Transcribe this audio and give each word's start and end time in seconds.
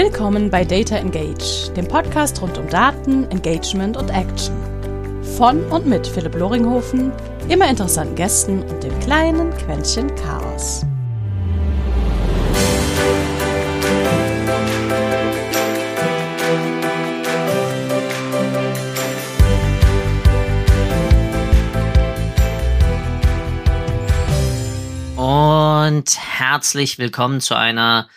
Willkommen 0.00 0.48
bei 0.48 0.64
Data 0.64 0.94
Engage, 0.94 1.72
dem 1.74 1.88
Podcast 1.88 2.40
rund 2.40 2.56
um 2.56 2.68
Daten, 2.68 3.28
Engagement 3.32 3.96
und 3.96 4.10
Action. 4.10 4.54
Von 5.36 5.64
und 5.72 5.88
mit 5.88 6.06
Philipp 6.06 6.36
Loringhofen, 6.36 7.10
immer 7.48 7.68
interessanten 7.68 8.14
Gästen 8.14 8.62
und 8.62 8.80
dem 8.84 8.96
kleinen 9.00 9.50
Quäntchen 9.56 10.14
Chaos. 10.14 10.86
Und 25.16 26.16
herzlich 26.38 27.00
willkommen 27.00 27.40
zu 27.40 27.56
einer 27.56 28.08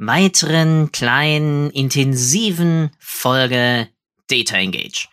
weiteren 0.00 0.90
kleinen, 0.92 1.70
intensiven 1.70 2.90
Folge 2.98 3.88
Data 4.28 4.56
Engage. 4.56 5.08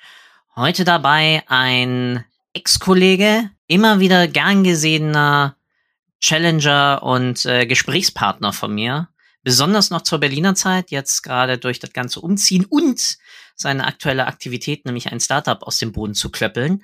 Heute 0.56 0.86
dabei 0.86 1.44
ein 1.48 2.24
Ex-Kollege, 2.54 3.52
immer 3.68 4.00
wieder 4.00 4.30
gern 4.30 4.64
gesehener 4.64 5.58
Challenger 6.22 7.04
und 7.04 7.46
äh, 7.46 7.66
Gesprächspartner 7.66 8.54
von 8.54 8.74
mir. 8.74 9.10
Besonders 9.44 9.90
noch 9.90 10.02
zur 10.02 10.20
Berliner 10.20 10.56
Zeit, 10.56 10.90
jetzt 10.90 11.22
gerade 11.22 11.58
durch 11.58 11.80
das 11.80 11.92
ganze 11.92 12.22
Umziehen 12.22 12.66
und 12.66 13.18
seine 13.56 13.86
aktuelle 13.86 14.26
Aktivität, 14.26 14.86
nämlich 14.86 15.12
ein 15.12 15.20
Startup 15.20 15.62
aus 15.64 15.80
dem 15.80 15.92
Boden 15.92 16.14
zu 16.14 16.32
klöppeln. 16.32 16.84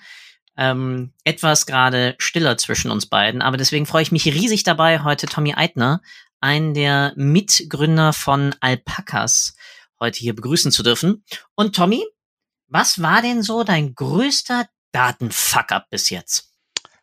Ähm, 0.58 1.14
etwas 1.24 1.66
gerade 1.66 2.16
stiller 2.20 2.58
zwischen 2.58 2.92
uns 2.92 3.06
beiden, 3.06 3.42
aber 3.42 3.58
deswegen 3.58 3.86
freue 3.86 4.04
ich 4.04 4.12
mich 4.12 4.26
riesig 4.26 4.64
dabei, 4.64 5.04
heute 5.04 5.26
Tommy 5.26 5.54
Eitner 5.56 6.02
einen 6.44 6.74
der 6.74 7.14
Mitgründer 7.16 8.12
von 8.12 8.54
Alpacas 8.60 9.56
heute 10.00 10.20
hier 10.20 10.36
begrüßen 10.36 10.74
zu 10.74 10.84
dürfen. 10.84 11.24
Und 11.56 11.74
Tommy, 11.74 12.06
was 12.68 13.02
war 13.02 13.22
denn 13.22 13.42
so 13.42 13.64
dein 13.64 13.96
größter 13.96 14.68
Datenfuck-up 14.92 15.90
bis 15.90 16.10
jetzt? 16.10 16.54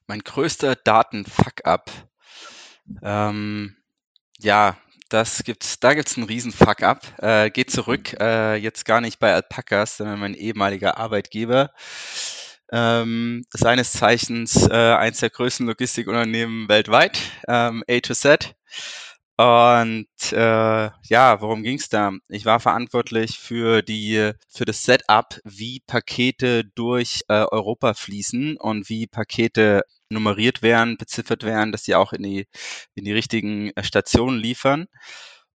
Mein 0.06 0.20
größter 0.20 0.76
Datenfuck-up. 0.76 1.90
Ähm, 3.02 3.76
ja, 4.38 4.76
das 5.08 5.42
gibt's, 5.42 5.80
da 5.80 5.94
gibt's 5.94 6.18
einen 6.18 6.26
riesen 6.26 6.52
Fuck-up. 6.52 7.06
Äh, 7.22 7.50
geht 7.50 7.70
zurück, 7.70 8.12
äh, 8.20 8.56
jetzt 8.56 8.84
gar 8.84 9.00
nicht 9.00 9.20
bei 9.20 9.32
Alpacas, 9.32 9.96
sondern 9.96 10.20
mein 10.20 10.34
ehemaliger 10.34 10.98
Arbeitgeber. 10.98 11.70
Ähm, 12.70 13.44
seines 13.52 13.92
Zeichens 13.92 14.68
äh, 14.68 14.74
eins 14.74 15.20
der 15.20 15.30
größten 15.30 15.66
Logistikunternehmen 15.66 16.68
weltweit, 16.68 17.18
ähm, 17.48 17.82
A 17.88 18.00
to 18.00 18.12
Z. 18.14 18.54
Und 19.40 20.06
äh, 20.32 20.90
ja, 21.08 21.40
worum 21.40 21.62
ging's 21.62 21.88
da? 21.88 22.12
Ich 22.28 22.44
war 22.44 22.60
verantwortlich 22.60 23.38
für 23.38 23.80
die 23.80 24.32
für 24.48 24.66
das 24.66 24.82
Setup, 24.82 25.40
wie 25.44 25.80
Pakete 25.86 26.64
durch 26.74 27.22
äh, 27.28 27.46
Europa 27.50 27.94
fließen 27.94 28.58
und 28.58 28.90
wie 28.90 29.06
Pakete 29.06 29.82
nummeriert 30.10 30.60
werden, 30.60 30.98
beziffert 30.98 31.42
werden, 31.44 31.72
dass 31.72 31.84
sie 31.84 31.94
auch 31.94 32.12
in 32.12 32.22
die 32.22 32.48
in 32.94 33.04
die 33.06 33.12
richtigen 33.14 33.70
äh, 33.76 33.82
Stationen 33.82 34.38
liefern. 34.38 34.88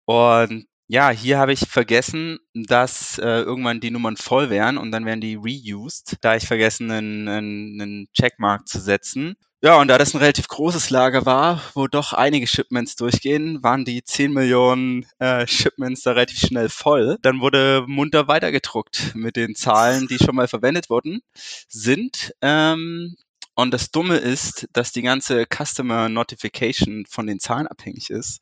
Und 0.04 0.66
ja, 0.88 1.10
hier 1.10 1.38
habe 1.38 1.52
ich 1.52 1.60
vergessen, 1.60 2.38
dass 2.54 3.18
äh, 3.18 3.40
irgendwann 3.42 3.80
die 3.80 3.90
Nummern 3.90 4.16
voll 4.16 4.48
wären 4.50 4.78
und 4.78 4.92
dann 4.92 5.06
werden 5.06 5.20
die 5.20 5.34
reused. 5.36 6.18
Da 6.20 6.36
ich 6.36 6.46
vergessen, 6.46 6.90
einen, 6.92 7.28
einen 7.28 8.06
Checkmark 8.12 8.68
zu 8.68 8.80
setzen. 8.80 9.34
Ja, 9.64 9.80
und 9.80 9.86
da 9.86 9.96
das 9.96 10.12
ein 10.12 10.18
relativ 10.18 10.48
großes 10.48 10.90
Lager 10.90 11.24
war, 11.24 11.62
wo 11.74 11.86
doch 11.86 12.12
einige 12.12 12.48
Shipments 12.48 12.96
durchgehen, 12.96 13.62
waren 13.62 13.84
die 13.84 14.02
10 14.02 14.32
Millionen 14.32 15.06
äh, 15.20 15.46
Shipments 15.46 16.02
da 16.02 16.12
relativ 16.12 16.40
schnell 16.40 16.68
voll. 16.68 17.16
Dann 17.22 17.40
wurde 17.40 17.84
munter 17.86 18.26
weitergedruckt 18.26 19.14
mit 19.14 19.36
den 19.36 19.54
Zahlen, 19.54 20.08
die 20.08 20.18
schon 20.18 20.34
mal 20.34 20.48
verwendet 20.48 20.90
wurden, 20.90 21.20
sind. 21.68 22.34
Ähm, 22.42 23.14
und 23.62 23.72
das 23.72 23.90
Dumme 23.90 24.16
ist, 24.16 24.68
dass 24.72 24.92
die 24.92 25.02
ganze 25.02 25.46
Customer 25.46 26.08
Notification 26.08 27.06
von 27.08 27.26
den 27.26 27.38
Zahlen 27.40 27.66
abhängig 27.66 28.10
ist. 28.10 28.40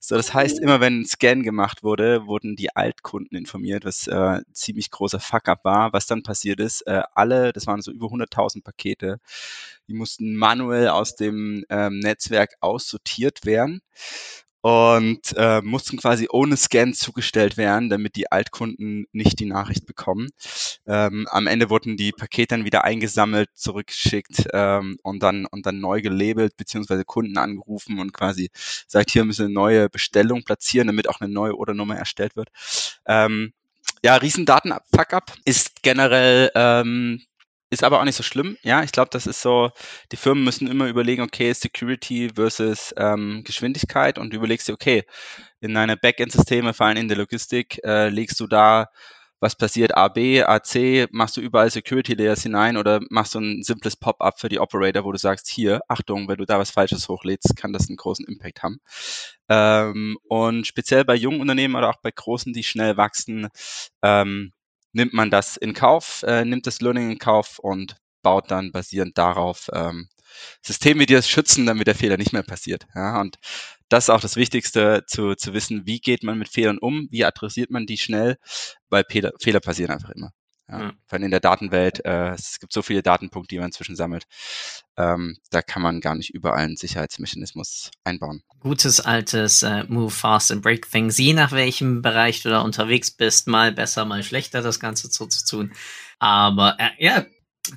So, 0.00 0.16
das 0.16 0.34
heißt, 0.34 0.60
immer 0.60 0.80
wenn 0.80 1.00
ein 1.00 1.06
Scan 1.06 1.42
gemacht 1.42 1.82
wurde, 1.82 2.26
wurden 2.26 2.56
die 2.56 2.74
Altkunden 2.74 3.38
informiert, 3.38 3.84
was 3.84 4.06
äh, 4.08 4.40
ziemlich 4.52 4.90
großer 4.90 5.20
Fuck-up 5.20 5.64
war. 5.64 5.92
Was 5.92 6.06
dann 6.06 6.22
passiert 6.22 6.60
ist, 6.60 6.82
äh, 6.82 7.02
alle, 7.14 7.52
das 7.52 7.66
waren 7.66 7.80
so 7.80 7.92
über 7.92 8.06
100.000 8.06 8.62
Pakete, 8.62 9.20
die 9.88 9.94
mussten 9.94 10.36
manuell 10.36 10.88
aus 10.88 11.14
dem 11.14 11.64
ähm, 11.70 12.00
Netzwerk 12.00 12.54
aussortiert 12.60 13.46
werden 13.46 13.80
und 14.66 15.32
äh, 15.36 15.62
mussten 15.62 15.96
quasi 15.96 16.26
ohne 16.28 16.56
Scan 16.56 16.92
zugestellt 16.92 17.56
werden, 17.56 17.88
damit 17.88 18.16
die 18.16 18.32
Altkunden 18.32 19.06
nicht 19.12 19.38
die 19.38 19.44
Nachricht 19.44 19.86
bekommen. 19.86 20.30
Ähm, 20.88 21.28
am 21.30 21.46
Ende 21.46 21.70
wurden 21.70 21.96
die 21.96 22.10
Pakete 22.10 22.56
dann 22.56 22.64
wieder 22.64 22.82
eingesammelt, 22.82 23.48
zurückgeschickt 23.54 24.48
ähm, 24.52 24.98
und 25.04 25.22
dann 25.22 25.46
und 25.46 25.66
dann 25.66 25.78
neu 25.78 26.02
gelabelt 26.02 26.56
beziehungsweise 26.56 27.04
Kunden 27.04 27.38
angerufen 27.38 28.00
und 28.00 28.12
quasi 28.12 28.50
sagt, 28.88 29.12
hier 29.12 29.24
müssen 29.24 29.44
eine 29.44 29.54
neue 29.54 29.88
Bestellung 29.88 30.42
platzieren, 30.42 30.88
damit 30.88 31.08
auch 31.08 31.20
eine 31.20 31.32
neue 31.32 31.56
Ordernummer 31.56 31.96
erstellt 31.96 32.34
wird. 32.34 32.48
Ähm, 33.06 33.52
ja, 34.02 34.16
Riesendaten-Fuck-up 34.16 35.32
ist 35.44 35.84
generell 35.84 36.50
ähm, 36.56 37.22
ist 37.76 37.84
aber 37.84 38.00
auch 38.00 38.04
nicht 38.04 38.16
so 38.16 38.22
schlimm. 38.22 38.56
Ja, 38.62 38.82
ich 38.82 38.90
glaube, 38.92 39.10
das 39.12 39.26
ist 39.26 39.42
so, 39.42 39.70
die 40.10 40.16
Firmen 40.16 40.44
müssen 40.44 40.66
immer 40.66 40.88
überlegen, 40.88 41.22
okay, 41.22 41.52
Security 41.52 42.30
versus 42.34 42.94
ähm, 42.96 43.42
Geschwindigkeit 43.44 44.18
und 44.18 44.32
du 44.32 44.36
überlegst 44.38 44.66
dir, 44.66 44.72
okay, 44.72 45.04
in 45.60 45.74
deine 45.74 45.98
Backend-Systeme, 45.98 46.72
vor 46.72 46.86
allem 46.86 46.96
in 46.96 47.08
der 47.08 47.18
Logistik, 47.18 47.78
äh, 47.84 48.08
legst 48.08 48.40
du 48.40 48.46
da, 48.46 48.88
was 49.40 49.54
passiert, 49.54 49.94
A, 49.94 50.08
B, 50.08 50.42
A, 50.42 50.62
C, 50.62 51.06
machst 51.10 51.36
du 51.36 51.42
überall 51.42 51.70
Security 51.70 52.14
Layers 52.14 52.42
hinein 52.42 52.78
oder 52.78 53.00
machst 53.10 53.34
du 53.34 53.40
ein 53.40 53.62
simples 53.62 53.94
Pop-up 53.94 54.40
für 54.40 54.48
die 54.48 54.58
Operator, 54.58 55.04
wo 55.04 55.12
du 55.12 55.18
sagst, 55.18 55.46
hier, 55.48 55.80
Achtung, 55.88 56.28
wenn 56.28 56.38
du 56.38 56.46
da 56.46 56.58
was 56.58 56.70
Falsches 56.70 57.08
hochlädst, 57.10 57.56
kann 57.56 57.74
das 57.74 57.88
einen 57.88 57.98
großen 57.98 58.24
Impact 58.26 58.62
haben. 58.62 58.80
Ähm, 59.50 60.16
und 60.28 60.66
speziell 60.66 61.04
bei 61.04 61.14
jungen 61.14 61.42
Unternehmen 61.42 61.76
oder 61.76 61.90
auch 61.90 62.00
bei 62.02 62.10
großen, 62.10 62.54
die 62.54 62.64
schnell 62.64 62.96
wachsen, 62.96 63.48
ähm, 64.02 64.52
nimmt 64.96 65.12
man 65.12 65.30
das 65.30 65.56
in 65.56 65.74
Kauf, 65.74 66.22
äh, 66.26 66.44
nimmt 66.44 66.66
das 66.66 66.80
Learning 66.80 67.10
in 67.12 67.18
Kauf 67.18 67.58
und 67.58 67.96
baut 68.22 68.50
dann 68.50 68.72
basierend 68.72 69.16
darauf 69.18 69.68
ähm, 69.72 70.08
Systeme, 70.62 71.06
die 71.06 71.14
das 71.14 71.28
schützen, 71.28 71.66
damit 71.66 71.86
der 71.86 71.94
Fehler 71.94 72.16
nicht 72.16 72.32
mehr 72.32 72.42
passiert. 72.42 72.86
Ja, 72.94 73.20
und 73.20 73.36
das 73.88 74.04
ist 74.04 74.10
auch 74.10 74.20
das 74.20 74.36
Wichtigste, 74.36 75.04
zu, 75.06 75.34
zu 75.34 75.52
wissen, 75.54 75.86
wie 75.86 76.00
geht 76.00 76.22
man 76.24 76.38
mit 76.38 76.48
Fehlern 76.48 76.78
um, 76.78 77.08
wie 77.10 77.24
adressiert 77.24 77.70
man 77.70 77.86
die 77.86 77.98
schnell, 77.98 78.36
weil 78.88 79.04
Fehler, 79.08 79.32
Fehler 79.40 79.60
passieren 79.60 79.92
einfach 79.92 80.10
immer. 80.10 80.32
Ja, 80.68 80.80
ja. 80.80 80.92
Vor 81.06 81.16
allem 81.16 81.24
in 81.24 81.30
der 81.30 81.40
Datenwelt, 81.40 82.04
äh, 82.04 82.30
es 82.30 82.58
gibt 82.58 82.72
so 82.72 82.82
viele 82.82 83.02
Datenpunkte, 83.02 83.54
die 83.54 83.58
man 83.58 83.66
inzwischen 83.66 83.94
sammelt. 83.94 84.24
Ähm, 84.96 85.36
da 85.50 85.62
kann 85.62 85.82
man 85.82 86.00
gar 86.00 86.14
nicht 86.14 86.30
überall 86.30 86.64
einen 86.64 86.76
Sicherheitsmechanismus 86.76 87.90
einbauen. 88.02 88.42
Gutes 88.60 89.00
altes 89.00 89.62
äh, 89.62 89.84
Move 89.84 90.10
Fast 90.10 90.50
and 90.50 90.62
Break 90.62 90.90
Things. 90.90 91.18
Je 91.18 91.34
nach 91.34 91.52
welchem 91.52 92.02
Bereich 92.02 92.42
du 92.42 92.48
da 92.48 92.60
unterwegs 92.60 93.10
bist, 93.12 93.46
mal 93.46 93.72
besser, 93.72 94.04
mal 94.04 94.22
schlechter 94.22 94.62
das 94.62 94.80
Ganze 94.80 95.08
so 95.08 95.26
zu 95.26 95.44
tun. 95.46 95.72
Aber 96.18 96.76
äh, 96.78 96.90
ja, 96.98 97.24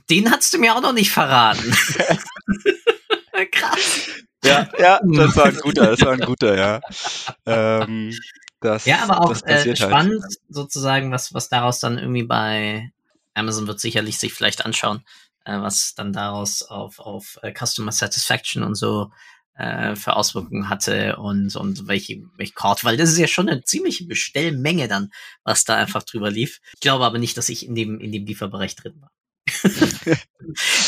den 0.10 0.32
hast 0.32 0.54
du 0.54 0.58
mir 0.58 0.76
auch 0.76 0.82
noch 0.82 0.94
nicht 0.94 1.12
verraten. 1.12 1.72
Krass. 3.52 4.10
Ja, 4.44 4.70
ja, 4.78 5.00
das 5.04 5.36
war 5.36 5.46
ein 5.46 5.58
guter, 5.58 5.92
das 5.92 6.02
war 6.02 6.14
ein 6.14 6.22
guter, 6.22 6.58
ja. 6.58 6.80
Ähm, 7.46 8.14
das, 8.62 8.86
ja, 8.86 9.04
aber 9.04 9.22
auch 9.22 9.36
äh, 9.46 9.66
halt. 9.66 9.78
spannend 9.78 10.22
halt. 10.22 10.38
sozusagen, 10.50 11.12
was, 11.12 11.34
was 11.34 11.50
daraus 11.50 11.80
dann 11.80 11.98
irgendwie 11.98 12.24
bei 12.24 12.92
Amazon 13.34 13.68
wird 13.68 13.80
sicherlich 13.80 14.20
sich 14.20 14.34
vielleicht 14.34 14.66
anschauen, 14.66 15.04
äh, 15.46 15.60
was 15.60 15.96
dann 15.96 16.14
daraus 16.14 16.64
auf, 16.64 17.00
auf 17.00 17.40
uh, 17.44 17.52
Customer 17.52 17.92
Satisfaction 17.92 18.64
und 18.64 18.76
so 18.76 19.12
äh, 19.56 19.96
für 19.96 20.16
Auswirkungen 20.16 20.70
hatte 20.70 21.18
und, 21.18 21.56
und 21.56 21.88
welche, 21.88 22.24
welche 22.36 22.54
Card, 22.54 22.84
weil 22.84 22.98
das 22.98 23.10
ist 23.10 23.18
ja 23.18 23.28
schon 23.28 23.50
eine 23.50 23.64
ziemliche 23.64 24.06
Bestellmenge 24.06 24.88
dann, 24.88 25.12
was 25.44 25.66
da 25.66 25.76
einfach 25.76 26.04
drüber 26.04 26.30
lief. 26.32 26.60
Ich 26.74 26.80
glaube 26.82 27.06
aber 27.06 27.18
nicht, 27.18 27.38
dass 27.38 27.50
ich 27.50 27.66
in 27.66 27.76
dem, 27.76 28.00
in 28.00 28.12
dem 28.12 28.26
Lieferbereich 28.26 28.76
drin 28.76 29.02
war. 29.02 29.12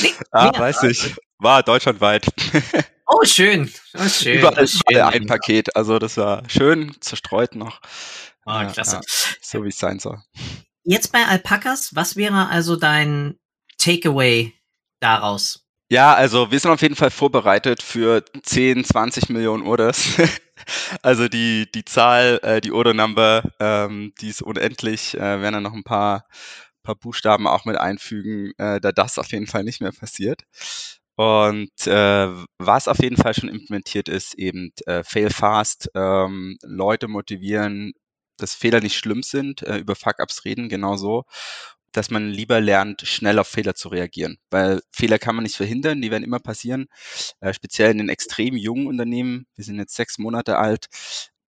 nee, 0.01 0.13
ah, 0.31 0.57
weiß 0.57 0.84
ich. 0.84 1.16
War 1.38 1.63
deutschlandweit. 1.63 2.28
Oh, 3.13 3.25
schön. 3.25 3.69
Oh, 3.94 4.08
schön. 4.08 4.40
Überall, 4.40 4.68
schön. 4.68 4.98
ein 4.98 5.25
Paket. 5.25 5.75
Also 5.75 6.00
das 6.00 6.16
war 6.16 6.50
schön 6.50 6.96
zerstreut 7.02 7.56
noch. 7.56 7.81
Oh, 8.46 8.52
ja, 8.52 8.66
klasse. 8.66 8.96
Ja, 8.96 9.02
so 9.42 9.63
wie 9.63 9.69
es 9.69 9.78
sein 9.78 10.00
soll. 10.00 10.18
Jetzt 10.84 11.12
bei 11.12 11.25
Alpacas, 11.25 11.94
was 11.94 12.16
wäre 12.16 12.48
also 12.48 12.78
dein 12.78 13.38
Takeaway 13.78 14.54
daraus? 15.02 15.68
Ja, 15.90 16.13
also 16.13 16.52
wir 16.52 16.60
sind 16.60 16.72
auf 16.72 16.81
jeden 16.81 16.96
Fall 16.96 17.12
vorbereitet 17.12 17.84
für 17.84 18.24
10, 18.44 18.86
20 18.86 19.28
Millionen 19.28 19.68
Orders. 19.68 20.06
also 21.02 21.28
die, 21.28 21.69
die 21.69 21.84
Zahl, 21.84 22.40
äh, 22.44 22.62
die 22.62 22.72
Order 22.72 22.94
Number, 22.94 23.44
ähm, 23.60 24.14
die 24.22 24.30
ist 24.30 24.42
unendlich. 24.42 25.16
Äh, 25.16 25.42
werden 25.42 25.56
dann 25.56 25.64
noch 25.64 25.74
ein 25.74 25.84
paar, 25.84 26.25
paar 26.81 26.96
Buchstaben 26.96 27.46
auch 27.46 27.66
mit 27.66 27.75
einfügen, 27.75 28.54
äh, 28.57 28.80
da 28.80 28.94
das 28.94 29.19
auf 29.19 29.34
jeden 29.34 29.48
Fall 29.48 29.66
nicht 29.66 29.81
mehr 29.81 29.92
passiert. 29.92 30.44
Und 31.21 31.85
äh, 31.85 32.27
was 32.57 32.88
auf 32.88 32.97
jeden 33.00 33.15
Fall 33.15 33.35
schon 33.35 33.47
implementiert 33.47 34.09
ist, 34.09 34.33
eben 34.39 34.71
äh, 34.88 35.03
fail 35.03 35.29
fast, 35.29 35.88
ähm, 35.94 36.57
Leute 36.63 37.07
motivieren, 37.07 37.94
dass 38.38 38.56
Fehler 38.56 38.79
nicht 38.79 38.97
schlimm 38.97 39.21
sind, 39.21 39.62
äh, 39.62 39.77
über 39.77 39.95
Fuck-Ups 39.95 40.45
reden, 40.45 40.68
genauso 40.68 41.25
dass 41.94 42.09
man 42.09 42.29
lieber 42.29 42.62
lernt, 42.62 43.01
schnell 43.01 43.38
auf 43.38 43.50
Fehler 43.50 43.75
zu 43.75 43.89
reagieren. 43.89 44.38
Weil 44.50 44.81
Fehler 44.94 45.19
kann 45.19 45.35
man 45.35 45.44
nicht 45.44 45.57
verhindern, 45.57 46.01
die 46.01 46.09
werden 46.09 46.23
immer 46.23 46.39
passieren. 46.39 46.88
Äh, 47.41 47.53
speziell 47.53 47.91
in 47.91 47.97
den 47.97 48.09
extrem 48.09 48.56
jungen 48.56 48.88
Unternehmen, 48.88 49.45
wir 49.56 49.65
sind 49.65 49.77
jetzt 49.77 49.95
sechs 49.95 50.18
Monate 50.18 50.57
alt, 50.57 50.88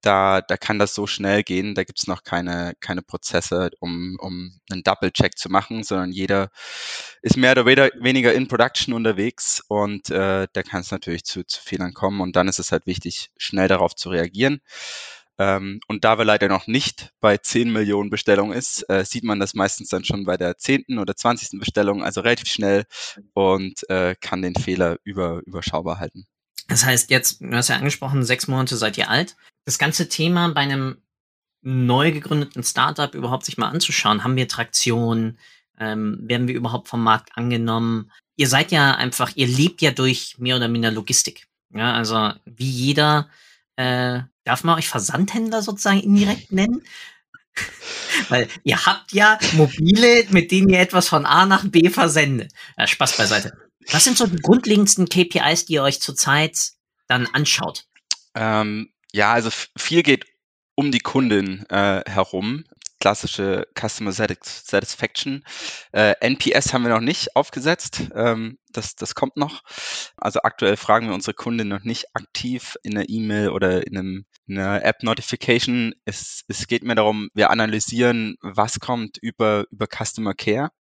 da, 0.03 0.41
da 0.41 0.57
kann 0.57 0.79
das 0.79 0.93
so 0.93 1.07
schnell 1.07 1.43
gehen, 1.43 1.75
da 1.75 1.83
gibt's 1.83 2.07
noch 2.07 2.23
keine, 2.23 2.73
keine 2.81 3.01
Prozesse, 3.01 3.71
um, 3.79 4.17
um 4.19 4.59
einen 4.69 4.83
Double-Check 4.83 5.37
zu 5.37 5.49
machen, 5.49 5.83
sondern 5.83 6.11
jeder 6.11 6.49
ist 7.21 7.37
mehr 7.37 7.53
oder 7.53 7.65
weniger 7.65 8.33
in 8.33 8.47
Production 8.47 8.93
unterwegs 8.93 9.63
und 9.67 10.09
äh, 10.09 10.47
da 10.51 10.63
kann 10.63 10.81
es 10.81 10.91
natürlich 10.91 11.23
zu, 11.23 11.45
zu 11.45 11.61
Fehlern 11.61 11.93
kommen 11.93 12.21
und 12.21 12.35
dann 12.35 12.47
ist 12.47 12.59
es 12.59 12.71
halt 12.71 12.85
wichtig, 12.85 13.31
schnell 13.37 13.67
darauf 13.69 13.95
zu 13.95 14.09
reagieren. 14.09 14.61
Ähm, 15.39 15.79
und 15.87 16.03
da 16.05 16.17
wir 16.17 16.25
leider 16.25 16.47
noch 16.47 16.67
nicht 16.67 17.11
bei 17.19 17.37
10 17.37 17.71
Millionen 17.71 18.09
Bestellungen 18.09 18.55
ist, 18.55 18.87
äh, 18.89 19.03
sieht 19.05 19.23
man 19.23 19.39
das 19.39 19.53
meistens 19.55 19.89
dann 19.89 20.03
schon 20.05 20.25
bei 20.25 20.37
der 20.37 20.57
10. 20.57 20.99
oder 20.99 21.15
20. 21.15 21.59
Bestellung, 21.59 22.03
also 22.03 22.21
relativ 22.21 22.49
schnell 22.49 22.85
und 23.33 23.89
äh, 23.89 24.15
kann 24.21 24.41
den 24.41 24.55
Fehler 24.55 24.97
über, 25.03 25.41
überschaubar 25.45 25.99
halten. 25.99 26.27
Das 26.67 26.85
heißt 26.85 27.09
jetzt, 27.09 27.41
du 27.41 27.51
hast 27.51 27.69
ja 27.69 27.75
angesprochen, 27.75 28.23
sechs 28.23 28.47
Monate 28.47 28.77
seid 28.77 28.97
ihr 28.97 29.09
alt. 29.09 29.35
Das 29.65 29.77
ganze 29.77 30.09
Thema 30.09 30.49
bei 30.49 30.61
einem 30.61 30.97
neu 31.61 32.11
gegründeten 32.11 32.63
Startup 32.63 33.13
überhaupt 33.15 33.45
sich 33.45 33.57
mal 33.57 33.69
anzuschauen, 33.69 34.23
haben 34.23 34.35
wir 34.35 34.47
Traktion, 34.47 35.37
ähm, 35.79 36.19
werden 36.21 36.47
wir 36.47 36.55
überhaupt 36.55 36.87
vom 36.87 37.03
Markt 37.03 37.31
angenommen? 37.35 38.11
Ihr 38.35 38.47
seid 38.47 38.71
ja 38.71 38.95
einfach, 38.95 39.31
ihr 39.35 39.47
lebt 39.47 39.81
ja 39.81 39.91
durch 39.91 40.35
mehr 40.37 40.57
oder 40.57 40.67
minder 40.67 40.91
Logistik. 40.91 41.47
Ja, 41.73 41.93
also 41.93 42.33
wie 42.45 42.69
jeder 42.69 43.29
äh, 43.77 44.21
darf 44.43 44.63
man 44.63 44.77
euch 44.77 44.89
Versandhändler 44.89 45.61
sozusagen 45.61 46.01
indirekt 46.01 46.51
nennen? 46.51 46.83
Weil 48.29 48.47
ihr 48.63 48.85
habt 48.85 49.13
ja 49.13 49.39
mobile, 49.53 50.25
mit 50.29 50.51
denen 50.51 50.69
ihr 50.69 50.79
etwas 50.79 51.07
von 51.07 51.25
A 51.25 51.45
nach 51.45 51.65
B 51.65 51.89
versendet. 51.89 52.51
Ja, 52.77 52.87
Spaß 52.87 53.17
beiseite. 53.17 53.57
Was 53.91 54.03
sind 54.03 54.17
so 54.17 54.27
die 54.27 54.41
grundlegendsten 54.41 55.07
KPIs, 55.07 55.65
die 55.65 55.73
ihr 55.73 55.83
euch 55.83 56.01
zurzeit 56.01 56.57
dann 57.07 57.27
anschaut? 57.27 57.85
Ähm, 58.35 58.91
ja, 59.11 59.33
also 59.33 59.49
viel 59.77 60.03
geht 60.03 60.25
um 60.75 60.91
die 60.91 60.99
Kundin 60.99 61.65
äh, 61.69 62.01
herum 62.09 62.65
klassische 63.03 63.67
Customer 63.77 64.13
Satisfaction. 64.13 65.43
Äh, 65.91 66.13
NPS 66.21 66.71
haben 66.71 66.83
wir 66.83 66.89
noch 66.89 67.01
nicht 67.01 67.35
aufgesetzt. 67.35 68.03
Ähm, 68.15 68.57
das, 68.71 68.95
das 68.95 69.13
kommt 69.13 69.35
noch. 69.35 69.61
Also 70.15 70.39
aktuell 70.43 70.77
fragen 70.77 71.07
wir 71.07 71.13
unsere 71.13 71.33
Kunden 71.33 71.67
noch 71.67 71.83
nicht 71.83 72.05
aktiv 72.15 72.77
in 72.81 72.97
einer 72.97 73.09
E-Mail 73.09 73.49
oder 73.49 73.85
in, 73.85 73.97
einem, 73.97 74.25
in 74.47 74.57
einer 74.57 74.85
App-Notification. 74.85 75.93
Es, 76.05 76.45
es 76.47 76.65
geht 76.67 76.83
mir 76.83 76.95
darum, 76.95 77.27
wir 77.33 77.49
analysieren, 77.49 78.37
was 78.41 78.79
kommt 78.79 79.17
über, 79.17 79.65
über 79.69 79.85
Customer 79.85 80.33
Care. 80.33 80.71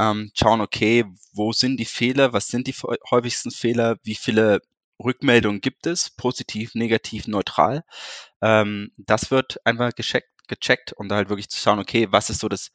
Ähm, 0.00 0.30
schauen, 0.34 0.62
okay, 0.62 1.04
wo 1.32 1.52
sind 1.52 1.78
die 1.78 1.84
Fehler, 1.84 2.32
was 2.32 2.48
sind 2.48 2.66
die 2.66 2.74
häufigsten 3.10 3.50
Fehler, 3.50 3.98
wie 4.02 4.14
viele 4.14 4.62
Rückmeldungen 5.02 5.60
gibt 5.60 5.86
es, 5.86 6.10
positiv, 6.10 6.74
negativ, 6.74 7.26
neutral. 7.26 7.84
Ähm, 8.42 8.92
das 8.96 9.30
wird 9.30 9.64
einfach 9.66 9.94
gescheckt 9.94 10.28
gecheckt 10.50 10.92
und 10.92 11.08
da 11.08 11.16
halt 11.16 11.30
wirklich 11.30 11.48
zu 11.48 11.58
schauen, 11.58 11.78
okay, 11.78 12.08
was 12.10 12.28
ist 12.28 12.40
so 12.40 12.48
das, 12.48 12.72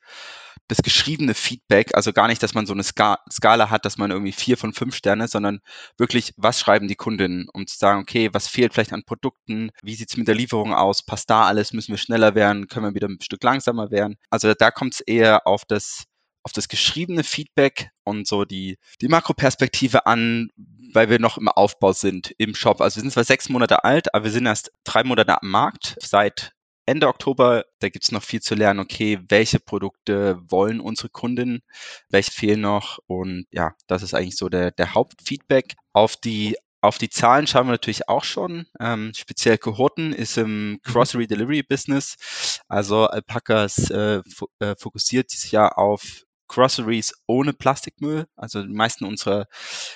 das 0.67 0.79
geschriebene 0.79 1.35
Feedback, 1.35 1.93
also 1.93 2.13
gar 2.13 2.27
nicht, 2.27 2.41
dass 2.41 2.55
man 2.55 2.65
so 2.65 2.73
eine 2.73 2.83
Ska 2.83 3.19
Skala 3.29 3.69
hat, 3.69 3.85
dass 3.85 3.97
man 3.97 4.11
irgendwie 4.11 4.31
vier 4.31 4.57
von 4.57 4.73
fünf 4.73 4.95
Sterne, 4.95 5.27
sondern 5.27 5.59
wirklich, 5.97 6.33
was 6.37 6.59
schreiben 6.59 6.87
die 6.87 6.95
Kundinnen, 6.95 7.47
um 7.53 7.67
zu 7.67 7.77
sagen, 7.77 8.01
okay, 8.01 8.29
was 8.33 8.47
fehlt 8.47 8.73
vielleicht 8.73 8.93
an 8.93 9.03
Produkten, 9.03 9.71
wie 9.83 9.95
sieht's 9.95 10.17
mit 10.17 10.27
der 10.27 10.35
Lieferung 10.35 10.73
aus, 10.73 11.03
passt 11.03 11.29
da 11.29 11.43
alles, 11.45 11.73
müssen 11.73 11.91
wir 11.91 11.97
schneller 11.97 12.33
werden, 12.33 12.67
können 12.67 12.85
wir 12.85 12.95
wieder 12.95 13.09
ein 13.09 13.19
Stück 13.21 13.43
langsamer 13.43 13.91
werden. 13.91 14.15
Also 14.29 14.53
da 14.53 14.71
kommt 14.71 14.93
es 14.93 15.01
eher 15.01 15.45
auf 15.45 15.65
das 15.65 16.05
auf 16.45 16.51
das 16.51 16.69
geschriebene 16.69 17.23
Feedback 17.23 17.89
und 18.03 18.27
so 18.27 18.45
die, 18.45 18.77
die 19.01 19.07
Makroperspektive 19.07 20.05
an, 20.05 20.49
weil 20.93 21.09
wir 21.09 21.19
noch 21.19 21.37
im 21.37 21.47
Aufbau 21.47 21.91
sind 21.91 22.33
im 22.37 22.53
Shop. 22.53 22.81
Also 22.81 22.97
wir 22.97 23.01
sind 23.01 23.11
zwar 23.11 23.23
sechs 23.23 23.49
Monate 23.49 23.83
alt, 23.83 24.13
aber 24.13 24.25
wir 24.25 24.31
sind 24.31 24.45
erst 24.45 24.71
drei 24.83 25.03
Monate 25.03 25.41
am 25.41 25.49
Markt. 25.49 25.97
Seit 25.99 26.51
Ende 26.85 27.07
Oktober, 27.07 27.65
da 27.79 27.89
gibt 27.89 28.05
es 28.05 28.11
noch 28.11 28.21
viel 28.21 28.41
zu 28.41 28.53
lernen, 28.53 28.79
okay, 28.79 29.19
welche 29.27 29.59
Produkte 29.59 30.39
wollen 30.47 30.79
unsere 30.79 31.09
Kunden, 31.09 31.61
welche 32.09 32.31
fehlen 32.31 32.61
noch 32.61 32.99
und 33.07 33.47
ja, 33.51 33.73
das 33.87 34.03
ist 34.03 34.13
eigentlich 34.13 34.37
so 34.37 34.47
der, 34.47 34.69
der 34.69 34.93
Hauptfeedback. 34.93 35.73
Auf 35.93 36.15
die 36.15 36.55
auf 36.81 36.99
die 36.99 37.09
Zahlen 37.09 37.47
schauen 37.47 37.65
wir 37.65 37.71
natürlich 37.71 38.07
auch 38.07 38.23
schon. 38.23 38.67
Ähm, 38.79 39.11
speziell 39.15 39.57
Kohorten 39.57 40.13
ist 40.13 40.37
im 40.37 40.73
mhm. 40.73 40.79
Grocery 40.83 41.25
Delivery 41.25 41.63
Business. 41.63 42.61
Also 42.67 43.07
Alpacas 43.07 43.89
äh, 43.89 44.21
äh, 44.59 44.75
fokussiert 44.77 45.31
sich 45.31 45.51
ja 45.51 45.69
auf 45.69 46.25
Groceries 46.47 47.13
ohne 47.27 47.53
Plastikmüll. 47.53 48.25
Also 48.35 48.63
die 48.63 48.73
meisten 48.73 49.05
unserer 49.05 49.47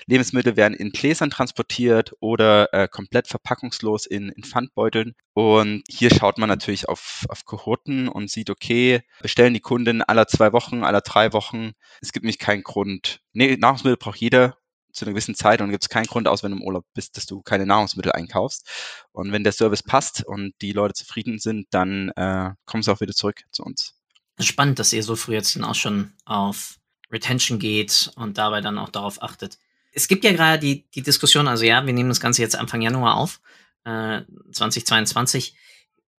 Lebensmittel 0.07 0.55
werden 0.55 0.73
in 0.73 0.91
Gläsern 0.91 1.29
transportiert 1.29 2.13
oder 2.19 2.73
äh, 2.73 2.87
komplett 2.87 3.27
verpackungslos 3.27 4.05
in, 4.05 4.29
in 4.29 4.43
Pfandbeuteln. 4.43 5.15
Und 5.33 5.83
hier 5.89 6.09
schaut 6.09 6.37
man 6.37 6.49
natürlich 6.49 6.89
auf, 6.89 7.25
auf 7.29 7.45
Kohorten 7.45 8.07
und 8.07 8.29
sieht, 8.29 8.49
okay, 8.49 9.01
bestellen 9.21 9.53
die 9.53 9.59
Kunden 9.59 10.01
aller 10.01 10.27
zwei 10.27 10.53
Wochen, 10.53 10.83
aller 10.83 11.01
drei 11.01 11.33
Wochen. 11.33 11.71
Es 12.01 12.11
gibt 12.11 12.23
nämlich 12.23 12.39
keinen 12.39 12.63
Grund. 12.63 13.21
Nee, 13.33 13.57
Nahrungsmittel 13.57 13.97
braucht 13.97 14.19
jeder 14.19 14.57
zu 14.91 15.05
einer 15.05 15.13
gewissen 15.13 15.35
Zeit 15.35 15.61
und 15.61 15.69
gibt 15.69 15.83
es 15.83 15.89
keinen 15.89 16.07
Grund 16.07 16.27
aus, 16.27 16.43
wenn 16.43 16.51
du 16.51 16.57
im 16.57 16.63
Urlaub 16.63 16.85
bist, 16.93 17.15
dass 17.15 17.27
du 17.27 17.41
keine 17.41 17.65
Nahrungsmittel 17.65 18.11
einkaufst. 18.11 18.67
Und 19.11 19.31
wenn 19.31 19.43
der 19.43 19.53
Service 19.53 19.83
passt 19.83 20.25
und 20.25 20.53
die 20.61 20.71
Leute 20.71 20.95
zufrieden 20.95 21.37
sind, 21.39 21.67
dann 21.71 22.09
äh, 22.15 22.51
kommen 22.65 22.83
sie 22.83 22.91
auch 22.91 23.01
wieder 23.01 23.13
zurück 23.13 23.43
zu 23.51 23.63
uns 23.63 23.98
spannend, 24.45 24.79
dass 24.79 24.93
ihr 24.93 25.03
so 25.03 25.15
früh 25.15 25.33
jetzt 25.33 25.55
dann 25.55 25.63
auch 25.63 25.75
schon 25.75 26.13
auf 26.25 26.79
Retention 27.11 27.59
geht 27.59 28.11
und 28.15 28.37
dabei 28.37 28.61
dann 28.61 28.77
auch 28.77 28.89
darauf 28.89 29.21
achtet. 29.21 29.57
Es 29.91 30.07
gibt 30.07 30.23
ja 30.23 30.31
gerade 30.31 30.59
die, 30.59 30.85
die 30.91 31.01
Diskussion, 31.01 31.47
also 31.47 31.65
ja, 31.65 31.85
wir 31.85 31.93
nehmen 31.93 32.09
das 32.09 32.19
Ganze 32.19 32.41
jetzt 32.41 32.55
Anfang 32.55 32.81
Januar 32.81 33.17
auf, 33.17 33.41
äh, 33.85 34.21
2022. 34.51 35.55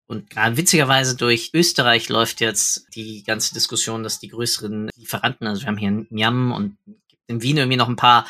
Und 0.06 0.28
gerade 0.28 0.56
witzigerweise 0.56 1.17
durch 1.17 1.50
Österreich 1.55 2.08
läuft 2.08 2.40
jetzt 2.40 2.87
die 2.96 3.22
ganze 3.22 3.55
Diskussion, 3.55 4.02
dass 4.02 4.19
die 4.19 4.28
größeren 4.28 4.90
Lieferanten, 4.96 5.46
also 5.46 5.62
wir 5.62 5.69
haben 5.69 5.76
hier 5.76 6.06
Miam 6.11 6.50
und 6.50 6.76
in 7.28 7.43
Wien 7.43 7.58
irgendwie 7.58 7.76
noch 7.76 7.88
ein 7.88 7.94
paar, 7.94 8.26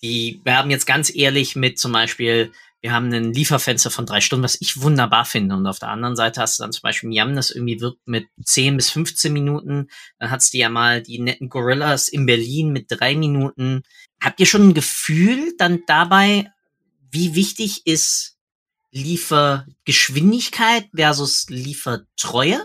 die 0.00 0.40
werben 0.44 0.70
jetzt 0.70 0.86
ganz 0.86 1.12
ehrlich 1.12 1.56
mit 1.56 1.78
zum 1.80 1.90
Beispiel 1.90 2.52
wir 2.80 2.92
haben 2.92 3.12
ein 3.12 3.32
Lieferfenster 3.32 3.90
von 3.90 4.06
drei 4.06 4.20
Stunden, 4.20 4.44
was 4.44 4.60
ich 4.60 4.80
wunderbar 4.80 5.24
finde. 5.24 5.56
Und 5.56 5.66
auf 5.66 5.80
der 5.80 5.88
anderen 5.88 6.14
Seite 6.14 6.40
hast 6.40 6.58
du 6.58 6.62
dann 6.62 6.72
zum 6.72 6.82
Beispiel 6.82 7.08
Miam, 7.08 7.34
das 7.34 7.50
irgendwie 7.50 7.80
wirkt 7.80 8.06
mit 8.06 8.28
10 8.42 8.76
bis 8.76 8.90
15 8.90 9.32
Minuten. 9.32 9.88
Dann 10.18 10.30
hat's 10.30 10.50
die 10.50 10.58
ja 10.58 10.68
mal 10.68 11.02
die 11.02 11.18
netten 11.18 11.48
Gorillas 11.48 12.08
in 12.08 12.24
Berlin 12.26 12.72
mit 12.72 12.86
drei 12.88 13.16
Minuten. 13.16 13.82
Habt 14.22 14.38
ihr 14.38 14.46
schon 14.46 14.68
ein 14.68 14.74
Gefühl 14.74 15.54
dann 15.58 15.80
dabei, 15.86 16.52
wie 17.10 17.34
wichtig 17.34 17.86
ist 17.86 18.36
Liefergeschwindigkeit 18.92 20.88
versus 20.94 21.46
Liefertreue? 21.48 22.64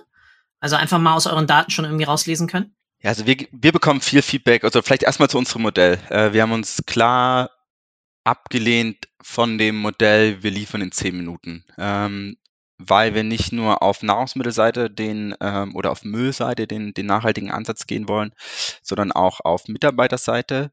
Also 0.60 0.76
einfach 0.76 1.00
mal 1.00 1.16
aus 1.16 1.26
euren 1.26 1.48
Daten 1.48 1.72
schon 1.72 1.86
irgendwie 1.86 2.06
rauslesen 2.06 2.48
können? 2.48 2.76
Ja, 3.02 3.10
also 3.10 3.26
wir, 3.26 3.36
wir 3.52 3.72
bekommen 3.72 4.00
viel 4.00 4.22
Feedback. 4.22 4.64
Also 4.64 4.82
vielleicht 4.82 5.04
erstmal 5.04 5.30
zu 5.30 5.40
unserem 5.40 5.64
Modell. 5.64 6.00
Äh, 6.10 6.34
wir 6.34 6.44
haben 6.44 6.52
uns 6.52 6.84
klar 6.86 7.50
abgelehnt 8.24 9.08
von 9.22 9.58
dem 9.58 9.78
Modell, 9.78 10.44
wir 10.44 10.52
liefern 10.52 10.82
in 10.82 10.92
zehn 10.92 11.16
Minuten. 11.18 11.66
Ähm, 11.78 12.38
weil 12.78 13.14
wir 13.14 13.24
nicht 13.24 13.52
nur 13.52 13.82
auf 13.82 14.04
Nahrungsmittelseite 14.04 14.90
den 14.90 15.36
ähm, 15.40 15.76
oder 15.76 15.92
auf 15.92 16.04
Müllseite 16.04 16.68
den, 16.68 16.94
den 16.94 17.06
nachhaltigen 17.06 17.52
Ansatz 17.52 17.86
gehen 17.86 18.08
wollen, 18.08 18.34
sondern 18.82 19.12
auch 19.12 19.40
auf 19.42 19.68
Mitarbeiterseite. 19.68 20.72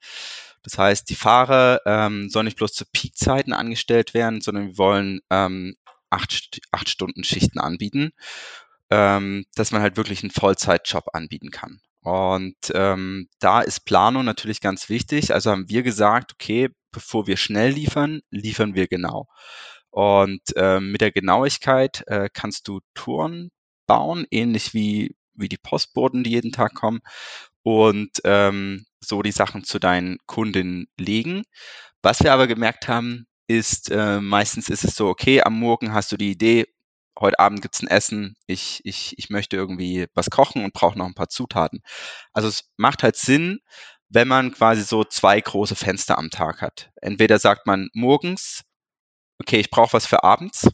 Das 0.62 0.76
heißt, 0.78 1.08
die 1.08 1.14
Fahrer 1.14 1.80
ähm, 1.86 2.28
sollen 2.28 2.46
nicht 2.46 2.58
bloß 2.58 2.72
zu 2.72 2.84
Peakzeiten 2.92 3.52
angestellt 3.52 4.14
werden, 4.14 4.40
sondern 4.40 4.68
wir 4.68 4.78
wollen 4.78 5.20
ähm, 5.30 5.76
acht, 6.10 6.60
acht 6.70 6.88
Stunden 6.88 7.24
Schichten 7.24 7.60
anbieten, 7.60 8.12
ähm, 8.90 9.44
dass 9.54 9.70
man 9.70 9.82
halt 9.82 9.96
wirklich 9.96 10.22
einen 10.22 10.32
Vollzeitjob 10.32 11.14
anbieten 11.14 11.50
kann. 11.50 11.80
Und 12.02 12.56
ähm, 12.74 13.28
da 13.40 13.60
ist 13.60 13.84
Planung 13.84 14.24
natürlich 14.24 14.60
ganz 14.60 14.88
wichtig. 14.88 15.34
Also 15.34 15.50
haben 15.50 15.68
wir 15.68 15.82
gesagt, 15.82 16.32
okay, 16.32 16.70
bevor 16.92 17.26
wir 17.26 17.36
schnell 17.36 17.72
liefern, 17.72 18.20
liefern 18.30 18.74
wir 18.74 18.88
genau. 18.88 19.26
Und 19.90 20.42
ähm, 20.56 20.92
mit 20.92 21.00
der 21.00 21.12
Genauigkeit 21.12 22.04
äh, 22.06 22.28
kannst 22.32 22.68
du 22.68 22.80
Touren 22.94 23.50
bauen, 23.86 24.26
ähnlich 24.30 24.72
wie, 24.72 25.16
wie 25.34 25.48
die 25.48 25.58
Postboten, 25.58 26.22
die 26.22 26.30
jeden 26.30 26.52
Tag 26.52 26.74
kommen, 26.74 27.00
und 27.62 28.10
ähm, 28.24 28.86
so 29.00 29.22
die 29.22 29.32
Sachen 29.32 29.64
zu 29.64 29.78
deinen 29.78 30.18
Kunden 30.26 30.86
legen. 30.98 31.42
Was 32.02 32.20
wir 32.20 32.32
aber 32.32 32.46
gemerkt 32.46 32.88
haben, 32.88 33.26
ist, 33.46 33.90
äh, 33.90 34.20
meistens 34.20 34.68
ist 34.68 34.84
es 34.84 34.94
so, 34.94 35.08
okay, 35.08 35.42
am 35.42 35.58
Morgen 35.58 35.92
hast 35.92 36.12
du 36.12 36.16
die 36.16 36.30
Idee, 36.30 36.66
heute 37.18 37.38
Abend 37.38 37.62
gibt's 37.62 37.82
ein 37.82 37.88
Essen, 37.88 38.36
ich, 38.46 38.80
ich, 38.84 39.18
ich 39.18 39.28
möchte 39.28 39.56
irgendwie 39.56 40.06
was 40.14 40.30
kochen 40.30 40.64
und 40.64 40.72
brauche 40.72 40.96
noch 40.96 41.06
ein 41.06 41.14
paar 41.14 41.28
Zutaten. 41.28 41.82
Also 42.32 42.48
es 42.48 42.70
macht 42.76 43.02
halt 43.02 43.16
Sinn, 43.16 43.60
wenn 44.10 44.28
man 44.28 44.52
quasi 44.52 44.82
so 44.82 45.04
zwei 45.04 45.40
große 45.40 45.76
Fenster 45.76 46.18
am 46.18 46.30
Tag 46.30 46.60
hat. 46.60 46.90
Entweder 47.00 47.38
sagt 47.38 47.66
man 47.66 47.88
morgens, 47.94 48.62
okay, 49.40 49.58
ich 49.60 49.70
brauche 49.70 49.94
was 49.94 50.06
für 50.06 50.24
abends 50.24 50.68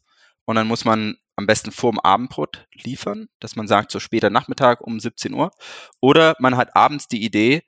und 0.47 0.57
dann 0.57 0.66
muss 0.66 0.85
man 0.85 1.16
am 1.37 1.47
besten 1.47 1.71
vorm 1.71 2.00
Abendbrot 2.00 2.66
liefern, 2.73 3.28
dass 3.40 3.57
man 3.57 3.69
sagt, 3.69 3.93
so 3.93 4.00
später 4.00 4.31
Nachmittag 4.31 4.81
um 4.81 4.99
17 4.99 5.35
Uhr. 5.35 5.50
Oder 6.00 6.35
man 6.38 6.57
hat 6.57 6.75
abends 6.75 7.09
die 7.09 7.23
Idee, 7.23 7.62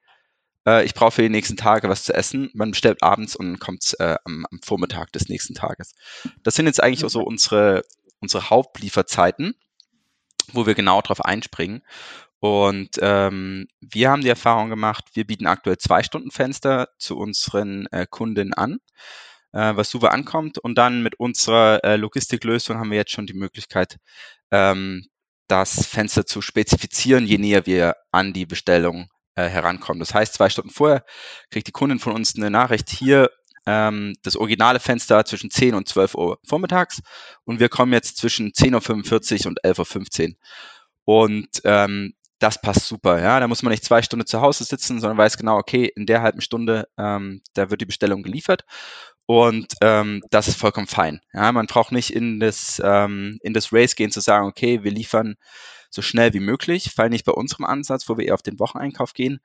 äh, 0.67 0.85
ich 0.85 0.95
brauche 0.95 1.13
für 1.13 1.23
die 1.23 1.29
nächsten 1.29 1.59
Tage 1.59 1.89
was 1.91 2.05
zu 2.05 2.15
essen. 2.15 2.51
Man 2.55 2.71
bestellt 2.71 3.03
abends 3.03 3.37
und 3.37 3.59
kommt 3.59 3.95
äh, 3.99 4.17
am, 4.25 4.47
am, 4.51 4.61
Vormittag 4.63 5.13
des 5.13 5.29
nächsten 5.29 5.55
Tages. 5.55 5.95
Das 6.43 6.55
sind 6.55 6.67
jetzt 6.67 6.83
eigentlich 6.83 7.05
auch 7.05 7.11
so 7.11 7.23
unsere, 7.23 7.83
unsere 8.21 8.49
Hauptlieferzeiten, 8.49 9.55
wo 10.53 10.67
wir 10.67 10.75
genau 10.75 11.03
darauf 11.03 11.23
einspringen. 11.23 11.83
Und 12.41 12.91
ähm, 13.01 13.67
wir 13.81 14.11
haben 14.11 14.23
die 14.23 14.29
Erfahrung 14.29 14.69
gemacht, 14.71 15.05
wir 15.15 15.27
bieten 15.27 15.47
aktuell 15.47 15.79
zwei 15.79 16.03
Stunden 16.03 16.31
Fenster 16.31 16.89
zu 16.99 17.17
unseren 17.19 17.87
äh, 17.91 18.07
Kunden 18.09 18.55
an, 18.55 18.79
äh, 19.53 19.75
was 19.75 19.91
super 19.91 20.13
ankommt. 20.13 20.59
Und 20.59 20.77
dann 20.77 21.03
mit 21.03 21.19
unserer 21.19 21.83
äh, 21.85 21.97
Logistiklösung 21.97 22.79
haben 22.79 22.91
wir 22.91 22.99
jetzt 22.99 23.13
schon 23.13 23.27
die 23.27 23.35
Möglichkeit, 23.35 23.99
ähm, 24.53 25.07
das 25.49 25.87
Fenster 25.87 26.27
zu 26.27 26.41
spezifizieren, 26.43 27.27
je 27.27 27.39
näher 27.39 27.67
wir 27.67 27.97
an 28.13 28.33
die 28.33 28.47
Bestellung 28.47 29.09
äh, 29.35 29.49
herankommen. 29.49 30.01
Das 30.01 30.15
heißt, 30.15 30.35
zwei 30.35 30.49
Stunden 30.49 30.71
vorher 30.71 31.05
kriegt 31.51 31.67
die 31.67 31.73
Kundin 31.73 31.99
von 31.99 32.13
uns 32.13 32.37
eine 32.37 32.51
Nachricht 32.51 32.91
hier, 32.91 33.31
ähm, 33.67 34.15
das 34.23 34.37
originale 34.37 34.81
Fenster 34.81 35.25
zwischen 35.25 35.51
10 35.51 35.75
und 35.75 35.89
12 35.89 36.15
Uhr 36.15 36.39
vormittags 36.47 37.01
und 37.45 37.61
wir 37.61 37.69
kommen 37.69 37.93
jetzt 37.93 38.17
zwischen 38.19 38.53
10.45 38.53 39.45
Uhr 39.45 39.49
und 39.49 39.65
11.15 39.65 40.29
Uhr. 40.29 40.35
Und 41.05 41.49
ähm, 41.65 42.15
das 42.39 42.61
passt 42.61 42.87
super. 42.87 43.21
Ja, 43.21 43.41
da 43.41 43.49
muss 43.49 43.63
man 43.63 43.71
nicht 43.71 43.85
zwei 43.85 44.03
Stunden 44.03 44.27
zu 44.27 44.41
Hause 44.41 44.65
sitzen, 44.65 45.01
sondern 45.01 45.19
weiß 45.19 45.37
genau, 45.37 45.57
okay, 45.57 45.91
in 45.95 46.07
der 46.07 46.23
halben 46.23 46.41
Stunde, 46.41 46.89
ähm, 46.97 47.43
da 47.55 47.71
wird 47.71 47.81
die 47.81 47.87
Bestellung 47.87 48.23
geliefert. 48.23 48.65
Und 49.27 49.75
ähm, 49.83 50.23
das 50.31 50.49
ist 50.49 50.59
vollkommen 50.59 50.87
fein. 50.87 51.21
Ja, 51.35 51.53
man 51.53 51.67
braucht 51.67 51.93
nicht 51.93 52.15
in 52.15 52.41
das, 52.41 52.81
ähm, 52.83 53.39
in 53.43 53.53
das 53.53 53.73
Race 53.73 53.95
gehen 53.95 54.11
zu 54.11 54.21
sagen, 54.21 54.47
okay, 54.47 54.85
wir 54.85 54.91
liefern 54.91 55.37
so 55.91 56.01
schnell 56.03 56.33
wie 56.33 56.41
möglich, 56.41 56.93
weil 56.97 57.11
nicht 57.11 57.25
bei 57.25 57.33
unserem 57.33 57.67
Ansatz, 57.67 58.09
wo 58.09 58.17
wir 58.17 58.27
eher 58.27 58.35
auf 58.35 58.43
den 58.43 58.59
Wocheneinkauf 58.59 59.15
gehen. 59.15 59.41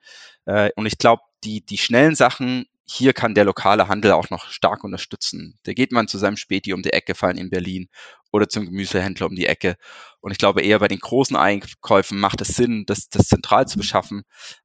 Äh, 0.46 0.70
und 0.76 0.86
ich 0.86 0.98
glaube, 0.98 1.22
die, 1.42 1.64
die 1.64 1.78
schnellen 1.78 2.14
Sachen, 2.14 2.66
hier 2.86 3.14
kann 3.14 3.34
der 3.34 3.44
lokale 3.44 3.88
Handel 3.88 4.12
auch 4.12 4.30
noch 4.30 4.48
stark 4.48 4.84
unterstützen. 4.84 5.58
Da 5.62 5.72
geht 5.72 5.92
man 5.92 6.06
zu 6.06 6.18
seinem 6.18 6.36
Späti 6.36 6.72
um 6.74 6.82
die 6.82 6.92
Ecke 6.92 7.14
fallen 7.14 7.38
in 7.38 7.50
Berlin 7.50 7.88
oder 8.30 8.48
zum 8.48 8.66
Gemüsehändler 8.66 9.26
um 9.26 9.34
die 9.34 9.46
Ecke. 9.46 9.76
Und 10.20 10.32
ich 10.32 10.38
glaube, 10.38 10.62
eher 10.62 10.78
bei 10.80 10.88
den 10.88 10.98
großen 10.98 11.36
Einkäufen 11.36 12.20
macht 12.20 12.40
es 12.42 12.48
Sinn, 12.48 12.84
das, 12.86 13.08
das 13.08 13.28
zentral 13.28 13.66
zu 13.66 13.78
beschaffen. 13.78 14.22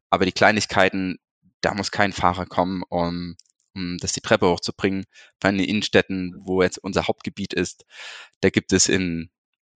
Aber 0.09 0.25
die 0.25 0.33
Kleinigkeiten, 0.33 1.17
da 1.61 1.73
muss 1.73 1.91
kein 1.91 2.11
Fahrer 2.11 2.45
kommen, 2.45 2.83
um, 2.89 3.35
um 3.73 3.97
das 3.99 4.11
die 4.11 4.21
Treppe 4.21 4.47
hochzubringen. 4.47 5.05
Bei 5.39 5.51
den 5.51 5.59
Innenstädten, 5.59 6.35
wo 6.43 6.61
jetzt 6.61 6.77
unser 6.77 7.07
Hauptgebiet 7.07 7.53
ist, 7.53 7.85
da 8.41 8.49
gibt 8.49 8.73
es 8.73 8.89
in 8.89 9.29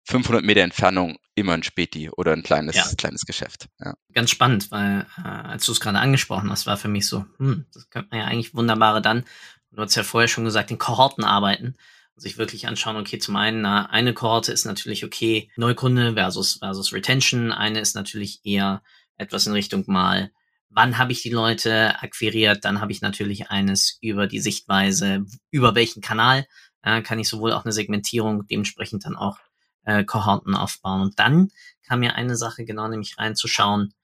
500 0.04 0.44
Meter 0.44 0.60
Entfernung 0.60 1.16
immer 1.34 1.52
ein 1.52 1.62
Späti 1.62 2.10
oder 2.10 2.32
ein 2.32 2.42
kleines, 2.42 2.76
ja. 2.76 2.84
kleines 2.96 3.24
Geschäft. 3.24 3.68
Ja. 3.80 3.94
Ganz 4.12 4.30
spannend, 4.30 4.70
weil 4.70 5.06
äh, 5.18 5.28
als 5.28 5.66
du 5.66 5.72
es 5.72 5.80
gerade 5.80 5.98
angesprochen 5.98 6.50
hast, 6.50 6.66
war 6.66 6.76
für 6.76 6.88
mich 6.88 7.06
so, 7.06 7.24
hm, 7.38 7.66
das 7.72 7.88
könnte 7.90 8.08
man 8.10 8.20
ja 8.20 8.26
eigentlich 8.26 8.54
wunderbare 8.54 9.02
dann, 9.02 9.24
du 9.72 9.82
hast 9.82 9.94
ja 9.94 10.02
vorher 10.02 10.28
schon 10.28 10.44
gesagt, 10.44 10.70
in 10.70 10.78
Kohorten 10.78 11.24
arbeiten 11.24 11.76
und 12.14 12.22
sich 12.22 12.38
wirklich 12.38 12.68
anschauen, 12.68 12.96
okay, 12.96 13.18
zum 13.18 13.36
einen, 13.36 13.62
na, 13.62 13.86
eine 13.86 14.14
Kohorte 14.14 14.52
ist 14.52 14.66
natürlich 14.66 15.04
okay, 15.04 15.50
Neukunde 15.56 16.14
versus, 16.14 16.58
versus 16.58 16.92
Retention, 16.92 17.50
eine 17.50 17.80
ist 17.80 17.96
natürlich 17.96 18.40
eher 18.44 18.82
etwas 19.16 19.46
in 19.46 19.52
Richtung 19.52 19.84
mal, 19.86 20.30
wann 20.68 20.98
habe 20.98 21.12
ich 21.12 21.22
die 21.22 21.30
Leute 21.30 22.00
akquiriert, 22.02 22.64
dann 22.64 22.80
habe 22.80 22.92
ich 22.92 23.00
natürlich 23.00 23.50
eines 23.50 23.98
über 24.00 24.26
die 24.26 24.40
Sichtweise, 24.40 25.24
über 25.50 25.74
welchen 25.74 26.02
Kanal 26.02 26.46
äh, 26.82 27.00
kann 27.02 27.18
ich 27.18 27.28
sowohl 27.28 27.52
auch 27.52 27.64
eine 27.64 27.72
Segmentierung 27.72 28.46
dementsprechend 28.46 29.04
dann 29.04 29.16
auch 29.16 29.38
äh, 29.84 30.04
Kohorten 30.04 30.54
aufbauen. 30.54 31.02
Und 31.02 31.18
dann 31.18 31.50
kam 31.86 32.00
mir 32.00 32.14
eine 32.14 32.36
Sache 32.36 32.64
genau 32.64 32.88
nämlich 32.88 33.18
reinzuschauen 33.18 33.94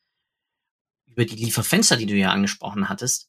über 1.06 1.24
die 1.24 1.36
Lieferfenster, 1.36 1.96
die 1.96 2.06
du 2.06 2.14
ja 2.14 2.30
angesprochen 2.30 2.88
hattest, 2.88 3.28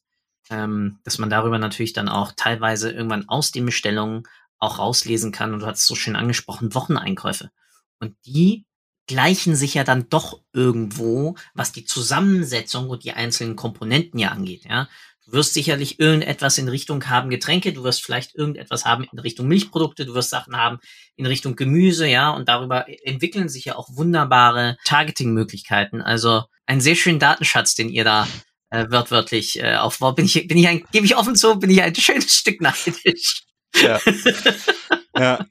ähm, 0.50 0.98
dass 1.04 1.18
man 1.18 1.30
darüber 1.30 1.58
natürlich 1.58 1.92
dann 1.92 2.08
auch 2.08 2.32
teilweise 2.36 2.90
irgendwann 2.90 3.28
aus 3.28 3.50
den 3.50 3.66
Bestellungen 3.66 4.24
auch 4.58 4.78
rauslesen 4.78 5.32
kann. 5.32 5.52
Und 5.52 5.60
du 5.60 5.66
hast 5.66 5.86
so 5.86 5.94
schön 5.94 6.16
angesprochen, 6.16 6.74
Wocheneinkäufe. 6.74 7.50
Und 7.98 8.16
die 8.24 8.66
gleichen 9.06 9.56
sich 9.56 9.74
ja 9.74 9.84
dann 9.84 10.08
doch 10.08 10.40
irgendwo, 10.52 11.36
was 11.54 11.72
die 11.72 11.84
Zusammensetzung 11.84 12.88
und 12.88 13.04
die 13.04 13.12
einzelnen 13.12 13.56
Komponenten 13.56 14.18
ja 14.18 14.28
angeht. 14.28 14.64
Ja, 14.64 14.88
Du 15.24 15.32
wirst 15.32 15.54
sicherlich 15.54 16.00
irgendetwas 16.00 16.58
in 16.58 16.68
Richtung 16.68 17.08
haben 17.08 17.30
Getränke, 17.30 17.72
du 17.72 17.84
wirst 17.84 18.04
vielleicht 18.04 18.34
irgendetwas 18.34 18.84
haben 18.84 19.06
in 19.12 19.18
Richtung 19.18 19.46
Milchprodukte, 19.46 20.04
du 20.04 20.14
wirst 20.14 20.30
Sachen 20.30 20.56
haben 20.56 20.78
in 21.16 21.26
Richtung 21.26 21.54
Gemüse, 21.54 22.08
ja, 22.08 22.30
und 22.30 22.48
darüber 22.48 22.86
entwickeln 23.04 23.48
sich 23.48 23.66
ja 23.66 23.76
auch 23.76 23.88
wunderbare 23.90 24.76
Targeting-Möglichkeiten. 24.84 26.02
Also 26.02 26.44
ein 26.66 26.80
sehr 26.80 26.96
schönen 26.96 27.20
Datenschatz, 27.20 27.74
den 27.74 27.88
ihr 27.88 28.04
da 28.04 28.26
äh, 28.70 28.86
wörtwörtlich 28.90 29.60
äh, 29.62 29.76
aufbaut. 29.76 30.16
Bin 30.16 30.24
ich, 30.24 30.48
bin 30.48 30.56
ich 30.56 30.66
ein, 30.66 30.84
gebe 30.90 31.06
ich 31.06 31.16
offen 31.16 31.36
zu, 31.36 31.58
bin 31.58 31.70
ich 31.70 31.82
ein 31.82 31.94
schönes 31.94 32.34
Stück 32.34 32.60
neidisch. 32.60 33.44
Ja. 33.80 34.00
ja. 35.16 35.46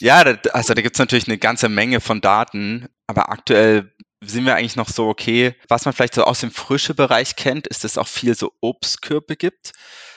Ja, 0.00 0.22
also 0.52 0.74
da 0.74 0.82
gibt's 0.82 0.98
natürlich 0.98 1.28
eine 1.28 1.38
ganze 1.38 1.68
Menge 1.68 2.00
von 2.00 2.20
Daten, 2.20 2.88
aber 3.06 3.30
aktuell 3.30 3.92
sind 4.26 4.44
wir 4.44 4.56
eigentlich 4.56 4.76
noch 4.76 4.88
so 4.88 5.08
okay. 5.08 5.54
Was 5.68 5.84
man 5.84 5.94
vielleicht 5.94 6.14
so 6.14 6.24
aus 6.24 6.40
dem 6.40 6.50
frische 6.50 6.94
Bereich 6.94 7.36
kennt, 7.36 7.66
ist, 7.66 7.84
dass 7.84 7.92
es 7.92 7.98
auch 7.98 8.08
viel 8.08 8.34
so 8.34 8.52
Obstkörbe 8.60 9.36
gibt. 9.36 9.72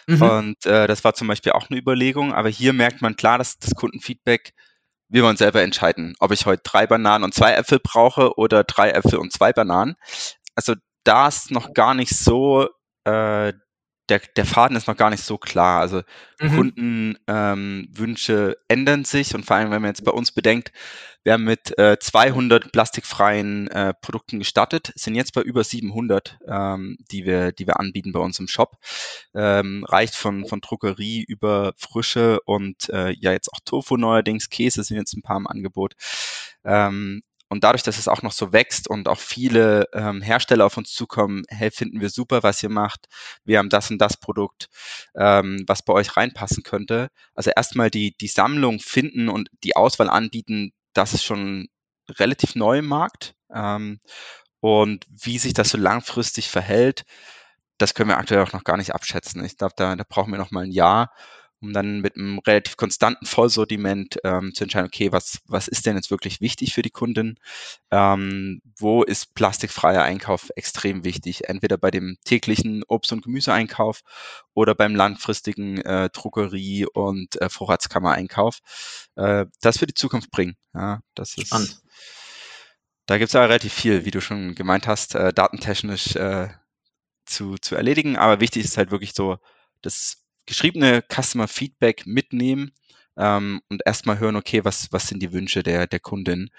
Mhm. 0.08 0.22
Und 0.22 0.66
äh, 0.66 0.88
das 0.88 1.04
war 1.04 1.14
zum 1.14 1.28
Beispiel 1.28 1.52
auch 1.52 1.70
eine 1.70 1.80
Überlegung. 1.80 2.34
Aber 2.34 2.50
hier 2.50 2.74
merkt 2.74 3.02
man 3.02 3.16
klar, 3.16 3.38
dass 3.38 3.60
das 3.60 3.76
Kundenfeedback, 3.76 4.54
wir 5.10 5.24
wollen 5.24 5.38
selber 5.38 5.62
entscheiden, 5.62 6.16
ob 6.20 6.32
ich 6.32 6.46
heute 6.46 6.64
drei 6.64 6.88
Bananen 6.88 7.24
und 7.24 7.34
zwei 7.34 7.54
Äpfel 7.54 7.80
brauche 7.80 8.38
oder 8.38 8.64
drei 8.64 8.92
Äpfel 8.92 9.20
und 9.20 9.32
zwei 9.32 9.54
Bananen. 9.54 9.96
Also 10.56 10.76
da 11.04 11.28
ist 11.28 11.52
noch 11.52 11.74
gar 11.74 11.94
nicht 11.94 12.16
so 12.16 12.68
äh, 13.06 13.54
der, 14.10 14.22
der 14.36 14.46
Faden 14.46 14.78
ist 14.78 14.88
noch 14.88 14.98
gar 14.98 15.10
nicht 15.10 15.24
so 15.24 15.38
klar. 15.38 15.82
Also 15.82 16.02
mhm. 16.40 16.56
Kundenwünsche 17.28 18.34
ähm, 18.52 18.56
ändern 18.68 19.06
sich 19.06 19.36
und 19.36 19.46
vor 19.46 19.58
allem, 19.58 19.72
wenn 19.72 19.82
man 19.82 19.92
jetzt 19.92 20.04
bei 20.04 20.12
uns 20.12 20.32
bedenkt, 20.32 20.72
wir 21.24 21.34
haben 21.34 21.44
mit 21.44 21.78
äh, 21.78 21.98
200 22.00 22.72
plastikfreien 22.72 23.68
äh, 23.68 23.94
Produkten 23.94 24.40
gestartet, 24.40 24.94
sind 24.96 25.16
jetzt 25.16 25.34
bei 25.34 25.42
über 25.42 25.62
700, 25.62 26.40
ähm, 26.48 26.98
die 27.12 27.26
wir, 27.26 27.52
die 27.52 27.68
wir 27.68 27.82
anbieten 27.82 28.14
bei 28.14 28.22
uns 28.22 28.40
im 28.40 28.48
Shop. 28.48 28.78
Ähm, 29.36 29.84
reicht 29.84 30.16
von, 30.16 30.48
von 30.48 30.62
Druckerie 30.62 31.26
über 31.28 31.74
Frische 31.76 32.40
und 32.46 32.88
äh, 32.92 33.12
ja 33.12 33.34
jetzt 33.34 33.52
auch 33.52 33.60
Tofu 33.66 33.98
neuerdings, 33.98 34.50
Käse 34.50 34.84
sind 34.84 34.96
jetzt 34.96 35.18
ein 35.18 35.22
paar 35.22 35.36
im 35.36 35.48
Angebot. 35.48 35.96
Ähm, 36.64 37.24
und 37.50 37.64
dadurch, 37.64 37.84
dass 37.84 37.98
es 37.98 38.08
auch 38.08 38.22
noch 38.22 38.32
so 38.32 38.52
wächst 38.52 38.90
und 38.90 39.08
auch 39.08 39.20
viele 39.20 39.86
ähm, 39.94 40.22
Hersteller 40.22 40.66
auf 40.66 40.78
uns 40.78 40.92
zukommen, 40.94 41.44
hey, 41.48 41.72
finden 41.72 42.02
wir 42.02 42.10
super, 42.10 42.44
was 42.44 42.62
ihr 42.62 42.70
macht. 42.70 43.08
Wir 43.46 43.60
haben 43.60 43.70
das 43.70 43.90
und 43.90 44.00
das 44.00 44.18
Produkt, 44.18 44.68
ähm, 45.16 45.64
was 45.66 45.82
bei 45.82 45.94
euch 45.94 46.18
reinpassen 46.18 46.64
könnte. 46.64 47.10
Also 47.36 47.52
erstmal 47.56 47.90
die, 47.90 48.16
die 48.18 48.28
Sammlung 48.28 48.80
finden 48.80 49.30
und 49.30 49.50
die 49.64 49.76
Auswahl 49.76 50.10
anbieten, 50.10 50.74
das 50.94 51.14
ist 51.14 51.24
schon 51.24 51.70
relativ 52.10 52.56
neu 52.56 52.80
im 52.80 52.88
Markt. 52.88 53.36
Ähm, 53.54 54.00
und 54.60 55.06
wie 55.10 55.38
sich 55.38 55.54
das 55.54 55.70
so 55.70 55.78
langfristig 55.78 56.50
verhält, 56.50 57.06
das 57.78 57.94
können 57.94 58.10
wir 58.10 58.18
aktuell 58.18 58.42
auch 58.42 58.54
noch 58.54 58.64
gar 58.64 58.78
nicht 58.78 58.94
abschätzen. 58.94 59.44
Ich 59.46 59.58
glaube, 59.58 59.74
da, 59.78 59.96
da 59.96 60.04
brauchen 60.08 60.32
wir 60.32 60.40
noch 60.40 60.52
mal 60.52 60.64
ein 60.64 60.72
Jahr 60.72 61.12
um 61.60 61.74
dann 61.74 62.02
mit 62.02 62.16
einem 62.16 62.40
relativ 62.40 62.78
konstanten 62.78 63.26
Vollsortiment 63.26 64.18
ähm, 64.24 64.54
zu 64.54 64.64
entscheiden, 64.64 64.88
okay, 64.88 65.12
was, 65.12 65.40
was 65.46 65.68
ist 65.68 65.86
denn 65.86 65.96
jetzt 65.96 66.12
wirklich 66.12 66.40
wichtig 66.40 66.74
für 66.74 66.82
die 66.82 66.92
Kunden? 66.92 67.40
Ähm, 67.90 68.62
wo 68.78 69.04
ist 69.04 69.34
plastikfreier 69.34 70.04
Einkauf 70.04 70.50
extrem 70.56 71.04
wichtig? 71.04 71.50
Entweder 71.50 71.78
bei 71.78 71.90
dem 71.90 72.18
täglichen 72.24 72.84
Obst- 72.84 73.12
und 73.12 73.24
Gemüseeinkauf 73.24 74.02
oder 74.54 74.76
beim 74.76 74.96
langfristigen 74.96 75.80
äh, 75.82 76.10
Druckerie- 76.12 76.86
und 76.86 77.42
äh, 77.42 77.50
Vorratskammereinkauf. 77.50 78.60
Äh, 79.16 79.46
das 79.62 79.80
für 79.80 79.88
die 79.88 79.96
Zukunft 79.96 80.30
bringen. 80.32 80.56
Ja, 80.74 81.02
das 81.16 81.38
ist, 81.38 81.48
Spannend. 81.48 81.82
Da 83.08 83.18
gibt 83.18 83.30
es 83.30 83.36
aber 83.36 83.50
relativ 83.50 83.74
viel, 83.74 84.06
wie 84.06 84.12
du 84.12 84.22
schon 84.22 84.54
gemeint 84.54 84.86
hast, 84.86 85.16
äh, 85.16 85.34
datentechnisch 85.34 86.16
äh, 86.18 86.50
zu, 87.26 87.56
zu 87.56 87.76
erledigen. 87.76 88.18
Aber 88.18 88.42
wichtig 88.42 88.66
ist 88.66 88.78
halt 88.78 88.92
wirklich 88.92 89.14
so, 89.14 89.38
das 89.82 90.27
geschriebene 90.48 91.04
Customer 91.08 91.48
Feedback 91.48 92.08
mitnehmen 92.08 92.72
ähm, 93.18 93.62
und 93.70 93.82
erstmal 93.86 94.20
hören, 94.20 94.36
okay, 94.36 94.66
was, 94.66 94.92
was 94.92 95.08
sind 95.08 95.22
die 95.22 95.34
Wünsche 95.34 95.62
der, 95.62 95.86
der 95.88 96.00
Kundin, 96.00 96.50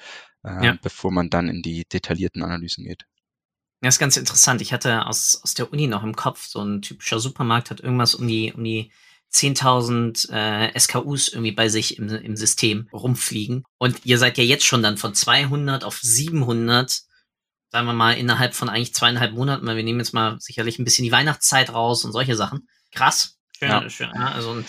äh, 0.44 0.66
ja. 0.66 0.78
bevor 0.80 1.10
man 1.10 1.30
dann 1.30 1.48
in 1.48 1.62
die 1.62 1.84
detaillierten 1.84 2.42
Analysen 2.42 2.84
geht. 2.84 3.06
Das 3.80 3.94
ist 3.94 4.00
ganz 4.00 4.16
interessant. 4.16 4.60
Ich 4.60 4.72
hatte 4.72 5.06
aus, 5.06 5.40
aus 5.42 5.54
der 5.54 5.72
Uni 5.72 5.86
noch 5.86 6.02
im 6.02 6.16
Kopf, 6.16 6.46
so 6.46 6.60
ein 6.60 6.82
typischer 6.82 7.20
Supermarkt 7.20 7.70
hat 7.70 7.80
irgendwas 7.80 8.14
um 8.14 8.26
die, 8.26 8.52
um 8.52 8.64
die 8.64 8.90
10.000 9.32 10.32
äh, 10.32 10.78
SKUs 10.78 11.28
irgendwie 11.28 11.52
bei 11.52 11.68
sich 11.68 11.98
im, 11.98 12.08
im 12.08 12.36
System 12.36 12.88
rumfliegen. 12.92 13.64
Und 13.78 14.04
ihr 14.04 14.18
seid 14.18 14.38
ja 14.38 14.44
jetzt 14.44 14.64
schon 14.64 14.82
dann 14.82 14.96
von 14.96 15.14
200 15.14 15.84
auf 15.84 15.98
700, 16.00 17.02
sagen 17.70 17.86
wir 17.86 17.92
mal, 17.92 18.16
innerhalb 18.16 18.54
von 18.54 18.68
eigentlich 18.68 18.94
zweieinhalb 18.94 19.32
Monaten, 19.32 19.66
weil 19.66 19.76
wir 19.76 19.84
nehmen 19.84 20.00
jetzt 20.00 20.14
mal 20.14 20.40
sicherlich 20.40 20.78
ein 20.78 20.84
bisschen 20.84 21.04
die 21.04 21.12
Weihnachtszeit 21.12 21.72
raus 21.72 22.04
und 22.04 22.12
solche 22.12 22.34
Sachen. 22.34 22.68
Krass. 22.90 23.37
Schön, 23.58 23.68
ja. 23.68 23.90
schön. 23.90 24.10
Ja, 24.14 24.32
also, 24.32 24.62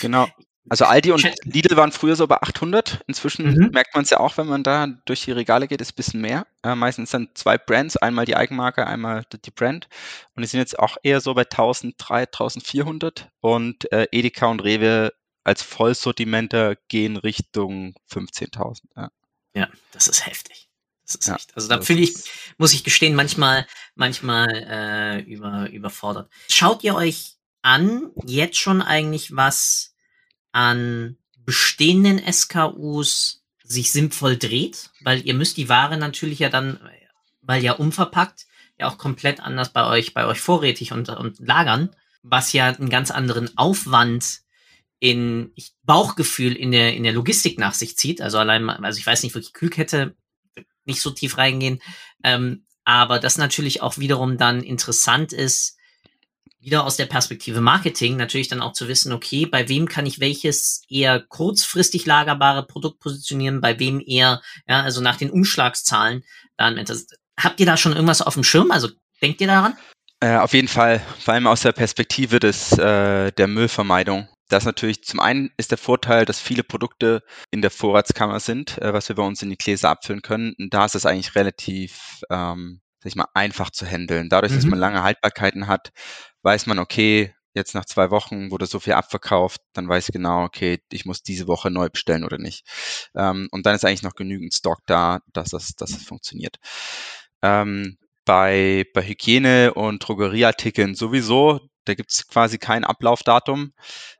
genau. 0.00 0.28
Also 0.68 0.84
Aldi 0.84 1.10
und 1.12 1.26
Lidl 1.44 1.76
waren 1.76 1.90
früher 1.90 2.16
so 2.16 2.26
bei 2.26 2.36
800. 2.40 3.00
Inzwischen 3.06 3.46
Mhm. 3.54 3.70
merkt 3.72 3.94
man 3.94 4.04
es 4.04 4.10
ja 4.10 4.20
auch, 4.20 4.36
wenn 4.36 4.46
man 4.46 4.62
da 4.62 4.86
durch 5.06 5.22
die 5.22 5.32
Regale 5.32 5.66
geht, 5.66 5.80
ist 5.80 5.92
ein 5.92 5.96
bisschen 5.96 6.20
mehr. 6.20 6.46
Äh, 6.62 6.74
meistens 6.74 7.10
dann 7.10 7.28
zwei 7.34 7.58
Brands, 7.58 7.96
einmal 7.96 8.26
die 8.26 8.36
Eigenmarke, 8.36 8.86
einmal 8.86 9.24
die 9.32 9.50
Brand. 9.50 9.88
Und 10.34 10.42
die 10.42 10.46
sind 10.46 10.60
jetzt 10.60 10.78
auch 10.78 10.96
eher 11.02 11.20
so 11.20 11.34
bei 11.34 11.42
1300, 11.42 12.28
1400. 12.34 13.30
Und 13.40 13.90
äh, 13.90 14.06
Edeka 14.12 14.46
und 14.46 14.60
Rewe 14.60 15.12
als 15.44 15.62
Vollsortimenter 15.62 16.76
gehen 16.88 17.16
Richtung 17.16 17.94
15.000. 18.12 18.82
Ja. 18.96 19.10
Ja, 19.54 19.68
das 19.92 20.06
ist 20.06 20.26
heftig. 20.26 20.68
Das 21.04 21.16
ist 21.16 21.26
Ja, 21.26 21.34
echt. 21.36 21.56
Also 21.56 21.68
da 21.68 21.80
fühle 21.80 22.00
ich, 22.00 22.14
muss 22.58 22.72
ich 22.72 22.84
gestehen, 22.84 23.16
manchmal, 23.16 23.66
manchmal 23.96 24.48
äh, 24.54 25.20
über, 25.22 25.68
überfordert. 25.70 26.30
Schaut 26.48 26.84
ihr 26.84 26.94
euch 26.94 27.39
an, 27.62 28.10
jetzt 28.26 28.58
schon 28.58 28.82
eigentlich 28.82 29.36
was 29.36 29.94
an 30.52 31.16
bestehenden 31.36 32.20
SKUs 32.32 33.42
sich 33.64 33.92
sinnvoll 33.92 34.36
dreht? 34.36 34.90
Weil 35.02 35.26
ihr 35.26 35.34
müsst 35.34 35.56
die 35.56 35.68
Ware 35.68 35.96
natürlich 35.96 36.38
ja 36.38 36.48
dann, 36.48 36.80
weil 37.42 37.62
ja 37.62 37.72
umverpackt, 37.72 38.46
ja 38.78 38.88
auch 38.88 38.98
komplett 38.98 39.40
anders 39.40 39.72
bei 39.72 39.86
euch, 39.86 40.14
bei 40.14 40.26
euch 40.26 40.40
vorrätig 40.40 40.92
und, 40.92 41.08
und 41.08 41.38
lagern, 41.40 41.94
was 42.22 42.52
ja 42.52 42.68
einen 42.68 42.90
ganz 42.90 43.10
anderen 43.10 43.56
Aufwand 43.56 44.40
in 44.98 45.52
Bauchgefühl 45.82 46.54
in 46.54 46.72
der, 46.72 46.94
in 46.94 47.02
der 47.02 47.12
Logistik 47.12 47.58
nach 47.58 47.74
sich 47.74 47.96
zieht. 47.96 48.20
Also 48.20 48.38
allein, 48.38 48.68
also 48.68 48.98
ich 48.98 49.06
weiß 49.06 49.22
nicht, 49.22 49.34
wirklich 49.34 49.54
Kühlkette, 49.54 50.14
nicht 50.84 51.00
so 51.00 51.10
tief 51.10 51.38
reingehen. 51.38 51.80
Ähm, 52.22 52.66
aber 52.84 53.18
das 53.18 53.38
natürlich 53.38 53.82
auch 53.82 53.98
wiederum 53.98 54.36
dann 54.36 54.62
interessant 54.62 55.32
ist, 55.32 55.78
wieder 56.60 56.84
aus 56.84 56.96
der 56.96 57.06
Perspektive 57.06 57.60
Marketing 57.60 58.16
natürlich 58.16 58.48
dann 58.48 58.60
auch 58.60 58.72
zu 58.72 58.86
wissen, 58.86 59.12
okay, 59.12 59.46
bei 59.46 59.68
wem 59.68 59.88
kann 59.88 60.06
ich 60.06 60.20
welches 60.20 60.82
eher 60.88 61.20
kurzfristig 61.20 62.06
lagerbare 62.06 62.66
Produkt 62.66 63.00
positionieren, 63.00 63.60
bei 63.60 63.78
wem 63.78 64.02
eher, 64.04 64.42
ja, 64.68 64.82
also 64.82 65.00
nach 65.00 65.16
den 65.16 65.30
Umschlagszahlen 65.30 66.24
dann. 66.56 66.84
Habt 67.38 67.60
ihr 67.60 67.66
da 67.66 67.76
schon 67.76 67.92
irgendwas 67.92 68.22
auf 68.22 68.34
dem 68.34 68.44
Schirm? 68.44 68.70
Also 68.70 68.88
denkt 69.22 69.40
ihr 69.40 69.46
daran? 69.46 69.76
Äh, 70.20 70.36
auf 70.36 70.52
jeden 70.52 70.68
Fall, 70.68 71.00
vor 71.18 71.32
allem 71.32 71.46
aus 71.46 71.62
der 71.62 71.72
Perspektive 71.72 72.40
des, 72.40 72.72
äh, 72.76 73.32
der 73.32 73.46
Müllvermeidung. 73.46 74.28
Das 74.50 74.64
natürlich 74.64 75.04
zum 75.04 75.20
einen 75.20 75.50
ist 75.56 75.70
der 75.70 75.78
Vorteil, 75.78 76.26
dass 76.26 76.40
viele 76.40 76.64
Produkte 76.64 77.22
in 77.50 77.62
der 77.62 77.70
Vorratskammer 77.70 78.40
sind, 78.40 78.76
äh, 78.78 78.92
was 78.92 79.08
wir 79.08 79.16
bei 79.16 79.22
uns 79.22 79.42
in 79.42 79.48
die 79.48 79.56
Gläser 79.56 79.88
abfüllen 79.88 80.22
können. 80.22 80.54
Und 80.58 80.74
da 80.74 80.84
ist 80.84 80.96
es 80.96 81.06
eigentlich 81.06 81.34
relativ, 81.36 82.22
ähm, 82.28 82.80
sag 83.00 83.06
ich 83.06 83.16
mal, 83.16 83.26
einfach 83.34 83.70
zu 83.70 83.86
handeln. 83.86 84.28
Dadurch, 84.28 84.54
dass 84.54 84.64
Mhm. 84.64 84.70
man 84.70 84.78
lange 84.78 85.02
Haltbarkeiten 85.02 85.66
hat, 85.66 85.90
weiß 86.42 86.66
man, 86.66 86.78
okay, 86.78 87.34
jetzt 87.54 87.74
nach 87.74 87.84
zwei 87.84 88.10
Wochen 88.10 88.50
wurde 88.52 88.66
so 88.66 88.78
viel 88.80 88.92
abverkauft, 88.92 89.60
dann 89.72 89.88
weiß 89.88 90.08
ich 90.08 90.12
genau, 90.12 90.44
okay, 90.44 90.80
ich 90.92 91.04
muss 91.04 91.22
diese 91.22 91.48
Woche 91.48 91.70
neu 91.70 91.88
bestellen 91.88 92.24
oder 92.24 92.38
nicht. 92.38 92.64
Ähm, 93.16 93.48
und 93.50 93.66
dann 93.66 93.74
ist 93.74 93.84
eigentlich 93.84 94.02
noch 94.04 94.14
genügend 94.14 94.54
Stock 94.54 94.80
da, 94.86 95.20
dass 95.32 95.52
es, 95.52 95.74
dass 95.76 95.90
es 95.90 96.04
funktioniert. 96.04 96.58
Ähm, 97.42 97.96
bei, 98.24 98.84
bei 98.94 99.02
Hygiene- 99.02 99.74
und 99.74 100.00
Drogerieartikeln 100.06 100.94
sowieso, 100.94 101.60
da 101.84 101.94
gibt 101.94 102.12
es 102.12 102.26
quasi 102.28 102.58
kein 102.58 102.84
Ablaufdatum. 102.84 103.72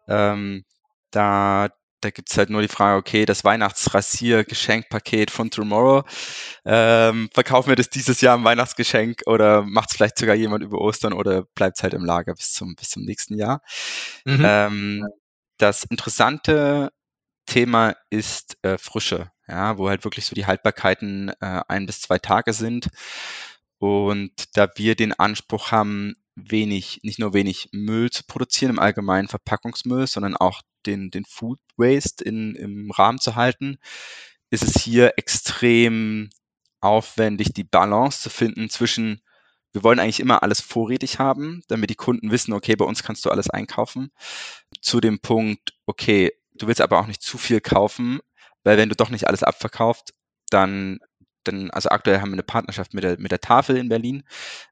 Ähm, 0.09 0.65
da 1.11 1.71
da 2.01 2.11
gibt 2.11 2.31
es 2.31 2.39
halt 2.39 2.51
nur 2.51 2.63
die 2.63 2.69
Frage, 2.69 2.99
okay, 2.99 3.25
das 3.27 3.45
Weihnachtsrasier-Geschenkpaket 3.45 5.31
von 5.31 5.51
Tomorrow, 5.51 6.05
ähm, 6.65 7.29
verkaufen 7.33 7.69
wir 7.69 7.77
das 7.77 7.91
dieses 7.91 8.21
Jahr 8.21 8.37
im 8.37 8.45
Weihnachtsgeschenk 8.45 9.23
oder 9.27 9.63
macht 9.63 9.91
es 9.91 9.97
vielleicht 9.97 10.19
sogar 10.19 10.35
jemand 10.35 10.63
über 10.63 10.79
Ostern 10.79 11.13
oder 11.13 11.45
bleibt 11.55 11.77
es 11.79 11.83
halt 11.83 11.95
im 11.95 12.05
Lager 12.05 12.35
bis 12.35 12.53
zum, 12.53 12.75
bis 12.75 12.91
zum 12.91 13.05
nächsten 13.05 13.37
Jahr? 13.37 13.63
Mhm. 14.25 14.43
Ähm, 14.45 15.07
das 15.59 15.85
interessante 15.85 16.91
Thema 17.47 17.95
ist 18.11 18.57
äh, 18.63 18.79
Frische, 18.79 19.31
ja, 19.49 19.77
wo 19.79 19.89
halt 19.89 20.05
wirklich 20.05 20.27
so 20.27 20.35
die 20.35 20.47
Haltbarkeiten 20.47 21.31
äh, 21.41 21.61
ein 21.69 21.87
bis 21.87 22.01
zwei 22.01 22.19
Tage 22.19 22.53
sind. 22.53 22.89
Und 23.79 24.57
da 24.57 24.69
wir 24.77 24.95
den 24.95 25.13
Anspruch 25.15 25.73
haben, 25.73 26.15
wenig, 26.49 27.01
nicht 27.03 27.19
nur 27.19 27.35
wenig 27.35 27.69
Müll 27.73 28.11
zu 28.11 28.25
produzieren, 28.25 28.71
im 28.71 28.79
allgemeinen 28.79 29.29
Verpackungsmüll, 29.29 30.07
sondern 30.07 30.37
auch 30.37 30.63
den, 30.87 31.11
den 31.11 31.25
Food 31.25 31.59
Waste 31.77 32.25
in, 32.25 32.55
im 32.55 32.91
Rahmen 32.91 33.19
zu 33.19 33.37
halten, 33.37 33.79
ist 34.51 34.65
es 34.65 34.83
hier 34.83 35.15
extrem 35.17 36.31
aufwendig, 36.81 37.53
die 37.53 37.65
Balance 37.65 38.21
zu 38.21 38.31
finden 38.31 38.71
zwischen, 38.71 39.21
wir 39.73 39.83
wollen 39.83 39.99
eigentlich 39.99 40.21
immer 40.21 40.43
alles 40.43 40.61
vorrätig 40.61 41.19
haben, 41.19 41.63
damit 41.69 41.91
die 41.91 41.95
Kunden 41.97 42.31
wissen, 42.31 42.53
okay, 42.53 42.75
bei 42.77 42.85
uns 42.85 43.03
kannst 43.03 43.25
du 43.25 43.31
alles 43.31 43.51
einkaufen, 43.51 44.11
zu 44.81 45.01
dem 45.01 45.21
Punkt, 45.21 45.75
okay, 45.87 46.33
du 46.55 46.67
willst 46.67 46.81
aber 46.81 46.99
auch 46.99 47.07
nicht 47.07 47.23
zu 47.23 47.39
viel 47.39 47.61
kaufen, 47.61 48.21
weil 48.65 48.79
wenn 48.79 48.89
du 48.89 48.97
doch 48.97 49.11
nicht 49.11 49.27
alles 49.27 49.43
abverkauft, 49.43 50.15
dann, 50.51 50.99
dann 51.51 51.71
also 51.71 51.89
aktuell 51.91 52.21
haben 52.21 52.31
wir 52.31 52.35
eine 52.35 52.43
Partnerschaft 52.43 52.95
mit 52.95 53.05
der, 53.05 53.19
mit 53.19 53.33
der 53.33 53.41
Tafel 53.41 53.77
in 53.77 53.89
Berlin, 53.89 54.23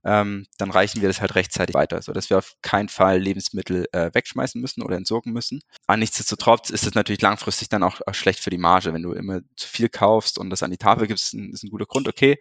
ähm, 0.04 0.46
dann 0.58 0.70
reichen 0.70 1.00
wir 1.00 1.08
das 1.08 1.20
halt 1.20 1.34
rechtzeitig 1.34 1.74
weiter, 1.74 2.02
so 2.02 2.12
dass 2.12 2.30
wir 2.30 2.38
auf 2.38 2.54
keinen 2.62 2.88
Fall 2.88 3.18
Lebensmittel 3.18 3.86
äh, 3.92 4.10
wegschmeißen 4.12 4.60
müssen 4.60 4.82
oder 4.82 4.96
entsorgen 4.96 5.32
müssen. 5.32 5.60
Aber 5.86 5.96
nichtsdestotrotz 5.96 6.70
ist 6.70 6.86
es 6.86 6.94
natürlich 6.94 7.22
langfristig 7.22 7.68
dann 7.68 7.82
auch, 7.82 8.00
auch 8.06 8.14
schlecht 8.14 8.40
für 8.40 8.50
die 8.50 8.58
Marge, 8.58 8.92
wenn 8.92 9.02
du 9.02 9.12
immer 9.12 9.40
zu 9.56 9.68
viel 9.68 9.88
kaufst 9.88 10.38
und 10.38 10.50
das 10.50 10.62
an 10.62 10.70
die 10.70 10.78
Tafel 10.78 11.06
gibst, 11.06 11.26
ist 11.26 11.34
ein, 11.34 11.50
ist 11.52 11.64
ein 11.64 11.70
guter 11.70 11.86
Grund, 11.86 12.08
okay. 12.08 12.38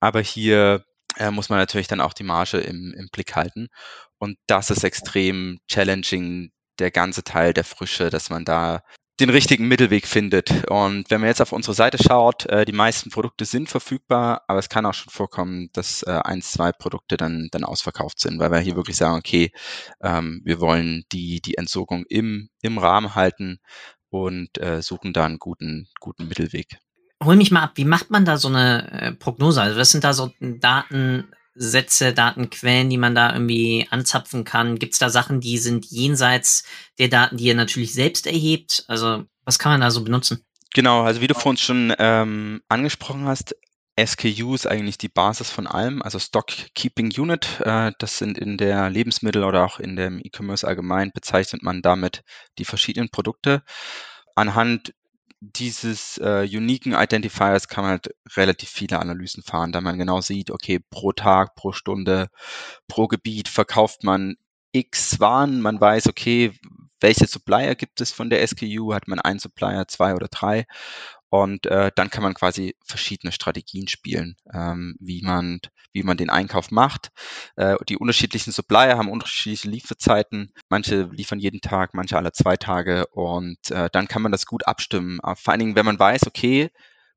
Aber 0.00 0.20
hier 0.20 0.84
äh, 1.16 1.30
muss 1.30 1.48
man 1.48 1.58
natürlich 1.58 1.88
dann 1.88 2.00
auch 2.00 2.12
die 2.12 2.24
Marge 2.24 2.58
im, 2.58 2.94
im 2.96 3.08
Blick 3.10 3.34
halten. 3.36 3.68
Und 4.18 4.38
das 4.46 4.70
ist 4.70 4.84
extrem 4.84 5.58
challenging, 5.68 6.50
der 6.78 6.90
ganze 6.90 7.24
Teil 7.24 7.52
der 7.54 7.64
Frische, 7.64 8.10
dass 8.10 8.30
man 8.30 8.44
da 8.44 8.82
den 9.20 9.30
richtigen 9.30 9.66
Mittelweg 9.66 10.06
findet. 10.06 10.68
Und 10.68 11.10
wenn 11.10 11.20
man 11.20 11.28
jetzt 11.28 11.40
auf 11.40 11.52
unsere 11.52 11.74
Seite 11.74 11.98
schaut, 11.98 12.46
äh, 12.46 12.64
die 12.64 12.72
meisten 12.72 13.10
Produkte 13.10 13.44
sind 13.44 13.68
verfügbar, 13.68 14.42
aber 14.46 14.58
es 14.58 14.68
kann 14.68 14.86
auch 14.86 14.94
schon 14.94 15.12
vorkommen, 15.12 15.70
dass 15.72 16.02
äh, 16.02 16.10
eins, 16.10 16.52
zwei 16.52 16.72
Produkte 16.72 17.16
dann, 17.16 17.48
dann 17.50 17.64
ausverkauft 17.64 18.20
sind, 18.20 18.38
weil 18.38 18.52
wir 18.52 18.58
hier 18.60 18.76
wirklich 18.76 18.96
sagen, 18.96 19.18
okay, 19.18 19.50
ähm, 20.00 20.40
wir 20.44 20.60
wollen 20.60 21.04
die, 21.12 21.40
die 21.40 21.56
Entsorgung 21.56 22.04
im, 22.08 22.48
im 22.62 22.78
Rahmen 22.78 23.14
halten 23.14 23.58
und 24.10 24.58
äh, 24.58 24.82
suchen 24.82 25.12
da 25.12 25.26
einen 25.26 25.38
guten, 25.38 25.88
guten 26.00 26.28
Mittelweg. 26.28 26.78
Hol 27.22 27.34
mich 27.34 27.50
mal 27.50 27.64
ab, 27.64 27.72
wie 27.74 27.84
macht 27.84 28.10
man 28.10 28.24
da 28.24 28.36
so 28.36 28.48
eine 28.48 28.92
äh, 28.92 29.12
Prognose? 29.12 29.60
Also 29.60 29.78
was 29.78 29.90
sind 29.90 30.04
da 30.04 30.12
so 30.12 30.30
Datensätze, 31.58 32.12
Datenquellen, 32.12 32.88
die 32.88 32.96
man 32.98 33.14
da 33.14 33.32
irgendwie 33.32 33.86
anzapfen 33.90 34.44
kann? 34.44 34.78
Gibt 34.78 34.94
es 34.94 34.98
da 34.98 35.10
Sachen, 35.10 35.40
die 35.40 35.58
sind 35.58 35.86
jenseits 35.86 36.64
der 36.98 37.08
Daten, 37.08 37.36
die 37.36 37.44
ihr 37.44 37.54
natürlich 37.54 37.92
selbst 37.92 38.26
erhebt? 38.26 38.84
Also 38.88 39.24
was 39.44 39.58
kann 39.58 39.72
man 39.72 39.80
da 39.80 39.90
so 39.90 40.04
benutzen? 40.04 40.44
Genau, 40.74 41.02
also 41.02 41.20
wie 41.20 41.26
du 41.26 41.34
vorhin 41.34 41.56
schon 41.56 41.94
ähm, 41.98 42.60
angesprochen 42.68 43.24
hast, 43.24 43.56
SKU 43.98 44.54
ist 44.54 44.66
eigentlich 44.66 44.98
die 44.98 45.08
Basis 45.08 45.50
von 45.50 45.66
allem, 45.66 46.02
also 46.02 46.20
Stock 46.20 46.46
Keeping 46.74 47.12
Unit. 47.18 47.60
Äh, 47.64 47.92
das 47.98 48.18
sind 48.18 48.38
in 48.38 48.56
der 48.56 48.90
Lebensmittel 48.90 49.42
oder 49.42 49.64
auch 49.64 49.80
in 49.80 49.96
dem 49.96 50.20
E-Commerce 50.22 50.66
allgemein 50.66 51.10
bezeichnet 51.12 51.62
man 51.62 51.82
damit 51.82 52.22
die 52.58 52.64
verschiedenen 52.64 53.08
Produkte. 53.08 53.62
Anhand 54.36 54.94
dieses 55.40 56.18
äh, 56.18 56.48
uniken 56.50 56.94
Identifiers 56.94 57.68
kann 57.68 57.84
man 57.84 57.90
halt 57.92 58.14
relativ 58.36 58.68
viele 58.68 58.98
Analysen 58.98 59.42
fahren, 59.42 59.72
da 59.72 59.80
man 59.80 59.98
genau 59.98 60.20
sieht, 60.20 60.50
okay, 60.50 60.80
pro 60.90 61.12
Tag, 61.12 61.54
pro 61.54 61.72
Stunde, 61.72 62.28
pro 62.88 63.06
Gebiet 63.06 63.48
verkauft 63.48 64.02
man 64.04 64.36
X 64.72 65.20
Waren. 65.20 65.60
Man 65.60 65.80
weiß, 65.80 66.08
okay, 66.08 66.52
welche 67.00 67.26
Supplier 67.26 67.74
gibt 67.74 68.00
es 68.00 68.12
von 68.12 68.30
der 68.30 68.46
SKU? 68.46 68.92
Hat 68.92 69.08
man 69.08 69.20
einen 69.20 69.38
Supplier, 69.38 69.86
zwei 69.88 70.14
oder 70.14 70.28
drei? 70.28 70.66
Und 71.30 71.66
äh, 71.66 71.90
dann 71.94 72.10
kann 72.10 72.22
man 72.22 72.34
quasi 72.34 72.76
verschiedene 72.84 73.32
Strategien 73.32 73.88
spielen, 73.88 74.36
ähm, 74.52 74.96
wie 74.98 75.22
man 75.22 75.60
wie 75.92 76.02
man 76.02 76.16
den 76.16 76.30
Einkauf 76.30 76.70
macht. 76.70 77.10
Äh, 77.56 77.76
die 77.88 77.96
unterschiedlichen 77.96 78.52
Supplier 78.52 78.96
haben 78.96 79.10
unterschiedliche 79.10 79.68
Lieferzeiten. 79.68 80.52
Manche 80.68 81.08
liefern 81.12 81.38
jeden 81.38 81.60
Tag, 81.60 81.94
manche 81.94 82.16
alle 82.16 82.32
zwei 82.32 82.56
Tage. 82.56 83.06
Und 83.08 83.70
äh, 83.70 83.88
dann 83.92 84.08
kann 84.08 84.22
man 84.22 84.32
das 84.32 84.46
gut 84.46 84.66
abstimmen. 84.66 85.20
Aber 85.20 85.36
vor 85.36 85.52
allen 85.52 85.60
Dingen, 85.60 85.76
wenn 85.76 85.86
man 85.86 85.98
weiß, 85.98 86.26
okay, 86.26 86.70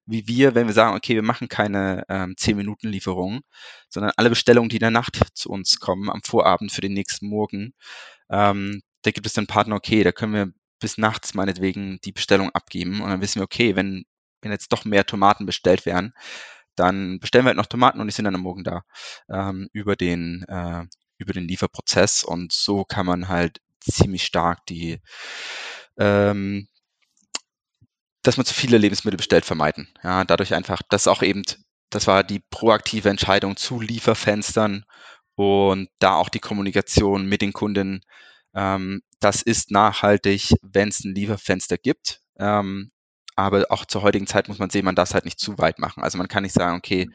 wie 0.06 0.28
wir, 0.28 0.56
wenn 0.56 0.68
wir 0.68 0.74
sagen, 0.74 0.96
okay, 0.96 1.16
wir 1.16 1.22
machen 1.22 1.48
keine 1.48 2.06
ähm, 2.10 2.36
10-Minuten-Lieferungen, 2.38 3.42
sondern 3.90 4.12
alle 4.18 4.30
Bestellungen, 4.30 4.70
die 4.70 4.78
in 4.78 4.82
der 4.82 4.92
Nacht 4.92 5.20
zu 5.34 5.50
uns 5.50 5.80
kommen, 5.80 6.10
am 6.10 6.22
Vorabend 6.24 6.72
für 6.72 6.82
den 6.82 6.94
nächsten 6.94 7.28
Morgen, 7.28 7.74
ähm, 8.30 8.82
da 9.04 9.12
gibt 9.12 9.26
es 9.28 9.34
dann 9.34 9.48
Partner, 9.48 9.76
okay, 9.76 10.04
da 10.04 10.12
können 10.12 10.34
wir 10.34 10.52
bis 10.82 10.98
nachts 10.98 11.34
meinetwegen 11.34 12.00
die 12.04 12.12
Bestellung 12.12 12.50
abgeben 12.52 13.02
und 13.02 13.10
dann 13.10 13.22
wissen 13.22 13.40
wir, 13.40 13.44
okay, 13.44 13.76
wenn, 13.78 14.04
wenn 14.42 14.52
jetzt 14.52 14.74
doch 14.74 14.84
mehr 14.84 15.06
Tomaten 15.06 15.46
bestellt 15.46 15.86
werden, 15.86 16.14
dann 16.76 17.20
bestellen 17.20 17.46
wir 17.46 17.50
halt 17.50 17.58
noch 17.58 17.68
Tomaten 17.68 18.02
und 18.02 18.08
die 18.08 18.14
sind 18.14 18.26
dann 18.26 18.36
am 18.36 18.42
Morgen 18.42 18.64
da 18.64 18.82
ähm, 19.30 19.70
über 19.72 19.96
den 19.96 20.44
äh, 20.50 20.86
über 21.18 21.34
den 21.34 21.48
Lieferprozess 21.48 22.24
und 22.24 22.52
so 22.52 22.84
kann 22.84 23.06
man 23.06 23.28
halt 23.30 23.62
ziemlich 23.80 24.24
stark 24.24 24.66
die 24.66 25.00
ähm, 25.98 26.68
dass 28.24 28.38
man 28.38 28.46
zu 28.46 28.54
viele 28.54 28.78
Lebensmittel 28.78 29.18
bestellt 29.18 29.46
vermeiden. 29.46 29.88
Ja, 30.04 30.24
dadurch 30.24 30.54
einfach, 30.54 30.82
das 30.90 31.08
auch 31.08 31.24
eben, 31.24 31.44
das 31.90 32.08
war 32.08 32.24
die 32.24 32.40
proaktive 32.40 33.10
Entscheidung 33.10 33.58
zu 33.58 33.82
Lieferfenstern 33.82 34.86
und 35.36 35.90
da 36.00 36.16
auch 36.16 36.30
die 36.30 36.40
Kommunikation 36.40 37.26
mit 37.26 37.42
den 37.42 37.54
Kunden 37.54 38.02
Ähm, 38.54 39.02
das 39.20 39.42
ist 39.42 39.72
nachhaltig, 39.72 40.54
wenn 40.62 40.90
es 40.90 41.04
ein 41.04 41.16
Lieferfenster 41.16 41.78
gibt. 41.78 42.22
Ähm, 42.38 42.92
aber 43.36 43.66
auch 43.70 43.86
zur 43.86 44.02
heutigen 44.02 44.28
Zeit 44.28 44.50
muss 44.50 44.60
man 44.60 44.70
sehen, 44.70 44.86
man 44.86 44.96
darf 44.96 45.10
es 45.10 45.14
halt 45.14 45.26
nicht 45.26 45.40
zu 45.40 45.58
weit 45.58 45.80
machen. 45.80 46.04
Also 46.04 46.18
man 46.18 46.28
kann 46.28 46.44
nicht 46.44 46.54
sagen, 46.54 46.78
okay, 46.78 47.10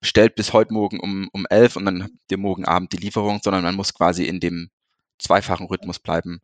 bestellt 0.00 0.34
bis 0.34 0.52
heute 0.52 0.72
Morgen 0.74 1.00
um, 1.00 1.28
um 1.32 1.46
11 1.48 1.76
und 1.76 1.84
dann 1.84 2.02
habt 2.04 2.14
ihr 2.30 2.38
morgen 2.38 2.64
Abend 2.64 2.92
die 2.92 2.96
Lieferung, 2.96 3.40
sondern 3.42 3.62
man 3.62 3.76
muss 3.76 3.94
quasi 3.94 4.24
in 4.24 4.40
dem 4.40 4.70
zweifachen 5.18 5.66
Rhythmus 5.66 5.98
bleiben. 5.98 6.40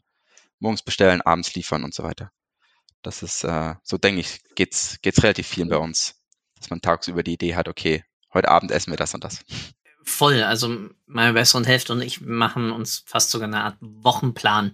Morgens 0.58 0.82
bestellen, 0.82 1.22
abends 1.22 1.54
liefern 1.54 1.84
und 1.84 1.94
so 1.94 2.02
weiter. 2.02 2.30
Das 3.02 3.22
ist, 3.22 3.44
äh, 3.44 3.74
so 3.82 3.98
denke 3.98 4.20
ich, 4.20 4.40
geht's, 4.54 4.98
geht's 5.02 5.22
relativ 5.22 5.46
vielen 5.46 5.68
bei 5.68 5.76
uns, 5.76 6.16
dass 6.58 6.70
man 6.70 6.80
tagsüber 6.80 7.22
die 7.22 7.34
Idee 7.34 7.54
hat, 7.56 7.68
okay, 7.68 8.04
heute 8.32 8.48
Abend 8.48 8.70
essen 8.70 8.92
wir 8.92 8.96
das 8.96 9.14
und 9.14 9.24
das. 9.24 9.40
Voll, 10.06 10.42
also 10.42 10.88
meine 11.06 11.32
bessere 11.32 11.64
Hälfte 11.64 11.92
und 11.92 12.00
ich 12.00 12.20
machen 12.20 12.70
uns 12.70 13.02
fast 13.06 13.30
sogar 13.30 13.48
eine 13.48 13.64
Art 13.64 13.76
Wochenplan, 13.80 14.72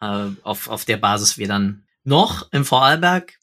äh, 0.00 0.28
auf, 0.42 0.68
auf 0.68 0.84
der 0.84 0.96
Basis 0.96 1.36
wir 1.36 1.46
dann 1.46 1.86
noch 2.04 2.50
im 2.52 2.64
Vorarlberg 2.64 3.38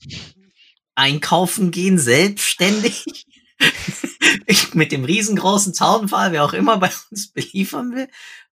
einkaufen 0.95 1.71
gehen, 1.71 1.99
selbstständig. 1.99 3.25
mit 4.73 4.91
dem 4.91 5.03
riesengroßen 5.03 5.73
Zaunpfahl, 5.73 6.31
wer 6.31 6.43
auch 6.45 6.53
immer 6.53 6.77
bei 6.77 6.91
uns 7.11 7.31
beliefern 7.31 7.93
will. 7.93 8.07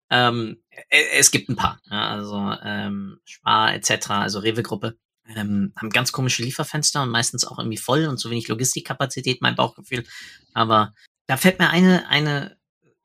Ähm, 0.10 0.62
äh, 0.90 1.04
es 1.14 1.32
gibt 1.32 1.50
ein 1.50 1.56
paar, 1.56 1.80
ja, 1.90 2.10
also 2.10 2.54
ähm, 2.64 3.20
Spar 3.26 3.74
etc., 3.74 4.12
also 4.12 4.40
Rewe-Gruppe, 4.40 4.98
ähm, 5.36 5.74
haben 5.76 5.90
ganz 5.90 6.12
komische 6.12 6.44
Lieferfenster 6.44 7.04
und 7.04 7.10
meistens 7.10 7.46
auch 7.46 7.58
irgendwie 7.58 7.78
voll 7.78 8.06
und 8.06 8.18
zu 8.18 8.30
wenig 8.30 8.48
Logistikkapazität, 8.48 9.42
mein 9.42 9.56
Bauchgefühl. 9.56 10.06
Aber 10.54 10.94
da 11.26 11.38
fällt 11.38 11.60
mir 11.60 11.70
eine, 11.70 12.08
eine 12.08 12.57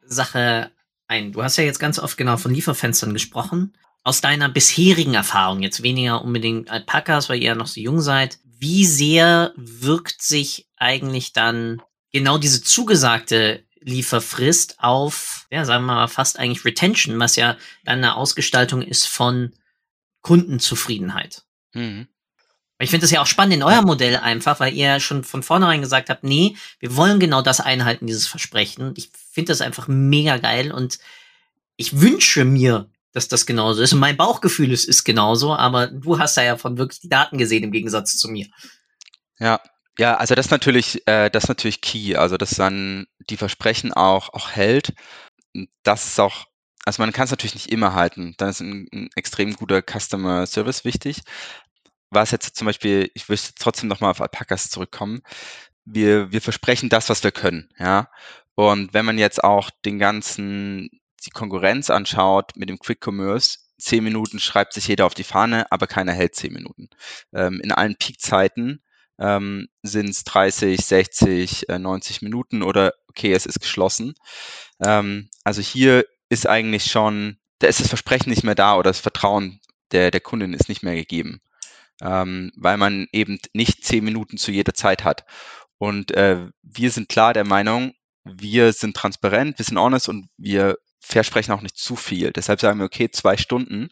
Sache 0.05 0.71
ein. 1.09 1.33
Du 1.33 1.43
hast 1.43 1.57
ja 1.57 1.65
jetzt 1.65 1.79
ganz 1.79 1.99
oft 1.99 2.17
genau 2.17 2.37
von 2.37 2.55
Lieferfenstern 2.55 3.13
gesprochen. 3.13 3.75
Aus 4.05 4.21
deiner 4.21 4.49
bisherigen 4.49 5.15
Erfahrung, 5.15 5.63
jetzt 5.63 5.83
weniger 5.83 6.23
unbedingt 6.23 6.71
Alpakas, 6.71 7.29
weil 7.29 7.39
ihr 7.39 7.49
ja 7.49 7.55
noch 7.55 7.69
so 7.69 7.81
jung 7.81 8.01
seid, 8.01 8.39
wie 8.45 8.85
sehr 8.85 9.53
wirkt 9.57 10.23
sich 10.23 10.69
eigentlich 10.77 11.33
dann 11.33 11.83
genau 12.13 12.39
diese 12.39 12.63
zugesagte 12.63 13.65
Lieferfrist 13.81 14.77
auf, 14.79 15.47
ja, 15.51 15.65
sagen 15.65 15.85
wir 15.85 15.95
mal 15.95 16.09
fast 16.09 16.39
eigentlich 16.39 16.65
Retention, 16.65 17.19
was 17.19 17.37
ja 17.37 17.57
dann 17.85 17.99
eine 17.99 18.17
Ausgestaltung 18.17 18.83
ist 18.83 19.07
von 19.07 19.53
Kundenzufriedenheit. 20.21 21.45
Mhm. 21.75 22.09
Ich 22.83 22.91
finde 22.91 23.05
das 23.05 23.11
ja 23.11 23.21
auch 23.21 23.27
spannend 23.27 23.55
in 23.55 23.63
eurem 23.63 23.85
Modell 23.85 24.17
einfach, 24.17 24.61
weil 24.61 24.75
ihr 24.75 25.01
schon 25.01 25.25
von 25.25 25.43
vornherein 25.43 25.81
gesagt 25.81 26.11
habt, 26.11 26.25
nee, 26.25 26.57
wir 26.81 26.97
wollen 26.97 27.21
genau 27.21 27.43
das 27.43 27.61
einhalten, 27.61 28.07
dieses 28.07 28.27
Versprechen. 28.27 28.93
Ich 28.97 29.11
finde 29.33 29.53
das 29.53 29.61
einfach 29.61 29.89
mega 29.89 30.39
geil 30.39 30.73
und 30.73 30.99
ich 31.77 32.01
wünsche 32.01 32.45
mir, 32.45 32.89
dass 33.13 33.29
das 33.29 33.47
genauso 33.47 33.83
ist. 33.83 33.93
Und 33.93 34.01
mein 34.01 34.17
Bauchgefühl 34.17 34.73
ist, 34.73 34.85
ist 34.85 35.05
genauso, 35.05 35.55
aber 35.55 35.87
du 35.87 36.19
hast 36.19 36.37
da 36.37 36.43
ja 36.43 36.57
von 36.57 36.79
wirklich 36.79 37.01
die 37.01 37.09
Daten 37.09 37.39
gesehen 37.39 37.65
im 37.65 37.73
Gegensatz 37.73 38.17
zu 38.17 38.29
mir. 38.29 38.47
Ja, 39.39 39.61
ja, 39.99 40.17
also 40.17 40.35
das 40.35 40.47
ist 40.47 40.51
natürlich, 40.51 41.07
äh, 41.07 41.31
das 41.31 41.45
ist 41.45 41.49
natürlich 41.49 41.81
key. 41.81 42.17
Also 42.17 42.37
dass 42.37 42.51
dann 42.51 43.07
die 43.29 43.37
Versprechen 43.37 43.93
auch, 43.93 44.33
auch 44.33 44.51
hält. 44.51 44.95
Das 45.83 46.07
ist 46.07 46.21
auch, 46.21 46.47
also 46.85 47.03
man 47.03 47.13
kann 47.13 47.25
es 47.25 47.31
natürlich 47.31 47.55
nicht 47.55 47.71
immer 47.71 47.95
halten. 47.95 48.35
Dann 48.39 48.49
ist 48.49 48.61
ein, 48.61 48.89
ein 48.93 49.11
extrem 49.17 49.55
guter 49.55 49.83
Customer 49.83 50.47
Service 50.47 50.85
wichtig. 50.85 51.23
Was 52.13 52.31
jetzt 52.31 52.57
zum 52.57 52.67
Beispiel, 52.67 53.11
ich 53.15 53.29
würde 53.29 53.43
trotzdem 53.59 53.89
nochmal 53.89 54.11
auf 54.11 54.21
Alpacas 54.21 54.69
zurückkommen. 54.69 55.23
Wir, 55.85 56.31
wir 56.31 56.41
versprechen 56.41 56.89
das, 56.89 57.09
was 57.09 57.25
wir 57.25 57.33
können, 57.33 57.71
ja. 57.79 58.09
Und 58.55 58.93
wenn 58.95 59.07
man 59.07 59.19
jetzt 59.19 59.43
auch 59.43 59.71
den 59.85 59.99
ganzen 59.99 60.91
die 61.25 61.31
Konkurrenz 61.31 61.91
anschaut 61.91 62.53
mit 62.57 62.69
dem 62.69 62.79
Quick 62.79 63.01
Commerce, 63.07 63.59
zehn 63.79 64.05
Minuten 64.05 64.39
schreibt 64.39 64.75
sich 64.75 64.89
jeder 64.89 65.07
auf 65.07 65.15
die 65.15 65.25
Fahne, 65.25 65.71
aber 65.71 65.87
keiner 65.87 66.13
hält 66.13 66.35
zehn 66.35 66.53
Minuten. 66.53 66.89
Ähm, 67.33 67.61
in 67.63 67.73
allen 67.73 67.97
Peakzeiten 67.97 68.83
ähm, 69.19 69.69
sind 69.83 70.09
es 70.11 70.25
30, 70.25 70.85
60, 70.85 71.69
äh, 71.69 71.79
90 71.79 72.23
Minuten 72.23 72.63
oder 72.63 72.93
okay, 73.09 73.33
es 73.33 73.47
ist 73.47 73.61
geschlossen. 73.61 74.15
Ähm, 74.85 75.31
also 75.45 75.63
hier 75.63 76.05
ist 76.29 76.47
eigentlich 76.47 76.91
schon, 76.91 77.39
da 77.59 77.69
ist 77.69 77.81
das 77.81 77.89
Versprechen 77.89 78.31
nicht 78.31 78.45
mehr 78.45 78.55
da 78.55 78.77
oder 78.77 78.91
das 78.91 79.01
Vertrauen 79.01 79.61
der, 79.93 80.11
der 80.11 80.21
Kundin 80.21 80.55
ist 80.55 80.69
nicht 80.69 80.83
mehr 80.83 80.95
gegeben, 80.95 81.41
ähm, 82.03 82.53
weil 82.57 82.77
man 82.77 83.07
eben 83.13 83.39
nicht 83.55 83.85
zehn 83.85 84.05
Minuten 84.05 84.37
zu 84.37 84.51
jeder 84.51 84.75
Zeit 84.75 85.05
hat. 85.05 85.25
Und 85.79 86.13
äh, 86.13 86.49
wir 86.63 86.91
sind 86.91 87.09
klar 87.09 87.33
der 87.33 87.45
Meinung, 87.45 87.95
wir 88.25 88.73
sind 88.73 88.97
transparent, 88.97 89.59
wir 89.59 89.65
sind 89.65 89.79
honest 89.79 90.09
und 90.09 90.29
wir 90.37 90.77
versprechen 91.01 91.53
auch 91.53 91.63
nicht 91.63 91.77
zu 91.77 91.97
viel. 91.97 92.33
Deshalb 92.33 92.61
sagen 92.61 92.79
wir, 92.79 92.87
okay, 92.87 93.11
zwei 93.11 93.37
Stunden 93.37 93.89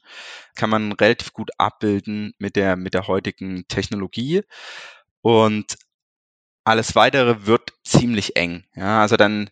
kann 0.54 0.70
man 0.70 0.92
relativ 0.92 1.32
gut 1.32 1.50
abbilden 1.58 2.34
mit 2.38 2.54
der, 2.56 2.76
mit 2.76 2.94
der 2.94 3.08
heutigen 3.08 3.66
Technologie. 3.66 4.42
Und 5.20 5.76
alles 6.64 6.94
weitere 6.94 7.46
wird 7.46 7.72
ziemlich 7.84 8.36
eng. 8.36 8.64
Ja, 8.76 9.00
also 9.00 9.16
dann, 9.16 9.50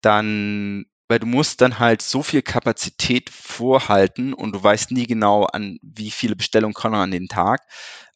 dann, 0.00 0.86
weil 1.10 1.18
du 1.18 1.26
musst 1.26 1.60
dann 1.60 1.80
halt 1.80 2.02
so 2.02 2.22
viel 2.22 2.40
Kapazität 2.40 3.30
vorhalten 3.30 4.32
und 4.32 4.52
du 4.52 4.62
weißt 4.62 4.92
nie 4.92 5.08
genau, 5.08 5.44
an 5.44 5.78
wie 5.82 6.12
viele 6.12 6.36
Bestellungen 6.36 6.72
kommen 6.72 6.94
an 6.94 7.10
den 7.10 7.26
Tag, 7.26 7.62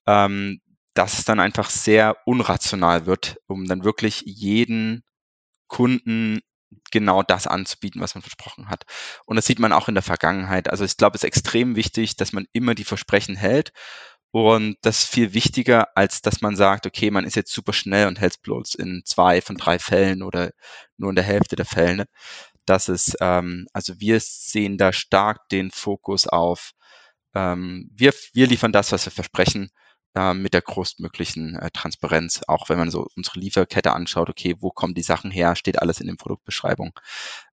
ähm, 0.07 0.61
dass 0.94 1.18
es 1.18 1.24
dann 1.24 1.40
einfach 1.40 1.70
sehr 1.70 2.16
unrational 2.24 3.07
wird, 3.07 3.38
um 3.48 3.66
dann 3.66 3.83
wirklich 3.83 4.22
jeden 4.26 5.02
Kunden 5.66 6.38
genau 6.92 7.24
das 7.24 7.48
anzubieten, 7.48 8.00
was 8.00 8.14
man 8.14 8.22
versprochen 8.22 8.68
hat. 8.68 8.85
Und 9.26 9.35
das 9.35 9.46
sieht 9.46 9.59
man 9.59 9.72
auch 9.72 9.88
in 9.88 9.94
der 9.94 10.02
Vergangenheit. 10.04 10.70
Also 10.70 10.85
ich 10.85 10.96
glaube, 10.96 11.16
es 11.16 11.24
ist 11.24 11.28
extrem 11.28 11.74
wichtig, 11.74 12.14
dass 12.14 12.33
man 12.33 12.46
immer 12.52 12.76
die 12.76 12.85
Versprechen 12.85 13.35
hält. 13.35 13.72
Und 14.30 14.76
das 14.83 15.00
ist 15.00 15.09
viel 15.14 15.33
wichtiger, 15.35 15.96
als 15.96 16.22
dass 16.22 16.40
man 16.42 16.57
sagt, 16.57 16.87
okay, 16.87 17.11
man 17.11 17.24
ist 17.24 17.37
jetzt 17.37 17.52
super 17.52 17.72
schnell 17.72 18.07
und 18.09 18.20
hält 18.20 18.42
bloß 18.42 18.74
in 18.76 19.02
zwei 19.04 19.40
von 19.40 19.57
drei 19.57 19.78
Fällen 19.80 20.22
oder 20.22 20.50
nur 20.96 21.11
in 21.11 21.16
der 21.16 21.24
Hälfte 21.24 21.57
der 21.57 21.66
Fälle. 21.66 22.07
Das 22.66 22.88
ist, 22.88 23.16
ähm, 23.20 23.66
also 23.72 24.00
wir 24.00 24.20
sehen 24.20 24.79
da 24.79 24.92
stark 24.92 25.48
den 25.50 25.70
Fokus 25.70 26.27
auf, 26.27 26.72
ähm, 27.35 27.90
wir, 27.92 28.12
wir 28.33 28.46
liefern 28.46 28.72
das, 28.72 28.92
was 28.92 29.07
wir 29.07 29.12
versprechen 29.12 29.70
äh, 30.14 30.35
mit 30.35 30.55
der 30.55 30.62
größtmöglichen 30.62 31.57
äh, 31.57 31.70
Transparenz, 31.72 32.42
auch 32.46 32.68
wenn 32.68 32.79
man 32.79 32.90
so 32.90 33.07
unsere 33.16 33.40
Lieferkette 33.40 33.92
anschaut, 33.92 34.31
okay, 34.31 34.57
wo 34.61 34.70
kommen 34.70 34.94
die 34.94 35.03
Sachen 35.03 35.31
her, 35.31 35.57
steht 35.57 35.81
alles 35.81 36.00
in 36.00 36.07
den 36.07 36.16
Produktbeschreibung. 36.16 36.92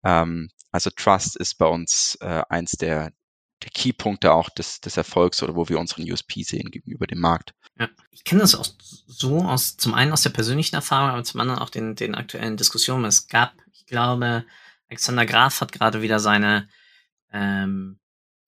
Ähm, 0.04 0.50
also 0.72 0.90
Trust 0.90 1.38
ist 1.38 1.58
bei 1.58 1.66
uns 1.66 2.18
äh, 2.22 2.44
eins 2.50 2.72
der, 2.72 3.12
der 3.64 3.70
Keypunkte 3.74 4.34
auch 4.34 4.50
des, 4.50 4.82
des 4.82 4.98
Erfolgs 4.98 5.42
oder 5.42 5.56
wo 5.56 5.70
wir 5.70 5.80
unseren 5.80 6.10
USP 6.10 6.44
sehen 6.44 6.70
gegenüber 6.70 7.08
dem 7.08 7.20
Markt. 7.20 7.54
Ja, 7.80 7.90
ich 8.12 8.24
kenne 8.26 8.42
das 8.42 8.56
auch 8.56 8.68
so 9.08 9.40
aus, 9.40 9.78
zum 9.78 9.94
einen 9.94 10.12
aus 10.12 10.22
der 10.22 10.30
persönlichen 10.32 10.76
Erfahrung, 10.76 11.12
aber 11.12 11.24
zum 11.24 11.40
anderen 11.40 11.60
auch 11.60 11.70
den, 11.70 11.96
den 11.96 12.14
aktuellen 12.14 12.58
Diskussionen. 12.58 13.06
Es 13.06 13.28
gab, 13.28 13.54
ich 13.72 13.86
glaube, 13.86 14.46
Alexander 14.90 15.26
Graf 15.26 15.62
hat 15.62 15.72
gerade 15.72 16.02
wieder 16.02 16.20
seine 16.20 16.68
ähm, 17.32 18.00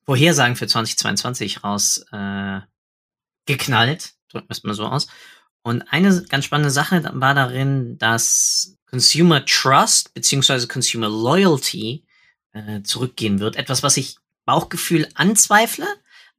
Vorhersagen 0.05 0.55
für 0.55 0.67
2022 0.67 1.63
raus 1.63 2.03
äh, 2.11 2.59
drücken 4.29 4.47
wir 4.47 4.51
es 4.51 4.63
mal 4.63 4.73
so 4.73 4.85
aus. 4.85 5.07
Und 5.63 5.83
eine 5.91 6.23
ganz 6.23 6.45
spannende 6.45 6.71
Sache 6.71 7.03
war 7.13 7.35
darin, 7.35 7.97
dass 7.97 8.77
Consumer 8.89 9.45
Trust 9.45 10.13
beziehungsweise 10.13 10.67
Consumer 10.67 11.07
Loyalty 11.07 12.05
äh, 12.53 12.81
zurückgehen 12.81 13.39
wird. 13.39 13.55
Etwas, 13.55 13.83
was 13.83 13.97
ich 13.97 14.17
Bauchgefühl 14.45 15.07
anzweifle, 15.13 15.85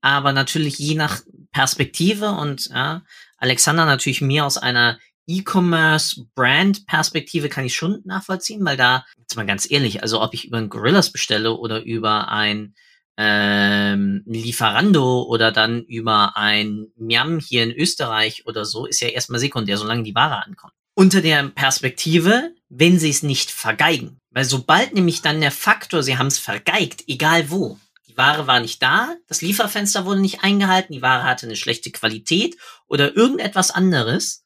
aber 0.01 0.33
natürlich 0.33 0.79
je 0.79 0.97
nach 0.97 1.23
Perspektive 1.53 2.33
und 2.33 2.69
ja, 2.71 3.03
Alexander 3.37 3.85
natürlich 3.85 4.21
mehr 4.21 4.45
aus 4.45 4.59
einer 4.59 4.99
E-Commerce-Brand-Perspektive 5.27 7.49
kann 7.49 7.65
ich 7.65 7.75
schon 7.75 8.03
nachvollziehen, 8.05 8.63
weil 8.65 8.77
da, 8.77 9.05
jetzt 9.19 9.35
mal 9.37 9.47
ganz 9.47 9.69
ehrlich, 9.71 10.03
also 10.03 10.21
ob 10.21 10.35
ich 10.35 10.47
über 10.47 10.59
ein 10.59 10.69
Gorillas 10.69 11.13
bestelle 11.13 11.55
oder 11.55 11.83
über 11.83 12.29
ein 12.29 12.75
ähm, 13.17 14.23
Lieferando 14.27 15.23
oder 15.23 15.53
dann 15.53 15.85
über 15.85 16.37
ein 16.37 16.89
Miam 16.97 17.39
hier 17.39 17.63
in 17.63 17.73
Österreich 17.73 18.47
oder 18.47 18.65
so, 18.65 18.87
ist 18.87 19.01
ja 19.01 19.09
erstmal 19.09 19.41
sekundär, 19.41 19.77
solange 19.77 20.03
die 20.03 20.15
Ware 20.15 20.45
ankommt. 20.45 20.73
Unter 20.95 21.21
der 21.21 21.49
Perspektive, 21.49 22.55
wenn 22.69 22.99
sie 22.99 23.11
es 23.11 23.23
nicht 23.23 23.51
vergeigen. 23.51 24.19
Weil 24.31 24.45
sobald 24.45 24.95
nämlich 24.95 25.23
dann 25.23 25.41
der 25.41 25.51
Faktor, 25.51 26.03
sie 26.03 26.19
haben 26.19 26.27
es 26.27 26.39
vergeigt, 26.39 27.05
egal 27.07 27.51
wo, 27.51 27.79
die 28.09 28.17
Ware 28.17 28.47
war 28.47 28.61
nicht 28.61 28.83
da, 28.83 29.15
das 29.27 29.43
Lieferfenster 29.43 30.05
wurde 30.05 30.21
nicht 30.21 30.43
eingehalten, 30.43 30.93
die 30.93 31.03
Ware 31.03 31.25
hatte 31.25 31.47
eine 31.47 31.57
schlechte 31.57 31.91
Qualität 31.91 32.57
oder 32.87 33.17
irgendetwas 33.17 33.71
anderes, 33.71 34.42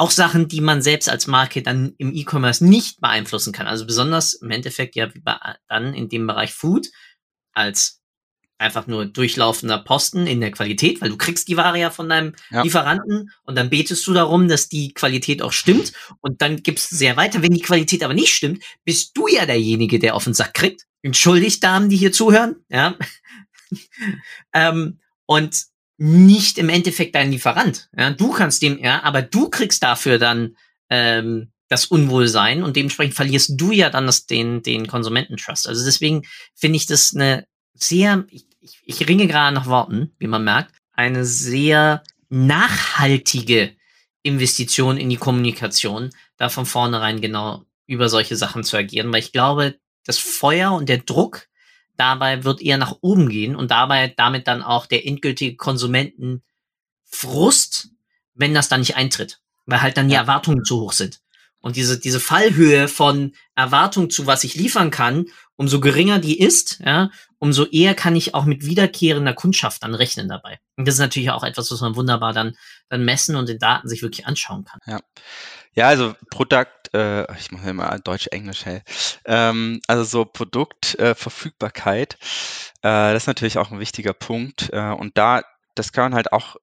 auch 0.00 0.10
Sachen, 0.10 0.48
die 0.48 0.62
man 0.62 0.80
selbst 0.80 1.10
als 1.10 1.26
Marke 1.26 1.62
dann 1.62 1.94
im 1.98 2.14
E-Commerce 2.14 2.64
nicht 2.64 3.00
beeinflussen 3.00 3.52
kann. 3.52 3.66
Also 3.66 3.86
besonders 3.86 4.32
im 4.32 4.50
Endeffekt 4.50 4.96
ja 4.96 5.14
wie 5.14 5.20
bei, 5.20 5.36
dann 5.68 5.92
in 5.92 6.08
dem 6.08 6.26
Bereich 6.26 6.54
Food 6.54 6.88
als 7.52 8.00
einfach 8.56 8.86
nur 8.86 9.04
durchlaufender 9.04 9.78
Posten 9.78 10.26
in 10.26 10.40
der 10.40 10.52
Qualität, 10.52 11.00
weil 11.00 11.10
du 11.10 11.18
kriegst 11.18 11.48
die 11.48 11.56
Ware 11.56 11.78
ja 11.78 11.90
von 11.90 12.08
deinem 12.08 12.34
ja. 12.50 12.62
Lieferanten 12.62 13.30
und 13.44 13.56
dann 13.56 13.68
betest 13.68 14.06
du 14.06 14.14
darum, 14.14 14.48
dass 14.48 14.68
die 14.68 14.94
Qualität 14.94 15.42
auch 15.42 15.52
stimmt 15.52 15.92
und 16.20 16.40
dann 16.40 16.62
gibst 16.62 16.92
du 16.92 16.96
sehr 16.96 17.16
weiter. 17.16 17.42
Wenn 17.42 17.52
die 17.52 17.62
Qualität 17.62 18.02
aber 18.02 18.14
nicht 18.14 18.34
stimmt, 18.34 18.62
bist 18.84 19.16
du 19.16 19.28
ja 19.28 19.44
derjenige, 19.44 19.98
der 19.98 20.14
auf 20.14 20.24
den 20.24 20.34
Sack 20.34 20.54
kriegt. 20.54 20.86
Entschuldigt 21.02 21.62
Damen, 21.62 21.90
die 21.90 21.96
hier 21.96 22.12
zuhören, 22.12 22.56
ja. 22.70 22.96
ähm, 24.54 25.00
und 25.26 25.69
nicht 26.00 26.56
im 26.56 26.70
Endeffekt 26.70 27.14
dein 27.14 27.30
Lieferant. 27.30 27.90
Ja, 27.94 28.10
du 28.10 28.30
kannst 28.30 28.62
dem, 28.62 28.78
ja, 28.78 29.02
aber 29.02 29.20
du 29.20 29.50
kriegst 29.50 29.82
dafür 29.82 30.18
dann 30.18 30.56
ähm, 30.88 31.52
das 31.68 31.84
Unwohlsein 31.84 32.62
und 32.62 32.74
dementsprechend 32.74 33.14
verlierst 33.14 33.52
du 33.54 33.70
ja 33.70 33.90
dann 33.90 34.06
das, 34.06 34.24
den, 34.24 34.62
den 34.62 34.86
Konsumententrust. 34.86 35.68
Also 35.68 35.84
deswegen 35.84 36.22
finde 36.54 36.78
ich 36.78 36.86
das 36.86 37.14
eine 37.14 37.46
sehr, 37.74 38.24
ich, 38.30 38.46
ich, 38.60 38.80
ich 38.86 39.08
ringe 39.08 39.26
gerade 39.26 39.54
nach 39.54 39.66
Worten, 39.66 40.12
wie 40.18 40.26
man 40.26 40.42
merkt, 40.42 40.74
eine 40.92 41.26
sehr 41.26 42.02
nachhaltige 42.30 43.76
Investition 44.22 44.96
in 44.96 45.10
die 45.10 45.16
Kommunikation, 45.16 46.10
da 46.38 46.48
von 46.48 46.64
vornherein 46.64 47.20
genau 47.20 47.64
über 47.86 48.08
solche 48.08 48.36
Sachen 48.36 48.64
zu 48.64 48.78
agieren, 48.78 49.12
weil 49.12 49.20
ich 49.20 49.32
glaube, 49.32 49.76
das 50.06 50.16
Feuer 50.16 50.72
und 50.72 50.88
der 50.88 50.98
Druck 50.98 51.46
dabei 52.00 52.44
wird 52.44 52.62
eher 52.62 52.78
nach 52.78 52.96
oben 53.02 53.28
gehen 53.28 53.54
und 53.54 53.70
dabei 53.70 54.08
damit 54.08 54.48
dann 54.48 54.62
auch 54.62 54.86
der 54.86 55.06
endgültige 55.06 55.56
Konsumentenfrust, 55.56 57.90
wenn 58.34 58.54
das 58.54 58.68
dann 58.68 58.80
nicht 58.80 58.96
eintritt, 58.96 59.40
weil 59.66 59.82
halt 59.82 59.96
dann 59.96 60.08
die 60.08 60.14
Erwartungen 60.14 60.64
zu 60.64 60.80
hoch 60.80 60.92
sind. 60.92 61.20
Und 61.60 61.76
diese, 61.76 61.98
diese 61.98 62.20
Fallhöhe 62.20 62.88
von 62.88 63.34
Erwartung 63.54 64.10
zu 64.10 64.26
was 64.26 64.44
ich 64.44 64.54
liefern 64.54 64.90
kann, 64.90 65.26
umso 65.56 65.80
geringer 65.80 66.18
die 66.18 66.40
ist, 66.40 66.80
ja, 66.84 67.10
umso 67.38 67.66
eher 67.66 67.94
kann 67.94 68.16
ich 68.16 68.34
auch 68.34 68.46
mit 68.46 68.64
wiederkehrender 68.64 69.34
Kundschaft 69.34 69.82
dann 69.82 69.94
rechnen 69.94 70.28
dabei. 70.28 70.58
Und 70.76 70.88
das 70.88 70.94
ist 70.94 71.00
natürlich 71.00 71.30
auch 71.30 71.44
etwas, 71.44 71.70
was 71.70 71.80
man 71.80 71.96
wunderbar 71.96 72.32
dann, 72.32 72.56
dann 72.88 73.04
messen 73.04 73.36
und 73.36 73.48
in 73.50 73.58
Daten 73.58 73.88
sich 73.88 74.02
wirklich 74.02 74.26
anschauen 74.26 74.64
kann. 74.64 74.80
Ja. 74.86 75.00
Ja, 75.74 75.86
also 75.86 76.14
Produkt, 76.30 76.92
äh, 76.94 77.32
ich 77.38 77.52
mache 77.52 77.70
immer 77.70 77.96
Deutsch-Englisch, 77.98 78.64
hey. 78.64 78.82
Ähm, 79.24 79.80
also 79.86 80.02
so 80.02 80.24
Produktverfügbarkeit, 80.24 82.14
äh, 82.82 83.12
das 83.12 83.22
ist 83.22 83.26
natürlich 83.28 83.56
auch 83.56 83.70
ein 83.70 83.78
wichtiger 83.78 84.12
Punkt. 84.12 84.70
Äh, 84.72 84.90
und 84.90 85.16
da, 85.16 85.42
das 85.76 85.92
kann 85.92 86.06
man 86.06 86.14
halt 86.14 86.32
auch 86.32 86.56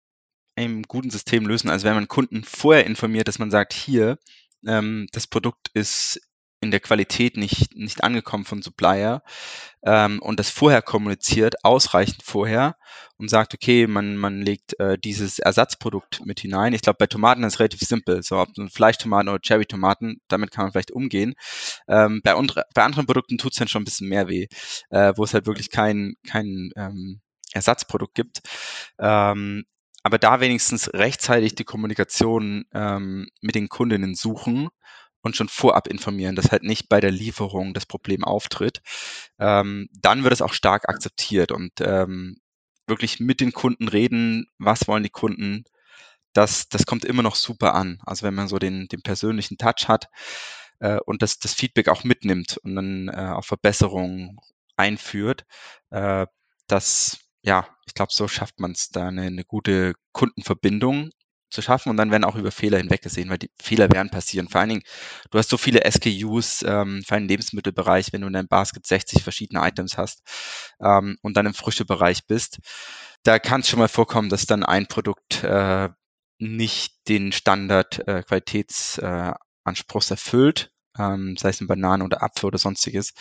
im 0.55 0.83
guten 0.83 1.09
System 1.09 1.47
lösen. 1.47 1.69
Also 1.69 1.85
wenn 1.85 1.95
man 1.95 2.07
Kunden 2.07 2.43
vorher 2.43 2.85
informiert, 2.85 3.27
dass 3.27 3.39
man 3.39 3.51
sagt, 3.51 3.73
hier, 3.73 4.17
ähm, 4.67 5.07
das 5.11 5.27
Produkt 5.27 5.69
ist 5.73 6.19
in 6.59 6.71
der 6.71 6.79
Qualität 6.79 7.37
nicht, 7.37 7.75
nicht 7.75 8.03
angekommen 8.03 8.45
von 8.45 8.61
Supplier 8.61 9.21
ähm, 9.83 10.19
und 10.21 10.39
das 10.39 10.49
vorher 10.49 10.81
kommuniziert, 10.81 11.63
ausreichend 11.63 12.23
vorher 12.23 12.75
und 13.17 13.29
sagt, 13.29 13.53
okay, 13.53 13.85
man, 13.85 14.17
man 14.17 14.41
legt 14.41 14.79
äh, 14.79 14.97
dieses 14.97 15.37
Ersatzprodukt 15.37 16.25
mit 16.25 16.39
hinein. 16.39 16.73
Ich 16.73 16.81
glaube, 16.81 16.97
bei 16.97 17.05
Tomaten 17.07 17.43
ist 17.43 17.53
es 17.53 17.59
relativ 17.59 17.81
simpel. 17.81 18.23
So, 18.23 18.37
ob 18.37 18.49
Fleischtomaten 18.71 19.29
oder 19.29 19.39
Cherry-Tomaten, 19.39 20.19
damit 20.27 20.51
kann 20.51 20.65
man 20.65 20.71
vielleicht 20.71 20.91
umgehen. 20.91 21.35
Ähm, 21.87 22.21
bei, 22.23 22.33
bei 22.73 22.83
anderen 22.83 23.05
Produkten 23.05 23.37
tut 23.37 23.51
es 23.51 23.59
dann 23.59 23.67
schon 23.67 23.83
ein 23.83 23.85
bisschen 23.85 24.09
mehr 24.09 24.27
weh, 24.27 24.47
äh, 24.89 25.13
wo 25.15 25.23
es 25.23 25.33
halt 25.35 25.45
wirklich 25.45 25.69
kein, 25.69 26.15
kein 26.27 26.71
ähm, 26.75 27.21
Ersatzprodukt 27.53 28.15
gibt. 28.15 28.41
Ähm, 28.99 29.65
aber 30.07 30.19
da 30.19 30.39
wenigstens 30.39 30.93
rechtzeitig 30.93 31.55
die 31.55 31.65
Kommunikation 31.65 32.63
ähm, 32.73 33.27
mit 33.41 33.55
den 33.55 33.67
Kundinnen 33.67 34.15
suchen 34.15 34.69
und 35.21 35.35
schon 35.35 35.49
vorab 35.49 35.87
informieren, 35.87 36.37
dass 36.37 36.49
halt 36.53 36.63
nicht 36.63 36.87
bei 36.87 37.01
der 37.01 37.11
Lieferung 37.11 37.73
das 37.73 37.85
Problem 37.85 38.23
auftritt, 38.23 38.81
ähm, 39.37 39.89
dann 39.91 40.23
wird 40.23 40.31
es 40.31 40.41
auch 40.41 40.53
stark 40.53 40.87
akzeptiert 40.87 41.51
und 41.51 41.73
ähm, 41.81 42.37
wirklich 42.87 43.19
mit 43.19 43.41
den 43.41 43.51
Kunden 43.51 43.89
reden, 43.89 44.47
was 44.59 44.87
wollen 44.87 45.03
die 45.03 45.09
Kunden, 45.09 45.65
das, 46.31 46.69
das 46.69 46.85
kommt 46.85 47.03
immer 47.03 47.21
noch 47.21 47.35
super 47.35 47.75
an. 47.75 47.99
Also 48.05 48.25
wenn 48.25 48.33
man 48.33 48.47
so 48.47 48.59
den, 48.59 48.87
den 48.87 49.01
persönlichen 49.01 49.57
Touch 49.57 49.89
hat 49.89 50.07
äh, 50.79 50.99
und 51.05 51.21
das, 51.21 51.39
das 51.39 51.53
Feedback 51.53 51.89
auch 51.89 52.05
mitnimmt 52.05 52.55
und 52.63 52.75
dann 52.75 53.09
äh, 53.09 53.33
auch 53.35 53.43
Verbesserungen 53.43 54.37
einführt, 54.77 55.43
äh, 55.89 56.27
das, 56.67 57.19
ja, 57.47 57.65
ich 57.85 57.93
glaube, 57.93 58.11
so 58.13 58.27
schafft 58.27 58.59
man 58.59 58.73
es 58.73 58.89
da 58.89 59.07
eine, 59.07 59.23
eine 59.23 59.45
gute 59.45 59.93
Kundenverbindung 60.11 61.11
zu 61.49 61.61
schaffen 61.61 61.89
und 61.89 61.95
dann 61.95 62.11
werden 62.11 62.25
auch 62.25 62.35
über 62.35 62.51
Fehler 62.51 62.77
hinweggesehen, 62.77 63.29
weil 63.29 63.37
die 63.37 63.49
Fehler 63.57 63.89
werden 63.89 64.09
passieren. 64.09 64.49
Vor 64.49 64.59
allen 64.59 64.69
Dingen, 64.69 64.83
du 65.31 65.37
hast 65.39 65.49
so 65.49 65.57
viele 65.57 65.89
SKUs 65.89 66.63
ähm, 66.63 67.03
für 67.07 67.15
einen 67.15 67.29
Lebensmittelbereich, 67.29 68.11
wenn 68.11 68.19
du 68.19 68.27
in 68.27 68.33
deinem 68.33 68.49
Basket 68.49 68.85
60 68.85 69.23
verschiedene 69.23 69.65
Items 69.65 69.97
hast 69.97 70.23
ähm, 70.81 71.17
und 71.21 71.37
dann 71.37 71.45
im 71.45 71.53
Früchtebereich 71.53 72.27
bist, 72.27 72.59
da 73.23 73.39
kann 73.39 73.61
es 73.61 73.69
schon 73.69 73.79
mal 73.79 73.87
vorkommen, 73.87 74.27
dass 74.27 74.45
dann 74.45 74.65
ein 74.65 74.87
Produkt 74.87 75.41
äh, 75.45 75.87
nicht 76.39 76.95
den 77.07 77.31
Standard 77.31 78.05
äh, 78.09 78.23
Qualitätsanspruchs 78.23 80.11
äh, 80.11 80.13
erfüllt 80.13 80.71
ähm, 80.97 81.35
sei 81.37 81.49
es 81.49 81.59
eine 81.59 81.67
Banane 81.67 82.03
oder 82.03 82.23
Apfel 82.23 82.47
oder 82.47 82.57
sonstiges. 82.57 83.13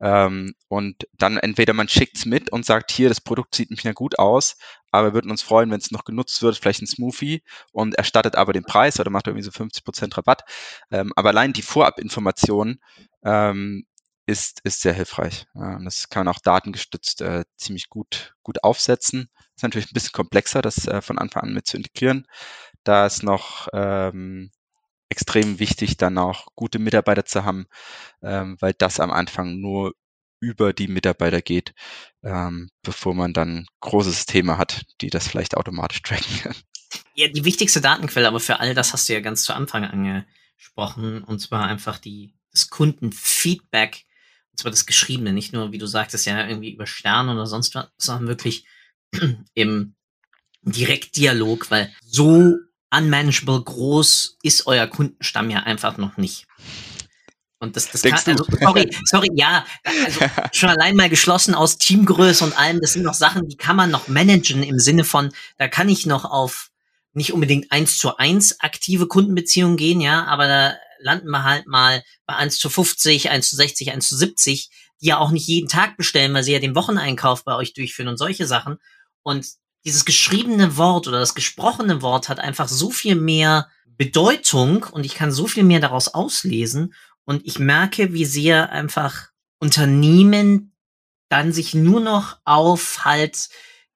Ähm, 0.00 0.54
und 0.68 1.06
dann 1.12 1.36
entweder 1.38 1.72
man 1.72 1.88
schickt 1.88 2.16
es 2.16 2.26
mit 2.26 2.50
und 2.50 2.64
sagt, 2.64 2.90
hier, 2.90 3.08
das 3.08 3.20
Produkt 3.20 3.54
sieht 3.54 3.70
nicht 3.70 3.84
mehr 3.84 3.94
gut 3.94 4.18
aus, 4.18 4.56
aber 4.90 5.08
wir 5.08 5.14
würden 5.14 5.30
uns 5.30 5.42
freuen, 5.42 5.70
wenn 5.70 5.80
es 5.80 5.90
noch 5.90 6.04
genutzt 6.04 6.42
wird, 6.42 6.56
vielleicht 6.56 6.82
ein 6.82 6.86
Smoothie 6.86 7.42
und 7.72 7.94
erstattet 7.94 8.36
aber 8.36 8.52
den 8.52 8.64
Preis 8.64 9.00
oder 9.00 9.10
macht 9.10 9.26
irgendwie 9.26 9.44
so 9.44 9.50
50% 9.50 10.16
Rabatt. 10.16 10.42
Ähm, 10.90 11.12
aber 11.16 11.30
allein 11.30 11.52
die 11.52 11.62
Vorabinformation 11.62 12.78
ähm, 13.24 13.86
ist, 14.26 14.60
ist 14.64 14.82
sehr 14.82 14.92
hilfreich. 14.92 15.46
Und 15.54 15.84
das 15.84 16.08
kann 16.08 16.24
man 16.24 16.34
auch 16.34 16.40
datengestützt 16.40 17.20
äh, 17.22 17.44
ziemlich 17.56 17.88
gut, 17.88 18.34
gut 18.42 18.62
aufsetzen. 18.62 19.28
Ist 19.56 19.62
natürlich 19.62 19.90
ein 19.90 19.94
bisschen 19.94 20.12
komplexer, 20.12 20.62
das 20.62 20.86
äh, 20.86 21.02
von 21.02 21.18
Anfang 21.18 21.44
an 21.44 21.54
mit 21.54 21.66
zu 21.66 21.76
integrieren. 21.76 22.26
Da 22.84 23.06
ist 23.06 23.22
noch 23.22 23.68
ähm, 23.72 24.50
extrem 25.12 25.58
wichtig, 25.58 25.98
dann 25.98 26.18
auch 26.18 26.46
gute 26.56 26.78
Mitarbeiter 26.78 27.24
zu 27.24 27.44
haben, 27.44 27.66
ähm, 28.22 28.56
weil 28.60 28.72
das 28.72 28.98
am 28.98 29.10
Anfang 29.10 29.60
nur 29.60 29.94
über 30.40 30.72
die 30.72 30.88
Mitarbeiter 30.88 31.40
geht, 31.40 31.74
ähm, 32.24 32.70
bevor 32.82 33.14
man 33.14 33.32
dann 33.32 33.66
große 33.80 34.10
Systeme 34.10 34.58
hat, 34.58 34.84
die 35.00 35.10
das 35.10 35.28
vielleicht 35.28 35.56
automatisch 35.56 36.02
tracken 36.02 36.40
können. 36.42 36.56
Ja, 37.14 37.28
die 37.28 37.44
wichtigste 37.44 37.80
Datenquelle, 37.80 38.26
aber 38.26 38.40
für 38.40 38.58
all 38.58 38.74
das 38.74 38.92
hast 38.92 39.08
du 39.08 39.12
ja 39.12 39.20
ganz 39.20 39.44
zu 39.44 39.54
Anfang 39.54 39.84
angesprochen, 39.84 41.22
und 41.22 41.38
zwar 41.38 41.66
einfach 41.66 41.98
die, 41.98 42.34
das 42.50 42.70
Kundenfeedback, 42.70 44.04
und 44.50 44.58
zwar 44.58 44.70
das 44.70 44.86
Geschriebene, 44.86 45.32
nicht 45.32 45.52
nur, 45.52 45.72
wie 45.72 45.78
du 45.78 45.86
sagtest, 45.86 46.26
ja, 46.26 46.46
irgendwie 46.46 46.72
über 46.72 46.86
Sterne 46.86 47.32
oder 47.32 47.46
sonst 47.46 47.74
was, 47.74 47.88
sondern 47.96 48.28
wirklich 48.28 48.66
im 49.54 49.94
Direktdialog, 50.62 51.70
weil 51.70 51.92
so 52.02 52.56
unmanageable 52.92 53.62
groß 53.62 54.38
ist 54.42 54.66
euer 54.66 54.86
Kundenstamm 54.86 55.50
ja 55.50 55.60
einfach 55.60 55.96
noch 55.96 56.16
nicht. 56.16 56.46
Und 57.58 57.76
das, 57.76 57.88
das 57.90 58.02
kann, 58.02 58.18
also, 58.26 58.44
sorry, 58.60 58.90
sorry, 59.04 59.28
ja, 59.34 59.64
also 59.84 60.20
schon 60.52 60.68
allein 60.68 60.96
mal 60.96 61.08
geschlossen 61.08 61.54
aus 61.54 61.78
Teamgröße 61.78 62.42
und 62.44 62.58
allem, 62.58 62.80
das 62.80 62.94
sind 62.94 63.04
noch 63.04 63.14
Sachen, 63.14 63.48
die 63.48 63.56
kann 63.56 63.76
man 63.76 63.90
noch 63.90 64.08
managen 64.08 64.64
im 64.64 64.80
Sinne 64.80 65.04
von, 65.04 65.32
da 65.58 65.68
kann 65.68 65.88
ich 65.88 66.04
noch 66.04 66.24
auf 66.24 66.70
nicht 67.12 67.32
unbedingt 67.32 67.70
eins 67.70 67.98
zu 67.98 68.16
eins 68.16 68.58
aktive 68.60 69.06
Kundenbeziehungen 69.06 69.76
gehen, 69.76 70.00
ja, 70.00 70.24
aber 70.24 70.48
da 70.48 70.76
landen 70.98 71.30
wir 71.30 71.44
halt 71.44 71.68
mal 71.68 72.02
bei 72.26 72.34
eins 72.34 72.58
zu 72.58 72.68
50, 72.68 73.30
eins 73.30 73.50
zu 73.50 73.56
60, 73.56 73.92
eins 73.92 74.08
zu 74.08 74.16
70, 74.16 74.70
die 75.00 75.06
ja 75.06 75.18
auch 75.18 75.30
nicht 75.30 75.46
jeden 75.46 75.68
Tag 75.68 75.96
bestellen, 75.96 76.34
weil 76.34 76.42
sie 76.42 76.52
ja 76.52 76.58
den 76.58 76.74
Wocheneinkauf 76.74 77.44
bei 77.44 77.54
euch 77.54 77.74
durchführen 77.74 78.08
und 78.08 78.16
solche 78.16 78.46
Sachen. 78.46 78.78
Und 79.22 79.46
dieses 79.84 80.04
geschriebene 80.04 80.76
Wort 80.76 81.08
oder 81.08 81.18
das 81.18 81.34
gesprochene 81.34 82.02
Wort 82.02 82.28
hat 82.28 82.38
einfach 82.38 82.68
so 82.68 82.90
viel 82.90 83.16
mehr 83.16 83.68
Bedeutung 83.96 84.84
und 84.84 85.04
ich 85.04 85.14
kann 85.14 85.32
so 85.32 85.46
viel 85.46 85.64
mehr 85.64 85.80
daraus 85.80 86.08
auslesen 86.08 86.94
und 87.24 87.46
ich 87.46 87.58
merke, 87.58 88.12
wie 88.12 88.24
sehr 88.24 88.70
einfach 88.70 89.28
Unternehmen 89.58 90.74
dann 91.28 91.52
sich 91.52 91.74
nur 91.74 92.00
noch 92.00 92.38
auf 92.44 93.04
halt 93.04 93.48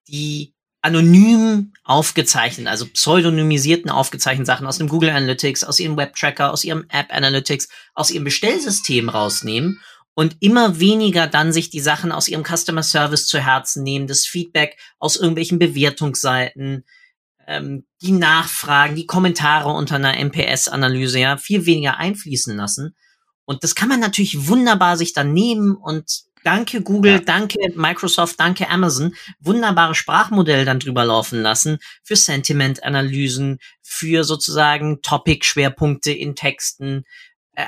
die 0.07 0.53
anonym 0.81 1.73
aufgezeichneten, 1.83 2.67
also 2.67 2.85
pseudonymisierten 2.85 3.91
aufgezeichneten 3.91 4.45
Sachen 4.45 4.67
aus 4.67 4.77
dem 4.77 4.87
Google 4.87 5.09
Analytics, 5.09 5.63
aus 5.63 5.79
ihrem 5.79 5.97
Webtracker, 5.97 6.51
aus 6.51 6.63
ihrem 6.63 6.85
App 6.89 7.13
Analytics, 7.13 7.67
aus 7.93 8.11
ihrem 8.11 8.23
Bestellsystem 8.23 9.09
rausnehmen 9.09 9.81
und 10.17 10.37
immer 10.39 10.79
weniger 10.79 11.27
dann 11.27 11.53
sich 11.53 11.69
die 11.69 11.79
Sachen 11.79 12.11
aus 12.11 12.27
ihrem 12.27 12.43
Customer 12.43 12.81
Service 12.81 13.27
zu 13.27 13.37
Herzen 13.37 13.83
nehmen, 13.83 14.07
das 14.07 14.25
Feedback 14.25 14.75
aus 14.97 15.15
irgendwelchen 15.15 15.59
Bewertungsseiten, 15.59 16.85
ähm, 17.45 17.85
die 18.01 18.13
Nachfragen, 18.13 18.95
die 18.95 19.05
Kommentare 19.05 19.69
unter 19.69 19.97
einer 19.97 20.17
MPS-Analyse, 20.17 21.19
ja, 21.19 21.37
viel 21.37 21.67
weniger 21.67 21.97
einfließen 21.97 22.57
lassen. 22.57 22.95
Und 23.45 23.63
das 23.63 23.75
kann 23.75 23.89
man 23.89 23.99
natürlich 23.99 24.47
wunderbar 24.47 24.97
sich 24.97 25.13
dann 25.13 25.33
nehmen 25.33 25.75
und 25.75 26.23
danke 26.43 26.81
Google, 26.81 27.11
ja. 27.11 27.19
danke 27.19 27.59
Microsoft, 27.75 28.39
danke 28.39 28.69
Amazon, 28.69 29.13
wunderbare 29.39 29.93
Sprachmodelle 29.93 30.65
dann 30.65 30.79
drüber 30.79 31.05
laufen 31.05 31.43
lassen 31.43 31.77
für 32.01 32.15
Sentiment-Analysen, 32.15 33.59
für 33.83 34.23
sozusagen 34.23 35.03
Topic-Schwerpunkte 35.03 36.11
in 36.11 36.35
Texten, 36.35 37.03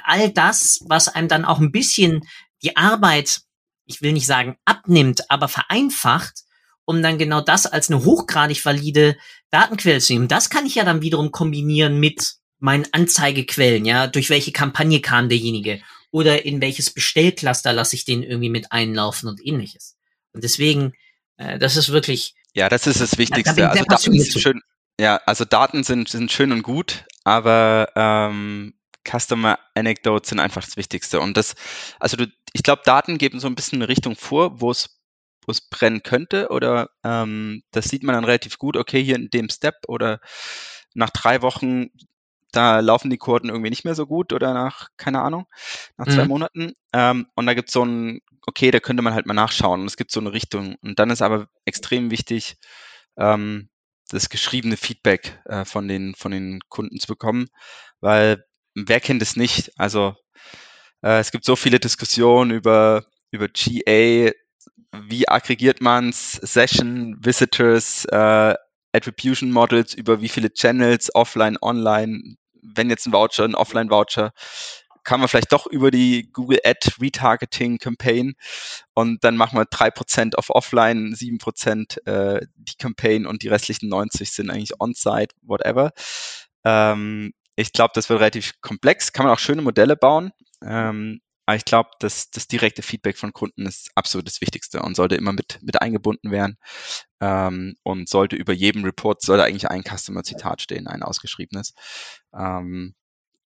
all 0.05 0.31
das, 0.31 0.79
was 0.87 1.07
einem 1.07 1.27
dann 1.27 1.45
auch 1.45 1.59
ein 1.59 1.71
bisschen 1.71 2.21
die 2.61 2.77
Arbeit, 2.77 3.41
ich 3.85 4.01
will 4.01 4.13
nicht 4.13 4.25
sagen 4.25 4.57
abnimmt, 4.65 5.29
aber 5.29 5.47
vereinfacht, 5.47 6.43
um 6.85 7.01
dann 7.01 7.17
genau 7.17 7.41
das 7.41 7.65
als 7.65 7.89
eine 7.89 8.03
hochgradig 8.03 8.63
valide 8.65 9.17
Datenquelle 9.51 9.99
zu 9.99 10.13
nehmen. 10.13 10.27
Das 10.27 10.49
kann 10.49 10.65
ich 10.65 10.75
ja 10.75 10.83
dann 10.83 11.01
wiederum 11.01 11.31
kombinieren 11.31 11.99
mit 11.99 12.35
meinen 12.59 12.85
Anzeigequellen, 12.91 13.85
ja, 13.85 14.07
durch 14.07 14.29
welche 14.29 14.51
Kampagne 14.51 14.99
kam 14.99 15.29
derjenige 15.29 15.81
oder 16.11 16.45
in 16.45 16.61
welches 16.61 16.93
Bestellcluster 16.93 17.71
lasse 17.73 17.95
ich 17.95 18.05
den 18.05 18.23
irgendwie 18.23 18.49
mit 18.49 18.71
einlaufen 18.71 19.29
und 19.29 19.45
ähnliches. 19.45 19.95
Und 20.33 20.43
deswegen 20.43 20.93
Äh, 21.39 21.57
das 21.57 21.75
ist 21.77 21.89
wirklich. 21.89 22.35
Ja, 22.53 22.69
das 22.69 22.85
ist 22.85 23.01
das 23.01 23.17
Wichtigste. 23.17 23.69
Also 23.69 23.83
Daten 23.85 24.19
sind 24.19 24.41
schön, 24.41 24.61
ja, 24.99 25.17
also 25.25 25.45
Daten 25.45 25.83
sind, 25.83 26.09
sind 26.09 26.31
schön 26.31 26.51
und 26.51 26.63
gut, 26.63 27.05
aber 27.23 27.89
ähm, 27.95 28.73
Customer 29.07 29.59
Anecdotes 29.75 30.29
sind 30.29 30.39
einfach 30.39 30.63
das 30.63 30.77
Wichtigste. 30.77 31.19
Und 31.19 31.37
das, 31.37 31.55
also 31.99 32.17
du, 32.17 32.27
ich 32.53 32.63
glaube, 32.63 32.81
Daten 32.85 33.17
geben 33.17 33.39
so 33.39 33.47
ein 33.47 33.55
bisschen 33.55 33.79
eine 33.79 33.89
Richtung 33.89 34.15
vor, 34.15 34.61
wo 34.61 34.71
es 34.71 34.99
wo 35.45 35.51
es 35.51 35.61
brennen 35.61 36.03
könnte 36.03 36.49
oder 36.49 36.91
ähm, 37.03 37.63
das 37.71 37.85
sieht 37.85 38.03
man 38.03 38.13
dann 38.13 38.23
relativ 38.23 38.59
gut, 38.59 38.77
okay, 38.77 39.03
hier 39.03 39.15
in 39.15 39.31
dem 39.31 39.49
Step 39.49 39.77
oder 39.87 40.19
nach 40.93 41.09
drei 41.09 41.41
Wochen, 41.41 41.87
da 42.51 42.79
laufen 42.81 43.09
die 43.09 43.17
Kurden 43.17 43.49
irgendwie 43.49 43.71
nicht 43.71 43.83
mehr 43.83 43.95
so 43.95 44.05
gut 44.05 44.31
oder 44.31 44.53
nach, 44.53 44.89
keine 44.97 45.21
Ahnung, 45.21 45.47
nach 45.97 46.05
zwei 46.05 46.23
mhm. 46.23 46.27
Monaten. 46.27 46.73
Ähm, 46.93 47.27
und 47.33 47.47
da 47.47 47.55
gibt 47.55 47.69
es 47.69 47.73
so 47.73 47.83
ein, 47.83 48.21
okay, 48.45 48.69
da 48.69 48.79
könnte 48.79 49.01
man 49.01 49.15
halt 49.15 49.25
mal 49.25 49.33
nachschauen 49.33 49.81
und 49.81 49.87
es 49.87 49.97
gibt 49.97 50.11
so 50.11 50.19
eine 50.19 50.33
Richtung. 50.33 50.75
Und 50.83 50.99
dann 50.99 51.09
ist 51.09 51.23
aber 51.23 51.47
extrem 51.65 52.11
wichtig, 52.11 52.57
ähm, 53.17 53.69
das 54.09 54.29
geschriebene 54.29 54.77
Feedback 54.77 55.39
äh, 55.45 55.65
von, 55.65 55.87
den, 55.87 56.13
von 56.15 56.31
den 56.31 56.59
Kunden 56.69 56.99
zu 56.99 57.07
bekommen, 57.07 57.47
weil 58.01 58.45
wer 58.87 58.99
kennt 58.99 59.21
es 59.21 59.35
nicht? 59.35 59.71
Also 59.77 60.15
äh, 61.01 61.19
es 61.19 61.31
gibt 61.31 61.45
so 61.45 61.55
viele 61.55 61.79
Diskussionen 61.79 62.51
über, 62.51 63.05
über 63.31 63.47
GA, 63.47 64.31
wie 64.93 65.27
aggregiert 65.27 65.81
man 65.81 66.09
es, 66.09 66.33
Session, 66.33 67.17
Visitors, 67.19 68.05
äh, 68.05 68.55
Attribution 68.91 69.51
Models, 69.51 69.93
über 69.93 70.21
wie 70.21 70.29
viele 70.29 70.51
Channels, 70.51 71.13
offline, 71.13 71.57
online, 71.61 72.35
wenn 72.61 72.89
jetzt 72.89 73.05
ein 73.05 73.13
Voucher, 73.13 73.45
ein 73.45 73.55
Offline-Voucher, 73.55 74.31
kann 75.03 75.19
man 75.19 75.29
vielleicht 75.29 75.51
doch 75.51 75.65
über 75.65 75.91
die 75.91 76.29
Google 76.31 76.59
Ad 76.63 76.91
Retargeting 76.99 77.77
Campaign 77.77 78.33
und 78.93 79.23
dann 79.23 79.37
machen 79.37 79.57
wir 79.57 79.65
3% 79.65 80.35
auf 80.35 80.49
Offline, 80.49 81.13
7% 81.13 82.05
äh, 82.05 82.45
die 82.55 82.75
Campaign 82.77 83.25
und 83.25 83.43
die 83.43 83.47
restlichen 83.47 83.89
90 83.89 84.31
sind 84.31 84.49
eigentlich 84.49 84.79
On-Site, 84.79 85.33
whatever. 85.41 85.91
Ähm, 86.65 87.33
ich 87.59 87.73
glaube, 87.73 87.91
das 87.93 88.09
wird 88.09 88.21
relativ 88.21 88.53
komplex, 88.61 89.11
kann 89.11 89.25
man 89.25 89.33
auch 89.33 89.39
schöne 89.39 89.61
Modelle 89.61 89.95
bauen. 89.97 90.31
Ähm, 90.63 91.19
aber 91.45 91.55
ich 91.55 91.65
glaube, 91.65 91.89
das, 91.99 92.29
das 92.29 92.47
direkte 92.47 92.83
Feedback 92.83 93.17
von 93.17 93.33
Kunden 93.33 93.65
ist 93.65 93.89
absolut 93.95 94.27
das 94.27 94.39
Wichtigste 94.39 94.81
und 94.81 94.95
sollte 94.95 95.15
immer 95.15 95.33
mit, 95.33 95.59
mit 95.61 95.81
eingebunden 95.81 96.31
werden. 96.31 96.57
Ähm, 97.19 97.75
und 97.83 98.07
sollte 98.07 98.35
über 98.35 98.53
jedem 98.53 98.83
Report, 98.83 99.21
sollte 99.21 99.43
eigentlich 99.43 99.69
ein 99.69 99.83
Customer-Zitat 99.83 100.61
stehen, 100.61 100.87
ein 100.87 101.03
ausgeschriebenes. 101.03 101.73
Ähm, 102.33 102.93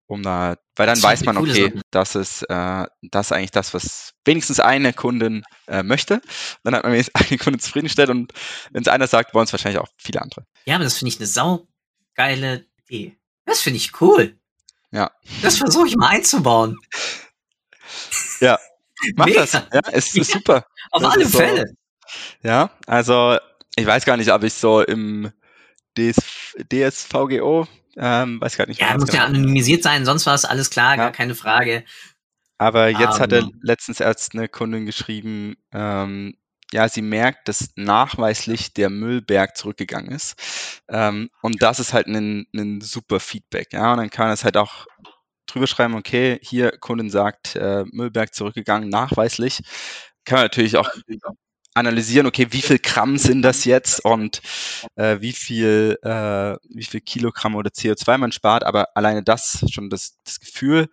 um 0.06 0.22
da, 0.22 0.56
weil 0.76 0.86
dann 0.86 1.02
weiß 1.02 1.24
man, 1.24 1.36
okay, 1.36 1.74
das 1.90 2.14
ist, 2.14 2.42
äh, 2.44 2.86
das 3.02 3.26
ist 3.26 3.32
eigentlich 3.32 3.50
das, 3.50 3.74
was 3.74 4.14
wenigstens 4.24 4.58
eine 4.58 4.94
Kundin 4.94 5.44
äh, 5.66 5.82
möchte. 5.82 6.22
Dann 6.64 6.74
hat 6.74 6.84
man 6.84 6.92
wenigstens 6.92 7.14
eine 7.30 7.38
Kundin 7.38 7.60
zufriedengestellt 7.60 8.08
und 8.08 8.32
wenn 8.70 8.82
es 8.82 8.88
einer 8.88 9.06
sagt, 9.06 9.34
wollen 9.34 9.44
es 9.44 9.52
wahrscheinlich 9.52 9.80
auch 9.80 9.88
viele 9.98 10.22
andere. 10.22 10.46
Ja, 10.64 10.76
aber 10.76 10.84
das 10.84 10.96
finde 10.96 11.10
ich 11.10 11.18
eine 11.18 11.26
saugeile 11.26 12.64
Idee. 12.88 13.17
Das 13.48 13.62
finde 13.62 13.78
ich 13.78 13.98
cool. 14.02 14.38
Ja. 14.90 15.10
Das 15.40 15.56
versuche 15.56 15.88
ich 15.88 15.96
mal 15.96 16.08
einzubauen. 16.08 16.78
Ja, 18.40 18.58
mach 19.16 19.24
Mega. 19.24 19.40
das. 19.40 19.52
Ja, 19.52 19.80
es 19.90 20.14
ist 20.14 20.16
ja, 20.16 20.24
super. 20.24 20.66
Auf 20.90 21.02
das 21.02 21.12
alle 21.14 21.24
so, 21.26 21.38
Fälle. 21.38 21.64
Ja, 22.42 22.70
also 22.86 23.38
ich 23.74 23.86
weiß 23.86 24.04
gar 24.04 24.18
nicht, 24.18 24.30
ob 24.30 24.42
ich 24.42 24.52
so 24.52 24.82
im 24.82 25.32
DS, 25.96 26.56
DSVGO, 26.70 27.66
ähm, 27.96 28.38
weiß 28.38 28.58
gar 28.58 28.66
nicht. 28.66 28.80
Ja, 28.82 28.94
muss 28.94 29.06
genau. 29.06 29.22
ja 29.22 29.24
anonymisiert 29.24 29.82
sein, 29.82 30.04
sonst 30.04 30.26
war 30.26 30.34
es 30.34 30.44
alles 30.44 30.68
klar, 30.68 30.90
ja. 30.90 30.96
gar 30.96 31.12
keine 31.12 31.34
Frage. 31.34 31.84
Aber 32.58 32.88
jetzt 32.88 33.14
um, 33.14 33.20
hatte 33.20 33.48
letztens 33.62 34.00
erst 34.00 34.34
eine 34.34 34.48
Kundin 34.48 34.84
geschrieben, 34.84 35.56
ähm, 35.72 36.36
ja, 36.72 36.88
sie 36.88 37.02
merkt, 37.02 37.48
dass 37.48 37.70
nachweislich 37.76 38.74
der 38.74 38.90
Müllberg 38.90 39.56
zurückgegangen 39.56 40.10
ist. 40.12 40.36
Ähm, 40.88 41.30
und 41.42 41.62
das 41.62 41.80
ist 41.80 41.92
halt 41.92 42.06
ein, 42.08 42.46
ein 42.54 42.80
super 42.80 43.20
Feedback. 43.20 43.72
Ja, 43.72 43.92
und 43.92 43.98
dann 43.98 44.10
kann 44.10 44.26
man 44.26 44.32
das 44.32 44.44
halt 44.44 44.56
auch 44.56 44.86
drüber 45.46 45.66
schreiben, 45.66 45.94
okay, 45.94 46.38
hier 46.42 46.72
Kundin 46.78 47.10
sagt, 47.10 47.56
äh, 47.56 47.84
Müllberg 47.90 48.34
zurückgegangen, 48.34 48.88
nachweislich. 48.90 49.60
Kann 50.24 50.36
man 50.36 50.44
natürlich 50.44 50.76
auch 50.76 50.90
analysieren, 51.74 52.26
okay, 52.26 52.48
wie 52.50 52.62
viel 52.62 52.78
Gramm 52.78 53.16
sind 53.18 53.42
das 53.42 53.64
jetzt 53.64 54.04
und 54.04 54.42
äh, 54.96 55.20
wie 55.20 55.32
viel 55.32 55.98
äh, 56.02 56.56
wie 56.70 56.84
viel 56.84 57.00
Kilogramm 57.00 57.54
oder 57.54 57.70
CO2 57.70 58.18
man 58.18 58.32
spart, 58.32 58.64
aber 58.64 58.96
alleine 58.96 59.22
das 59.22 59.64
schon 59.70 59.88
das, 59.90 60.18
das 60.24 60.40
Gefühl. 60.40 60.88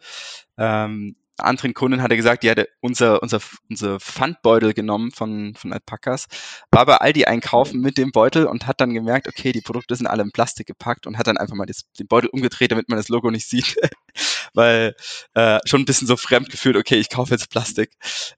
Ähm, 0.57 1.15
anderen 1.37 1.73
Kunden 1.73 2.01
hat 2.01 2.11
er 2.11 2.17
gesagt, 2.17 2.43
die 2.43 2.49
hatte 2.49 2.69
unser, 2.81 3.21
unser, 3.21 3.39
unser 3.69 3.99
Pfandbeutel 3.99 4.73
genommen 4.73 5.11
von, 5.11 5.53
von 5.55 5.73
Alpacas, 5.73 6.27
war 6.71 6.85
bei 6.85 6.97
Aldi 6.97 7.25
einkaufen 7.25 7.81
mit 7.81 7.97
dem 7.97 8.11
Beutel 8.11 8.45
und 8.45 8.67
hat 8.67 8.81
dann 8.81 8.93
gemerkt, 8.93 9.27
okay, 9.27 9.51
die 9.51 9.61
Produkte 9.61 9.95
sind 9.95 10.07
alle 10.07 10.23
in 10.23 10.31
Plastik 10.31 10.67
gepackt 10.67 11.07
und 11.07 11.17
hat 11.17 11.27
dann 11.27 11.37
einfach 11.37 11.55
mal 11.55 11.65
das, 11.65 11.91
den 11.99 12.07
Beutel 12.07 12.29
umgedreht, 12.29 12.71
damit 12.71 12.89
man 12.89 12.97
das 12.97 13.09
Logo 13.09 13.31
nicht 13.31 13.47
sieht, 13.47 13.75
weil 14.53 14.95
äh, 15.33 15.59
schon 15.65 15.81
ein 15.81 15.85
bisschen 15.85 16.07
so 16.07 16.17
fremd 16.17 16.49
gefühlt, 16.49 16.77
okay, 16.77 16.95
ich 16.95 17.09
kaufe 17.09 17.31
jetzt 17.31 17.49
Plastik. 17.49 17.91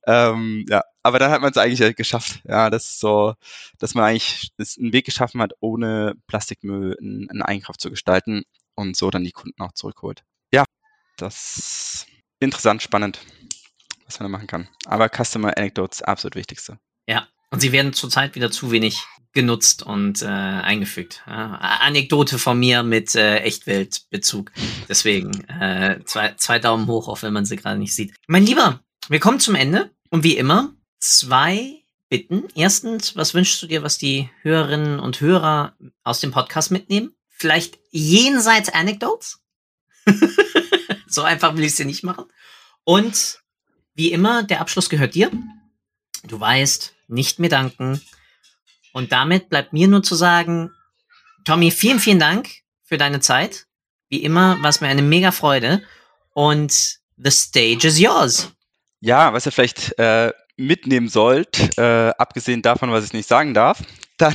Ähm, 0.06 0.66
ja, 0.70 0.84
aber 1.04 1.20
dann 1.20 1.32
hat 1.32 1.42
man 1.42 1.52
es 1.52 1.58
eigentlich 1.58 1.96
geschafft. 1.96 2.42
Ja, 2.46 2.70
das 2.70 2.86
ist 2.86 3.00
so, 3.00 3.36
dass 3.80 3.94
man 3.94 4.06
eigentlich 4.06 4.52
einen 4.80 4.94
Weg 4.94 5.06
geschaffen 5.06 5.42
hat, 5.42 5.54
ohne 5.60 6.16
Plastikmüll 6.28 6.98
einen 7.00 7.42
Einkauf 7.42 7.78
zu 7.78 7.90
gestalten 7.90 8.44
und 8.76 8.96
so 8.96 9.10
dann 9.10 9.24
die 9.24 9.32
Kunden 9.32 9.62
auch 9.62 9.74
zurückholt. 9.74 10.24
Ja, 10.52 10.66
das 11.18 12.06
interessant, 12.40 12.82
spannend, 12.82 13.20
was 14.06 14.20
man 14.20 14.32
da 14.32 14.38
machen 14.38 14.48
kann. 14.48 14.68
Aber 14.86 15.10
Customer 15.10 15.56
Anecdotes, 15.58 16.02
absolut 16.02 16.36
wichtigste. 16.36 16.80
Ja, 17.08 17.28
und 17.52 17.62
sie 17.62 17.72
werden 17.72 17.94
zurzeit 17.94 18.36
wieder 18.36 18.52
zu 18.52 18.72
wenig 18.72 19.04
genutzt 19.34 19.84
und 19.84 20.22
äh, 20.24 20.26
eingefügt. 20.26 21.22
Ja, 21.28 21.56
Anekdote 21.82 22.40
von 22.40 22.60
mir 22.60 22.84
mit 22.84 23.14
äh, 23.16 23.38
Echtweltbezug. 23.40 24.52
Deswegen 24.90 25.44
äh, 25.48 26.00
zwei, 26.06 26.34
zwei 26.38 26.60
Daumen 26.60 26.88
hoch, 26.88 27.08
auch 27.08 27.22
wenn 27.22 27.34
man 27.34 27.46
sie 27.46 27.56
gerade 27.56 27.80
nicht 27.80 27.96
sieht. 27.96 28.16
Mein 28.28 28.46
Lieber, 28.46 28.82
wir 29.10 29.20
kommen 29.20 29.40
zum 29.40 29.56
Ende 29.56 29.92
und 30.10 30.24
wie 30.24 30.38
immer 30.38 30.74
zwei 31.00 31.84
Bitten. 32.10 32.46
Erstens, 32.56 33.16
was 33.16 33.34
wünschst 33.34 33.62
du 33.62 33.68
dir, 33.68 33.84
was 33.84 33.98
die 33.98 34.30
Hörerinnen 34.42 35.00
und 35.00 35.22
Hörer 35.22 35.76
aus 36.04 36.20
dem 36.20 36.32
Podcast 36.32 36.72
mitnehmen? 36.72 37.14
Vielleicht 37.28 37.78
jenseits 37.92 38.70
Anecdotes? 38.70 39.40
so 41.08 41.24
einfach 41.24 41.56
will 41.56 41.64
ich 41.64 41.72
es 41.72 41.76
dir 41.76 41.86
nicht 41.86 42.04
machen. 42.04 42.26
Und 42.84 43.40
wie 43.96 44.12
immer, 44.12 44.44
der 44.44 44.62
Abschluss 44.62 44.90
gehört 44.90 45.16
dir. 45.16 45.32
Du 46.24 46.40
weißt, 46.40 46.94
nicht 47.08 47.40
mehr 47.40 47.50
danken. 47.50 48.02
Und 48.94 49.12
damit 49.12 49.50
bleibt 49.50 49.74
mir 49.74 49.88
nur 49.88 50.04
zu 50.04 50.16
sagen, 50.16 50.72
Tommy, 51.46 51.72
vielen, 51.72 52.00
vielen 52.00 52.20
Dank 52.20 52.50
für 52.84 52.98
deine 52.98 53.20
Zeit. 53.20 53.68
Wie 54.10 54.24
immer 54.24 54.62
war 54.62 54.70
es 54.70 54.82
mir 54.82 54.88
eine 54.88 55.02
mega 55.02 55.32
Freude. 55.32 55.84
Und 56.34 57.00
the 57.18 57.32
stage 57.32 57.88
is 57.88 58.00
yours. 58.00 58.52
Ja, 59.00 59.34
was 59.34 59.46
ihr 59.46 59.52
vielleicht 59.52 59.98
äh, 60.00 60.32
mitnehmen 60.56 61.10
sollt, 61.10 61.78
äh, 61.78 62.10
abgesehen 62.18 62.62
davon, 62.62 62.92
was 62.92 63.06
ich 63.06 63.14
nicht 63.14 63.28
sagen 63.28 63.54
darf, 63.54 63.84
dann 64.18 64.34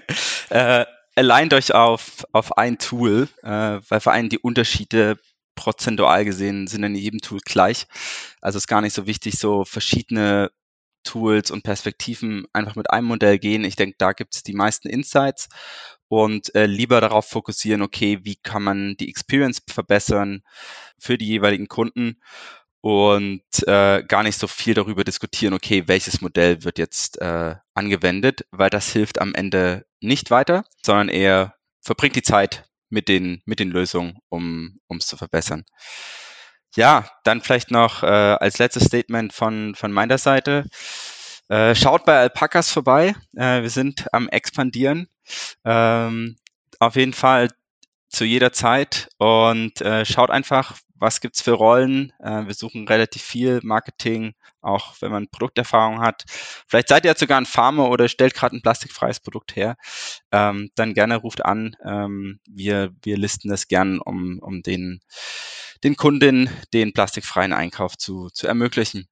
äh, 0.50 0.84
alleint 1.16 1.54
euch 1.54 1.74
auf, 1.74 2.26
auf 2.32 2.56
ein 2.58 2.78
Tool, 2.78 3.28
äh, 3.42 3.48
weil 3.48 4.00
vor 4.00 4.12
allem 4.12 4.28
die 4.28 4.38
Unterschiede 4.38 5.18
prozentual 5.54 6.24
gesehen 6.24 6.66
sind 6.66 6.84
in 6.84 6.94
jedem 6.94 7.20
Tool 7.20 7.40
gleich. 7.44 7.86
Also 8.40 8.58
ist 8.58 8.68
gar 8.68 8.80
nicht 8.80 8.94
so 8.94 9.06
wichtig, 9.06 9.38
so 9.38 9.64
verschiedene 9.64 10.50
Tools 11.04 11.50
und 11.50 11.62
Perspektiven 11.64 12.46
einfach 12.52 12.76
mit 12.76 12.90
einem 12.90 13.08
Modell 13.08 13.38
gehen. 13.38 13.64
Ich 13.64 13.76
denke, 13.76 13.96
da 13.98 14.12
gibt 14.12 14.34
es 14.34 14.42
die 14.42 14.54
meisten 14.54 14.88
Insights 14.88 15.48
und 16.08 16.54
äh, 16.54 16.66
lieber 16.66 17.00
darauf 17.00 17.26
fokussieren, 17.26 17.82
okay, 17.82 18.20
wie 18.22 18.36
kann 18.36 18.62
man 18.62 18.96
die 18.98 19.08
Experience 19.08 19.62
verbessern 19.68 20.42
für 20.98 21.18
die 21.18 21.26
jeweiligen 21.26 21.68
Kunden 21.68 22.20
und 22.80 23.42
äh, 23.66 24.02
gar 24.02 24.22
nicht 24.22 24.38
so 24.38 24.46
viel 24.46 24.74
darüber 24.74 25.04
diskutieren, 25.04 25.54
okay, 25.54 25.84
welches 25.86 26.20
Modell 26.20 26.64
wird 26.64 26.78
jetzt 26.78 27.20
äh, 27.20 27.54
angewendet, 27.74 28.44
weil 28.50 28.70
das 28.70 28.92
hilft 28.92 29.20
am 29.20 29.34
Ende 29.34 29.86
nicht 30.00 30.30
weiter, 30.30 30.64
sondern 30.82 31.08
eher 31.08 31.54
verbringt 31.80 32.16
die 32.16 32.22
Zeit 32.22 32.68
mit 32.92 33.08
den, 33.08 33.42
mit 33.46 33.58
den 33.58 33.70
Lösungen, 33.70 34.18
um 34.28 34.78
es 34.98 35.06
zu 35.06 35.16
verbessern. 35.16 35.64
Ja, 36.76 37.10
dann 37.24 37.40
vielleicht 37.40 37.70
noch 37.70 38.02
äh, 38.02 38.06
als 38.06 38.58
letztes 38.58 38.84
Statement 38.84 39.32
von, 39.32 39.74
von 39.74 39.92
meiner 39.92 40.18
Seite. 40.18 40.66
Äh, 41.48 41.74
schaut 41.74 42.04
bei 42.04 42.18
Alpacas 42.18 42.70
vorbei. 42.70 43.14
Äh, 43.36 43.62
wir 43.62 43.70
sind 43.70 44.06
am 44.12 44.28
expandieren. 44.28 45.08
Ähm, 45.64 46.36
auf 46.78 46.96
jeden 46.96 47.12
Fall 47.12 47.48
zu 48.08 48.24
jeder 48.24 48.52
Zeit 48.52 49.08
und 49.18 49.80
äh, 49.80 50.04
schaut 50.04 50.30
einfach, 50.30 50.78
was 51.02 51.20
gibt's 51.20 51.42
für 51.42 51.52
Rollen. 51.52 52.12
Äh, 52.20 52.46
wir 52.46 52.54
suchen 52.54 52.88
relativ 52.88 53.20
viel 53.22 53.60
Marketing, 53.62 54.34
auch 54.62 54.94
wenn 55.00 55.10
man 55.10 55.28
Produkterfahrung 55.28 56.00
hat. 56.00 56.24
Vielleicht 56.66 56.88
seid 56.88 57.04
ihr 57.04 57.10
jetzt 57.10 57.20
sogar 57.20 57.38
ein 57.38 57.44
Farmer 57.44 57.90
oder 57.90 58.08
stellt 58.08 58.34
gerade 58.34 58.56
ein 58.56 58.62
plastikfreies 58.62 59.20
Produkt 59.20 59.54
her. 59.56 59.76
Ähm, 60.30 60.70
dann 60.76 60.94
gerne 60.94 61.16
ruft 61.16 61.44
an. 61.44 61.76
Ähm, 61.84 62.38
wir, 62.48 62.94
wir 63.02 63.18
listen 63.18 63.50
das 63.50 63.68
gern, 63.68 63.98
um, 63.98 64.38
um 64.38 64.62
den, 64.62 65.00
den 65.84 65.96
Kunden 65.96 66.48
den 66.72 66.94
plastikfreien 66.94 67.52
Einkauf 67.52 67.98
zu, 67.98 68.30
zu 68.30 68.46
ermöglichen. 68.46 69.08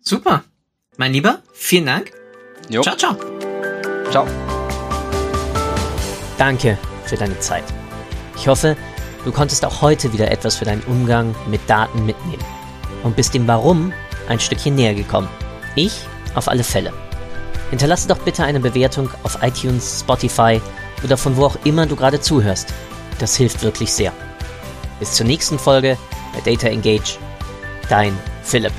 Super. 0.00 0.44
Mein 0.96 1.12
Lieber, 1.12 1.42
vielen 1.52 1.86
Dank. 1.86 2.12
Jo. 2.70 2.82
Ciao, 2.82 2.96
ciao. 2.96 3.16
Ciao. 4.10 4.26
Danke 6.38 6.78
für 7.04 7.16
deine 7.16 7.38
Zeit. 7.40 7.64
Ich 8.36 8.46
hoffe, 8.46 8.76
du 9.24 9.32
konntest 9.32 9.64
auch 9.64 9.82
heute 9.82 10.12
wieder 10.12 10.30
etwas 10.30 10.56
für 10.56 10.64
deinen 10.64 10.82
Umgang 10.82 11.34
mit 11.48 11.60
Daten 11.68 12.04
mitnehmen 12.06 12.44
und 13.02 13.16
bist 13.16 13.34
dem 13.34 13.46
Warum 13.46 13.92
ein 14.28 14.40
Stückchen 14.40 14.74
näher 14.74 14.94
gekommen. 14.94 15.28
Ich 15.74 16.06
auf 16.34 16.48
alle 16.48 16.64
Fälle. 16.64 16.92
Hinterlasse 17.70 18.08
doch 18.08 18.18
bitte 18.18 18.44
eine 18.44 18.60
Bewertung 18.60 19.08
auf 19.22 19.38
iTunes, 19.42 20.00
Spotify 20.00 20.60
oder 21.02 21.16
von 21.16 21.36
wo 21.36 21.46
auch 21.46 21.56
immer 21.64 21.86
du 21.86 21.96
gerade 21.96 22.20
zuhörst. 22.20 22.72
Das 23.18 23.36
hilft 23.36 23.62
wirklich 23.62 23.92
sehr. 23.92 24.12
Bis 25.00 25.12
zur 25.12 25.26
nächsten 25.26 25.58
Folge 25.58 25.96
bei 26.34 26.40
Data 26.50 26.68
Engage. 26.68 27.18
Dein 27.88 28.16
Philipp. 28.42 28.72